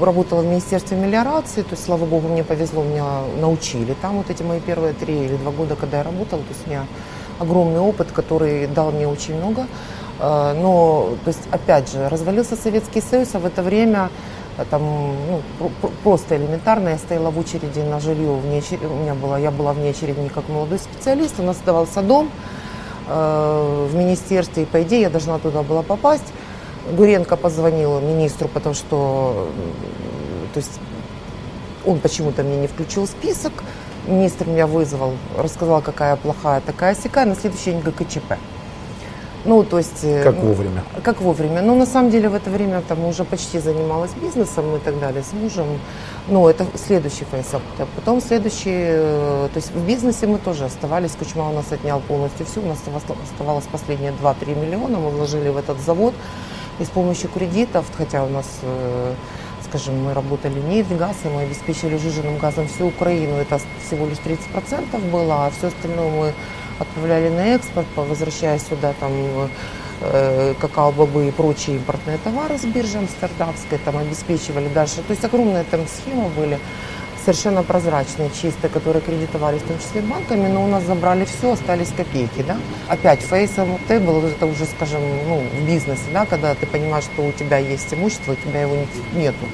работала 0.00 0.42
в 0.42 0.46
Министерстве 0.46 0.96
мелиорации, 0.96 1.62
то 1.62 1.72
есть, 1.72 1.84
слава 1.84 2.04
богу, 2.04 2.28
мне 2.28 2.44
повезло, 2.44 2.82
меня 2.82 3.22
научили. 3.40 3.94
Там 4.00 4.18
вот 4.18 4.30
эти 4.30 4.42
мои 4.42 4.60
первые 4.60 4.94
три 4.94 5.24
или 5.24 5.36
два 5.36 5.52
года, 5.52 5.76
когда 5.76 5.98
я 5.98 6.02
работала, 6.02 6.42
то 6.42 6.48
есть 6.48 6.66
у 6.66 6.70
меня 6.70 6.86
огромный 7.38 7.80
опыт, 7.80 8.12
который 8.12 8.66
дал 8.66 8.92
мне 8.92 9.08
очень 9.08 9.36
много. 9.36 9.66
Э, 10.20 10.54
но, 10.60 11.14
то 11.24 11.28
есть, 11.28 11.42
опять 11.50 11.90
же, 11.90 12.08
развалился 12.08 12.56
Советский 12.56 13.00
Союз, 13.00 13.34
а 13.34 13.38
в 13.38 13.46
это 13.46 13.62
время 13.62 14.10
э, 14.56 14.64
там, 14.68 14.82
ну, 14.82 15.70
просто 16.02 16.36
элементарно, 16.36 16.90
я 16.90 16.98
стояла 16.98 17.30
в 17.30 17.38
очереди 17.38 17.80
на 17.80 18.00
жилье, 18.00 18.32
вне, 18.32 18.62
у 18.82 18.96
меня 18.96 19.14
была, 19.14 19.38
я 19.38 19.50
была 19.50 19.72
вне 19.72 19.90
очереди 19.90 20.18
не 20.20 20.28
как 20.28 20.48
молодой 20.48 20.78
специалист, 20.78 21.38
у 21.38 21.42
нас 21.42 21.56
сдавался 21.56 22.02
дом 22.02 22.30
э, 23.08 23.88
в 23.90 23.94
министерстве, 23.94 24.64
и 24.64 24.66
по 24.66 24.82
идее 24.82 25.02
я 25.02 25.10
должна 25.10 25.38
туда 25.38 25.62
была 25.62 25.82
попасть. 25.82 26.32
Гуренко 26.92 27.36
позвонил 27.36 28.00
министру, 28.00 28.48
потому 28.48 28.74
что 28.74 29.48
то 30.54 30.60
есть, 30.60 30.80
он 31.86 32.00
почему-то 32.00 32.42
мне 32.42 32.56
не 32.56 32.66
включил 32.66 33.06
список. 33.06 33.52
Министр 34.06 34.46
меня 34.46 34.66
вызвал, 34.66 35.12
рассказал, 35.36 35.82
какая 35.82 36.16
плохая 36.16 36.60
такая 36.60 36.94
сякая, 36.94 37.26
на 37.26 37.34
следующий 37.34 37.72
день 37.72 37.80
ГКЧП. 37.80 38.34
Ну, 39.44 39.62
то 39.62 39.78
есть... 39.78 40.02
Э, 40.02 40.24
как 40.24 40.36
вовремя? 40.36 40.82
Как 41.02 41.20
вовремя. 41.20 41.62
Ну, 41.62 41.76
на 41.76 41.86
самом 41.86 42.10
деле, 42.10 42.28
в 42.28 42.34
это 42.34 42.50
время 42.50 42.82
там 42.88 43.04
уже 43.04 43.24
почти 43.24 43.58
занималась 43.60 44.10
бизнесом 44.20 44.74
и 44.76 44.78
так 44.78 44.98
далее, 44.98 45.22
с 45.22 45.32
мужем. 45.32 45.66
Ну, 46.26 46.48
это 46.48 46.66
следующий 46.74 47.24
fuckup. 47.24 47.62
Потом 47.94 48.20
следующий... 48.20 48.74
Э, 48.74 49.48
то 49.52 49.56
есть 49.56 49.70
в 49.72 49.86
бизнесе 49.86 50.26
мы 50.26 50.38
тоже 50.38 50.64
оставались. 50.64 51.12
Кучма 51.12 51.48
у 51.48 51.52
нас 51.52 51.70
отнял 51.70 52.00
полностью 52.00 52.46
все. 52.46 52.60
У 52.60 52.66
нас 52.66 52.78
оставалось 53.24 53.64
последние 53.70 54.12
2-3 54.12 54.60
миллиона. 54.60 54.98
Мы 54.98 55.10
вложили 55.10 55.50
в 55.50 55.56
этот 55.56 55.80
завод. 55.80 56.14
И 56.80 56.84
с 56.84 56.88
помощью 56.88 57.28
кредитов, 57.30 57.86
хотя 57.96 58.24
у 58.24 58.28
нас, 58.28 58.46
э, 58.62 59.14
скажем, 59.68 60.04
мы 60.04 60.14
работали 60.14 60.60
не 60.60 60.82
в 60.82 60.96
газ, 60.96 61.16
и 61.24 61.28
мы 61.28 61.42
обеспечили 61.42 61.96
жиженным 61.96 62.38
газом 62.38 62.68
всю 62.68 62.86
Украину, 62.86 63.36
это 63.36 63.60
всего 63.84 64.06
лишь 64.06 64.18
30% 64.18 65.10
было, 65.10 65.46
а 65.46 65.50
все 65.50 65.68
остальное 65.68 66.10
мы 66.10 66.32
отправляли 66.78 67.28
на 67.28 67.54
экспорт, 67.56 67.86
возвращая 67.96 68.58
сюда 68.58 68.94
там 69.00 69.12
э, 70.00 70.54
какао-бобы 70.60 71.28
и 71.28 71.30
прочие 71.32 71.76
импортные 71.76 72.18
товары 72.18 72.58
с 72.58 72.64
биржи 72.64 72.98
Амстердамской, 72.98 73.78
там 73.78 73.98
обеспечивали 73.98 74.68
дальше. 74.68 75.02
То 75.02 75.10
есть 75.10 75.24
огромные 75.24 75.64
там 75.64 75.80
схемы 75.88 76.28
были 76.28 76.58
совершенно 77.24 77.62
прозрачные, 77.62 78.30
чистые, 78.30 78.70
которые 78.70 79.02
кредитовались, 79.02 79.62
в 79.62 79.66
том 79.66 79.78
числе 79.78 80.00
банками, 80.00 80.48
но 80.48 80.64
у 80.64 80.66
нас 80.66 80.84
забрали 80.84 81.24
все, 81.24 81.52
остались 81.52 81.88
копейки, 81.96 82.42
да. 82.46 82.56
Опять 82.88 83.20
фейсом 83.20 83.78
тейбл, 83.88 84.24
это 84.24 84.46
уже, 84.46 84.64
скажем, 84.64 85.00
ну, 85.28 85.40
в 85.40 85.66
бизнесе, 85.66 86.02
да, 86.12 86.26
когда 86.26 86.54
ты 86.54 86.66
понимаешь, 86.66 87.04
что 87.04 87.22
у 87.22 87.32
тебя 87.32 87.58
есть 87.58 87.92
имущество, 87.92 88.32
у 88.32 88.36
тебя 88.36 88.62
его 88.62 88.76
нету. 89.14 89.46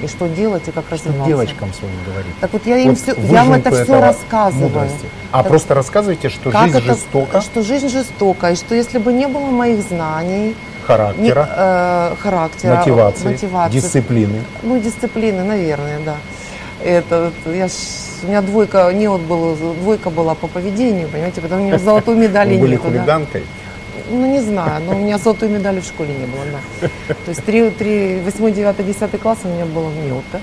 И 0.00 0.08
что 0.08 0.26
делать, 0.26 0.66
и 0.66 0.72
как 0.72 0.84
что 0.86 0.94
развиваться. 0.94 1.26
девочкам 1.28 1.72
своим 1.72 1.94
говорить. 2.04 2.34
Так 2.40 2.52
вот 2.52 2.66
я 2.66 2.78
им 2.78 2.90
вот 2.90 2.98
все, 2.98 3.14
я 3.30 3.44
им 3.44 3.52
это 3.52 3.70
все 3.70 4.00
рассказываю. 4.00 4.68
Мудрости. 4.68 5.06
А 5.30 5.42
так, 5.42 5.48
просто 5.48 5.74
рассказывайте, 5.74 6.28
что 6.28 6.50
жизнь 6.50 6.76
это, 6.76 6.80
жестока. 6.80 7.40
Что 7.40 7.62
жизнь 7.62 7.88
жестока, 7.88 8.50
и 8.50 8.56
что 8.56 8.74
если 8.74 8.98
бы 8.98 9.12
не 9.12 9.28
было 9.28 9.46
моих 9.50 9.80
знаний, 9.82 10.56
характера, 10.84 11.22
не, 11.22 11.30
э, 11.56 12.16
характера 12.18 12.76
мотивации, 12.76 13.28
мотивации, 13.28 13.72
дисциплины. 13.72 14.42
Ну, 14.62 14.80
дисциплины, 14.80 15.44
наверное, 15.44 16.00
да. 16.00 16.16
Это, 16.84 17.32
я 17.46 17.68
ж, 17.68 17.72
у 18.24 18.26
меня 18.26 18.42
двойка, 18.42 18.92
не 18.92 19.08
вот 19.08 19.20
был, 19.20 19.54
двойка 19.54 20.10
была 20.10 20.34
по 20.34 20.48
поведению, 20.48 21.08
понимаете, 21.08 21.40
потому 21.40 21.60
что 21.60 21.64
у 21.64 21.66
меня 21.68 21.78
золотой 21.78 22.16
медали 22.16 22.54
Вы 22.54 22.60
были 22.60 22.76
хулиганкой? 22.76 23.44
Ну, 24.10 24.26
не 24.26 24.40
знаю, 24.40 24.82
но 24.84 24.96
у 24.96 24.98
меня 24.98 25.18
золотой 25.18 25.48
медали 25.48 25.80
в 25.80 25.84
школе 25.84 26.12
не 26.12 26.26
было, 26.26 26.42
да. 26.52 27.14
То 27.24 27.28
есть 27.28 27.44
3, 27.44 27.70
3, 27.70 28.20
8, 28.24 28.52
9, 28.52 28.86
10 28.86 29.20
класс 29.20 29.38
у 29.44 29.48
меня 29.48 29.64
было 29.64 29.90
мелко. 29.90 30.40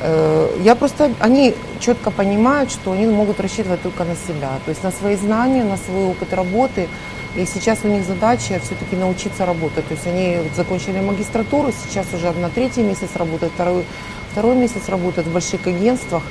Э, 0.00 0.48
я 0.62 0.74
просто, 0.74 1.12
они 1.20 1.54
четко 1.80 2.10
понимают, 2.10 2.70
что 2.70 2.92
они 2.92 3.06
могут 3.06 3.40
рассчитывать 3.40 3.82
только 3.82 4.04
на 4.04 4.14
себя, 4.14 4.50
то 4.64 4.70
есть 4.70 4.82
на 4.82 4.90
свои 4.90 5.16
знания, 5.16 5.64
на 5.64 5.76
свой 5.76 6.06
опыт 6.06 6.32
работы. 6.32 6.88
И 7.36 7.44
сейчас 7.44 7.80
у 7.84 7.88
них 7.88 8.04
задача 8.04 8.58
все-таки 8.58 8.96
научиться 8.96 9.44
работать. 9.46 9.86
То 9.86 9.94
есть 9.94 10.06
они 10.06 10.38
закончили 10.56 10.98
магистратуру, 11.00 11.72
сейчас 11.84 12.06
уже 12.12 12.32
на 12.32 12.48
третий 12.48 12.82
месяц 12.82 13.10
работают, 13.14 13.52
второй 13.52 13.84
второй 14.32 14.56
месяц 14.56 14.88
работают 14.88 15.28
в 15.28 15.32
больших 15.32 15.66
агентствах, 15.66 16.22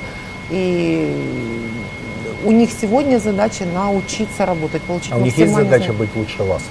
и 0.50 1.14
у 2.44 2.52
них 2.52 2.70
сегодня 2.80 3.18
задача 3.18 3.64
научиться 3.64 4.46
работать, 4.46 4.82
получить 4.82 5.12
А 5.12 5.16
у 5.16 5.20
них 5.20 5.36
есть 5.36 5.54
задача 5.54 5.92
быть 5.92 6.14
лучше 6.14 6.42
вас? 6.42 6.62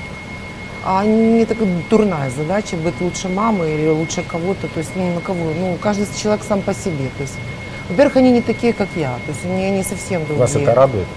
А 0.83 1.03
не 1.05 1.45
такая 1.45 1.67
дурная 1.89 2.29
задача 2.29 2.77
быть 2.77 2.93
лучше 3.01 3.27
мамы 3.27 3.69
или 3.69 3.89
лучше 3.89 4.23
кого-то, 4.23 4.67
то 4.67 4.79
есть 4.79 4.91
ну, 4.95 5.13
на 5.15 5.21
кого, 5.21 5.51
ну 5.59 5.77
каждый 5.81 6.07
человек 6.17 6.43
сам 6.47 6.61
по 6.61 6.73
себе, 6.73 7.09
то 7.17 7.23
есть, 7.23 7.35
во-первых, 7.89 8.17
они 8.17 8.31
не 8.31 8.41
такие, 8.41 8.71
как 8.71 8.87
я, 8.95 9.09
то 9.25 9.31
есть 9.31 9.43
они 9.45 9.69
не 9.71 9.83
совсем 9.83 10.21
другие. 10.21 10.39
Вас 10.39 10.55
это 10.55 10.73
радует? 10.73 11.07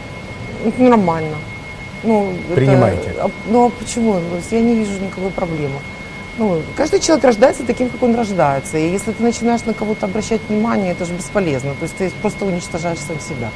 Ну, 0.64 0.88
нормально. 0.88 1.36
Ну, 2.02 2.32
Принимаете? 2.54 3.11
Это, 3.11 3.30
ну, 3.46 3.66
а 3.66 3.70
почему? 3.70 4.18
Я 4.50 4.61
не 4.61 4.74
вижу 4.74 4.92
никакой 5.00 5.30
проблемы. 5.30 5.78
Ну, 6.41 6.62
каждый 6.74 7.01
человек 7.01 7.26
рождается 7.26 7.64
таким, 7.66 7.91
как 7.91 8.03
он 8.03 8.14
рождается. 8.14 8.78
И 8.78 8.88
если 8.88 9.12
ты 9.12 9.22
начинаешь 9.22 9.62
на 9.66 9.74
кого-то 9.74 10.07
обращать 10.07 10.41
внимание, 10.49 10.93
это 10.93 11.05
же 11.05 11.12
бесполезно. 11.12 11.74
То 11.74 11.82
есть 11.82 11.95
ты 11.97 12.11
просто 12.22 12.47
уничтожаешь 12.47 12.99
сам 12.99 13.20
себя. 13.20 13.51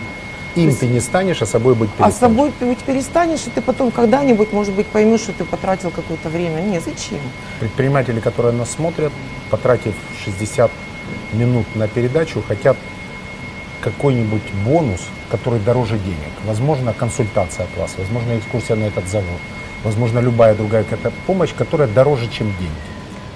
Им 0.55 0.67
есть, 0.67 0.81
ты 0.81 0.87
не 0.87 1.01
станешь, 1.01 1.41
а 1.41 1.47
собой 1.47 1.75
быть 1.75 1.89
перестанешь. 1.89 2.15
А 2.15 2.21
собой 2.21 2.53
ты 2.59 2.77
перестанешь, 2.87 3.41
и 3.47 3.51
ты 3.51 3.63
потом 3.63 3.91
когда-нибудь, 3.91 4.53
может 4.53 4.75
быть, 4.75 4.87
поймешь, 4.87 5.21
что 5.21 5.33
ты 5.33 5.47
потратил 5.47 5.91
какое-то 5.93 6.29
время. 6.29 6.61
Не, 6.61 6.79
зачем? 6.79 7.21
Предприниматели, 7.59 8.21
которые 8.21 8.53
нас 8.53 8.73
смотрят, 8.73 9.13
потратив 9.49 9.95
60 10.23 10.71
минут 11.33 11.65
на 11.75 11.89
передачу, 11.89 12.43
хотят 12.47 12.77
какой-нибудь 13.81 14.43
бонус, 14.63 15.09
который 15.31 15.59
дороже 15.59 15.97
денег. 15.97 16.33
Возможно, 16.45 16.93
консультация 16.93 17.65
от 17.65 17.75
вас, 17.79 17.95
возможно, 17.97 18.37
экскурсия 18.37 18.77
на 18.77 18.85
этот 18.85 19.09
завод 19.09 19.41
возможно, 19.85 20.19
любая 20.19 20.55
другая 20.55 20.85
какая-то 20.85 21.13
помощь, 21.27 21.51
которая 21.57 21.89
дороже, 21.89 22.29
чем 22.29 22.47
деньги. 22.59 22.75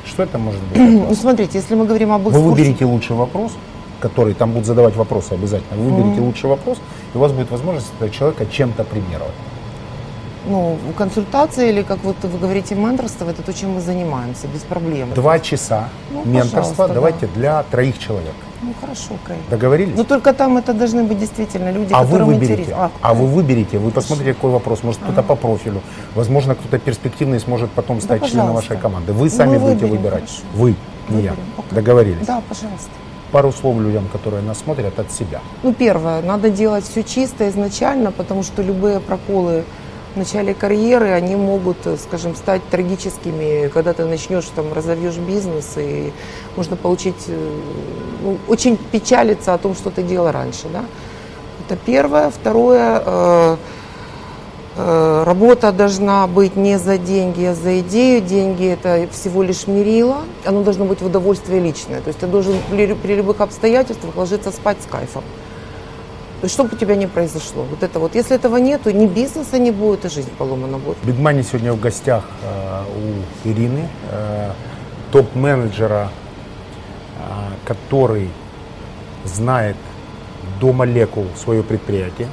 Что 0.06 0.22
это 0.22 0.38
может 0.38 0.60
быть? 0.62 0.78
Ну, 1.08 1.14
смотрите, 1.14 1.58
если 1.58 1.74
мы 1.74 1.86
говорим 1.86 2.12
об 2.12 2.22
экскурсии... 2.22 2.44
Вы 2.44 2.50
выберите 2.50 2.84
лучший 2.84 3.16
вопрос, 3.16 3.52
который 4.00 4.34
там 4.34 4.52
будут 4.52 4.66
задавать 4.66 4.96
вопросы 4.96 5.32
обязательно. 5.32 5.80
Вы 5.80 5.90
выберете 5.90 6.20
mm-hmm. 6.20 6.26
лучший 6.26 6.50
вопрос, 6.50 6.78
и 7.14 7.16
у 7.16 7.20
вас 7.20 7.32
будет 7.32 7.50
возможность 7.50 7.88
этого 7.96 8.10
человека 8.10 8.46
чем-то 8.46 8.84
примировать. 8.84 9.34
Ну, 10.46 10.78
консультация 10.96 11.70
или, 11.70 11.82
как 11.82 11.98
вот 12.04 12.16
вы 12.22 12.38
говорите, 12.38 12.74
менторство, 12.74 13.28
это 13.28 13.42
то, 13.42 13.52
чем 13.52 13.74
мы 13.74 13.80
занимаемся, 13.80 14.46
без 14.46 14.60
проблем. 14.60 15.12
Два 15.14 15.38
часа 15.38 15.88
ну, 16.10 16.24
менторства 16.24 16.88
давайте 16.88 17.26
да. 17.26 17.32
для 17.34 17.62
троих 17.64 17.98
человек. 17.98 18.34
Ну 18.60 18.72
хорошо, 18.80 19.14
окей. 19.24 19.36
Договорились? 19.50 19.96
Но 19.96 20.04
только 20.04 20.32
там 20.32 20.56
это 20.56 20.72
должны 20.74 21.04
быть 21.04 21.18
действительно 21.18 21.70
люди, 21.70 21.92
а 21.92 22.02
которым 22.02 22.26
вы 22.26 22.34
выберете, 22.34 22.62
интересно. 22.62 22.90
А, 23.02 23.10
а 23.10 23.14
вы 23.14 23.26
выберете, 23.26 23.78
вы 23.78 23.90
посмотрите, 23.90 24.34
какой 24.34 24.50
вопрос. 24.50 24.82
Может, 24.82 25.00
кто-то 25.00 25.22
по 25.22 25.36
профилю. 25.36 25.80
Возможно, 26.14 26.54
кто-то 26.54 26.78
перспективный 26.78 27.38
сможет 27.38 27.70
потом 27.70 28.00
стать 28.00 28.20
да, 28.22 28.28
членом 28.28 28.54
вашей 28.54 28.76
команды. 28.76 29.12
Вы 29.12 29.30
сами 29.30 29.58
Мы 29.58 29.58
будете 29.58 29.86
выберем, 29.86 29.96
выбирать. 29.96 30.24
Хорошо. 30.24 30.42
Вы, 30.54 30.70
не 31.08 31.16
выберем. 31.16 31.24
я. 31.24 31.62
Окей. 31.62 31.74
Договорились? 31.74 32.26
Да, 32.26 32.42
пожалуйста. 32.48 32.90
Пару 33.30 33.52
слов 33.52 33.78
людям, 33.78 34.08
которые 34.10 34.42
нас 34.42 34.58
смотрят 34.58 34.98
от 34.98 35.12
себя. 35.12 35.40
Ну, 35.62 35.72
первое, 35.72 36.22
надо 36.22 36.50
делать 36.50 36.84
все 36.84 37.04
чисто 37.04 37.48
изначально, 37.50 38.10
потому 38.10 38.42
что 38.42 38.62
любые 38.62 38.98
проколы 39.00 39.64
в 40.14 40.16
начале 40.18 40.54
карьеры, 40.54 41.10
они 41.10 41.36
могут, 41.36 41.76
скажем, 42.00 42.34
стать 42.34 42.62
трагическими, 42.70 43.68
когда 43.68 43.92
ты 43.92 44.04
начнешь, 44.04 44.46
там, 44.54 44.72
разовьешь 44.72 45.16
бизнес, 45.16 45.74
и 45.76 46.12
можно 46.56 46.76
получить, 46.76 47.24
э, 47.28 47.60
ну, 48.22 48.38
очень 48.48 48.76
печалиться 48.76 49.54
о 49.54 49.58
том, 49.58 49.74
что 49.74 49.90
ты 49.90 50.02
делал 50.02 50.30
раньше, 50.32 50.66
да. 50.72 50.84
Это 51.66 51.78
первое. 51.84 52.30
Второе, 52.30 53.02
э, 53.04 53.56
э, 54.76 55.22
работа 55.24 55.72
должна 55.72 56.26
быть 56.26 56.56
не 56.56 56.78
за 56.78 56.96
деньги, 56.96 57.44
а 57.44 57.54
за 57.54 57.80
идею. 57.80 58.22
Деньги– 58.22 58.66
это 58.66 59.08
всего 59.12 59.42
лишь 59.42 59.66
мерило, 59.66 60.24
оно 60.44 60.62
должно 60.62 60.84
быть 60.84 61.02
в 61.02 61.06
удовольствие 61.06 61.60
личное. 61.60 62.00
То 62.00 62.08
есть 62.08 62.20
ты 62.20 62.26
должен 62.26 62.56
при, 62.70 62.94
при 62.94 63.14
любых 63.14 63.40
обстоятельствах 63.40 64.16
ложиться 64.16 64.50
спать 64.50 64.78
с 64.82 64.90
кайфом. 64.90 65.24
То 66.40 66.44
есть, 66.44 66.54
чтобы 66.54 66.74
у 66.74 66.78
тебя 66.78 66.94
не 66.94 67.08
произошло. 67.08 67.64
Вот 67.64 67.82
это 67.82 67.98
вот. 67.98 68.14
Если 68.14 68.36
этого 68.36 68.58
нету, 68.58 68.90
ни 68.90 69.06
бизнеса 69.06 69.58
не 69.58 69.72
будет, 69.72 70.04
и 70.04 70.08
жизнь 70.08 70.30
поломана 70.38 70.78
будет. 70.78 70.96
Бигмани 71.02 71.42
сегодня 71.42 71.72
в 71.72 71.80
гостях 71.80 72.24
э, 72.42 72.82
у 73.44 73.48
Ирины, 73.48 73.88
э, 74.12 74.52
топ-менеджера, 75.10 76.10
э, 77.18 77.22
который 77.66 78.28
знает 79.24 79.76
до 80.60 80.72
молекул 80.72 81.26
свое 81.36 81.64
предприятие. 81.64 82.28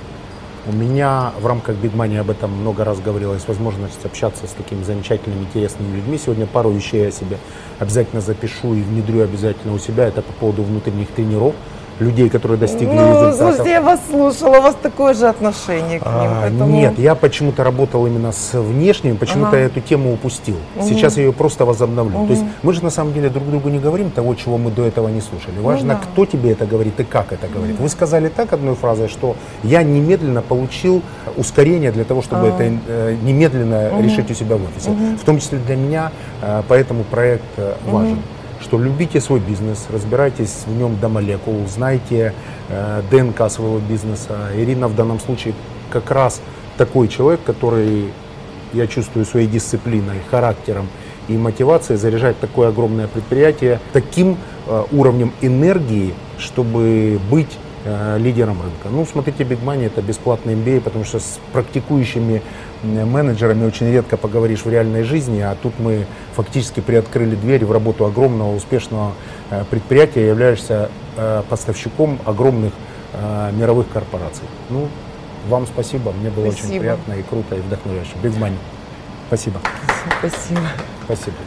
У 0.67 0.71
меня 0.71 1.31
в 1.39 1.47
рамках 1.47 1.75
Бигмани 1.75 2.17
об 2.17 2.29
этом 2.29 2.51
много 2.51 2.83
раз 2.83 2.99
говорилось, 2.99 3.47
возможность 3.47 4.05
общаться 4.05 4.45
с 4.47 4.51
такими 4.51 4.83
замечательными, 4.83 5.41
интересными 5.41 5.95
людьми. 5.95 6.19
Сегодня 6.23 6.45
пару 6.45 6.69
вещей 6.69 7.03
я 7.03 7.11
себе 7.11 7.37
обязательно 7.79 8.21
запишу 8.21 8.75
и 8.75 8.81
внедрю 8.81 9.23
обязательно 9.23 9.73
у 9.73 9.79
себя. 9.79 10.05
Это 10.05 10.21
по 10.21 10.33
поводу 10.33 10.63
внутренних 10.63 11.09
тренеров 11.09 11.55
людей, 11.99 12.29
которые 12.29 12.57
достигли 12.57 12.93
Ну, 12.93 13.07
результатов. 13.07 13.37
слушайте, 13.37 13.69
я 13.71 13.81
вас 13.81 13.99
слушала, 14.09 14.57
у 14.57 14.61
вас 14.61 14.75
такое 14.81 15.13
же 15.13 15.27
отношение 15.27 15.99
к 15.99 16.05
ним. 16.05 16.13
А, 16.13 16.41
поэтому- 16.41 16.75
Нет, 16.75 16.99
я 16.99 17.15
почему-то 17.15 17.63
работал 17.63 18.05
именно 18.05 18.31
с 18.31 18.53
внешним, 18.53 19.17
почему-то 19.17 19.49
Ага. 19.49 19.57
я 19.59 19.65
эту 19.65 19.79
тему 19.79 20.13
упустил. 20.13 20.57
Сейчас 20.81 21.17
я 21.17 21.23
ее 21.23 21.31
просто 21.33 21.65
возобновлю. 21.65 22.25
То 22.27 22.33
есть 22.33 22.43
мы 22.63 22.73
же 22.73 22.83
на 22.83 22.89
самом 22.89 23.13
деле 23.13 23.29
друг 23.29 23.49
другу 23.49 23.69
не 23.69 23.79
говорим 23.79 24.11
того, 24.11 24.35
чего 24.35 24.57
мы 24.57 24.71
до 24.71 24.85
этого 24.85 25.07
не 25.07 25.21
слушали. 25.21 25.59
Важно, 25.61 25.93
да. 25.93 26.01
кто 26.03 26.25
тебе 26.25 26.51
это 26.51 26.65
говорит 26.65 26.99
и 26.99 27.03
как 27.03 27.31
это 27.31 27.47
говорит. 27.47 27.79
Вы 27.79 27.89
сказали 27.89 28.29
так 28.29 28.53
одной 28.53 28.75
фразой, 28.75 29.07
что 29.07 29.35
я 29.63 29.83
немедленно 29.83 30.41
получил 30.41 31.01
ускорение 31.37 31.91
для 31.91 32.03
того, 32.03 32.21
чтобы 32.21 32.47
это 32.47 32.63
э, 32.87 33.15
немедленно 33.23 34.01
решить 34.01 34.29
у 34.31 34.33
себя 34.33 34.55
в 34.57 34.63
офисе. 34.63 34.89
В 35.21 35.25
том 35.25 35.39
числе 35.39 35.59
для 35.59 35.75
меня, 35.75 36.11
э, 36.41 36.61
поэтому 36.67 37.03
проект 37.03 37.43
э, 37.57 37.73
важен. 37.89 38.19
Что 38.61 38.79
любите 38.79 39.21
свой 39.21 39.39
бизнес, 39.39 39.87
разбирайтесь 39.91 40.63
в 40.65 40.75
нем 40.75 40.97
до 40.99 41.09
молекул, 41.09 41.65
знайте 41.67 42.33
э, 42.69 43.01
ДНК 43.11 43.49
своего 43.51 43.79
бизнеса. 43.79 44.49
Ирина 44.55 44.87
в 44.87 44.95
данном 44.95 45.19
случае 45.19 45.53
как 45.91 46.09
раз 46.11 46.41
такой 46.77 47.07
человек, 47.07 47.41
который, 47.45 48.11
я 48.73 48.87
чувствую, 48.87 49.25
своей 49.25 49.47
дисциплиной, 49.47 50.19
характером 50.31 50.87
и 51.27 51.37
мотивацией 51.37 51.97
заряжает 51.97 52.39
такое 52.39 52.69
огромное 52.69 53.07
предприятие 53.07 53.79
таким 53.93 54.37
э, 54.67 54.83
уровнем 54.91 55.31
энергии, 55.41 56.13
чтобы 56.37 57.19
быть 57.29 57.57
э, 57.85 58.17
лидером 58.19 58.61
рынка. 58.61 58.89
Ну, 58.89 59.05
смотрите, 59.05 59.43
Big 59.43 59.63
Money 59.63 59.85
это 59.85 60.01
бесплатный 60.01 60.53
MBA, 60.55 60.81
потому 60.81 61.05
что 61.05 61.19
с 61.19 61.39
практикующими 61.53 62.41
менеджерами 62.83 63.65
очень 63.65 63.91
редко 63.91 64.17
поговоришь 64.17 64.65
в 64.65 64.69
реальной 64.69 65.03
жизни, 65.03 65.39
а 65.39 65.55
тут 65.55 65.73
мы 65.79 66.05
фактически 66.35 66.81
приоткрыли 66.81 67.35
дверь 67.35 67.65
в 67.65 67.71
работу 67.71 68.05
огромного 68.05 68.55
успешного 68.55 69.13
э, 69.49 69.63
предприятия, 69.69 70.27
являешься 70.27 70.89
э, 71.15 71.43
поставщиком 71.49 72.19
огромных 72.25 72.73
э, 73.13 73.51
мировых 73.53 73.89
корпораций. 73.89 74.45
Ну, 74.69 74.87
вам 75.47 75.67
спасибо, 75.67 76.11
мне 76.11 76.29
было 76.29 76.47
очень 76.47 76.59
Спасибо. 76.59 76.79
приятно 76.79 77.13
и 77.13 77.23
круто 77.23 77.55
и 77.55 77.59
вдохновляюще. 77.59 78.13
Big 78.21 78.37
Money. 78.37 78.57
Спасибо. 79.27 79.59
Спасибо. 80.19 80.61
Спасибо. 81.05 81.37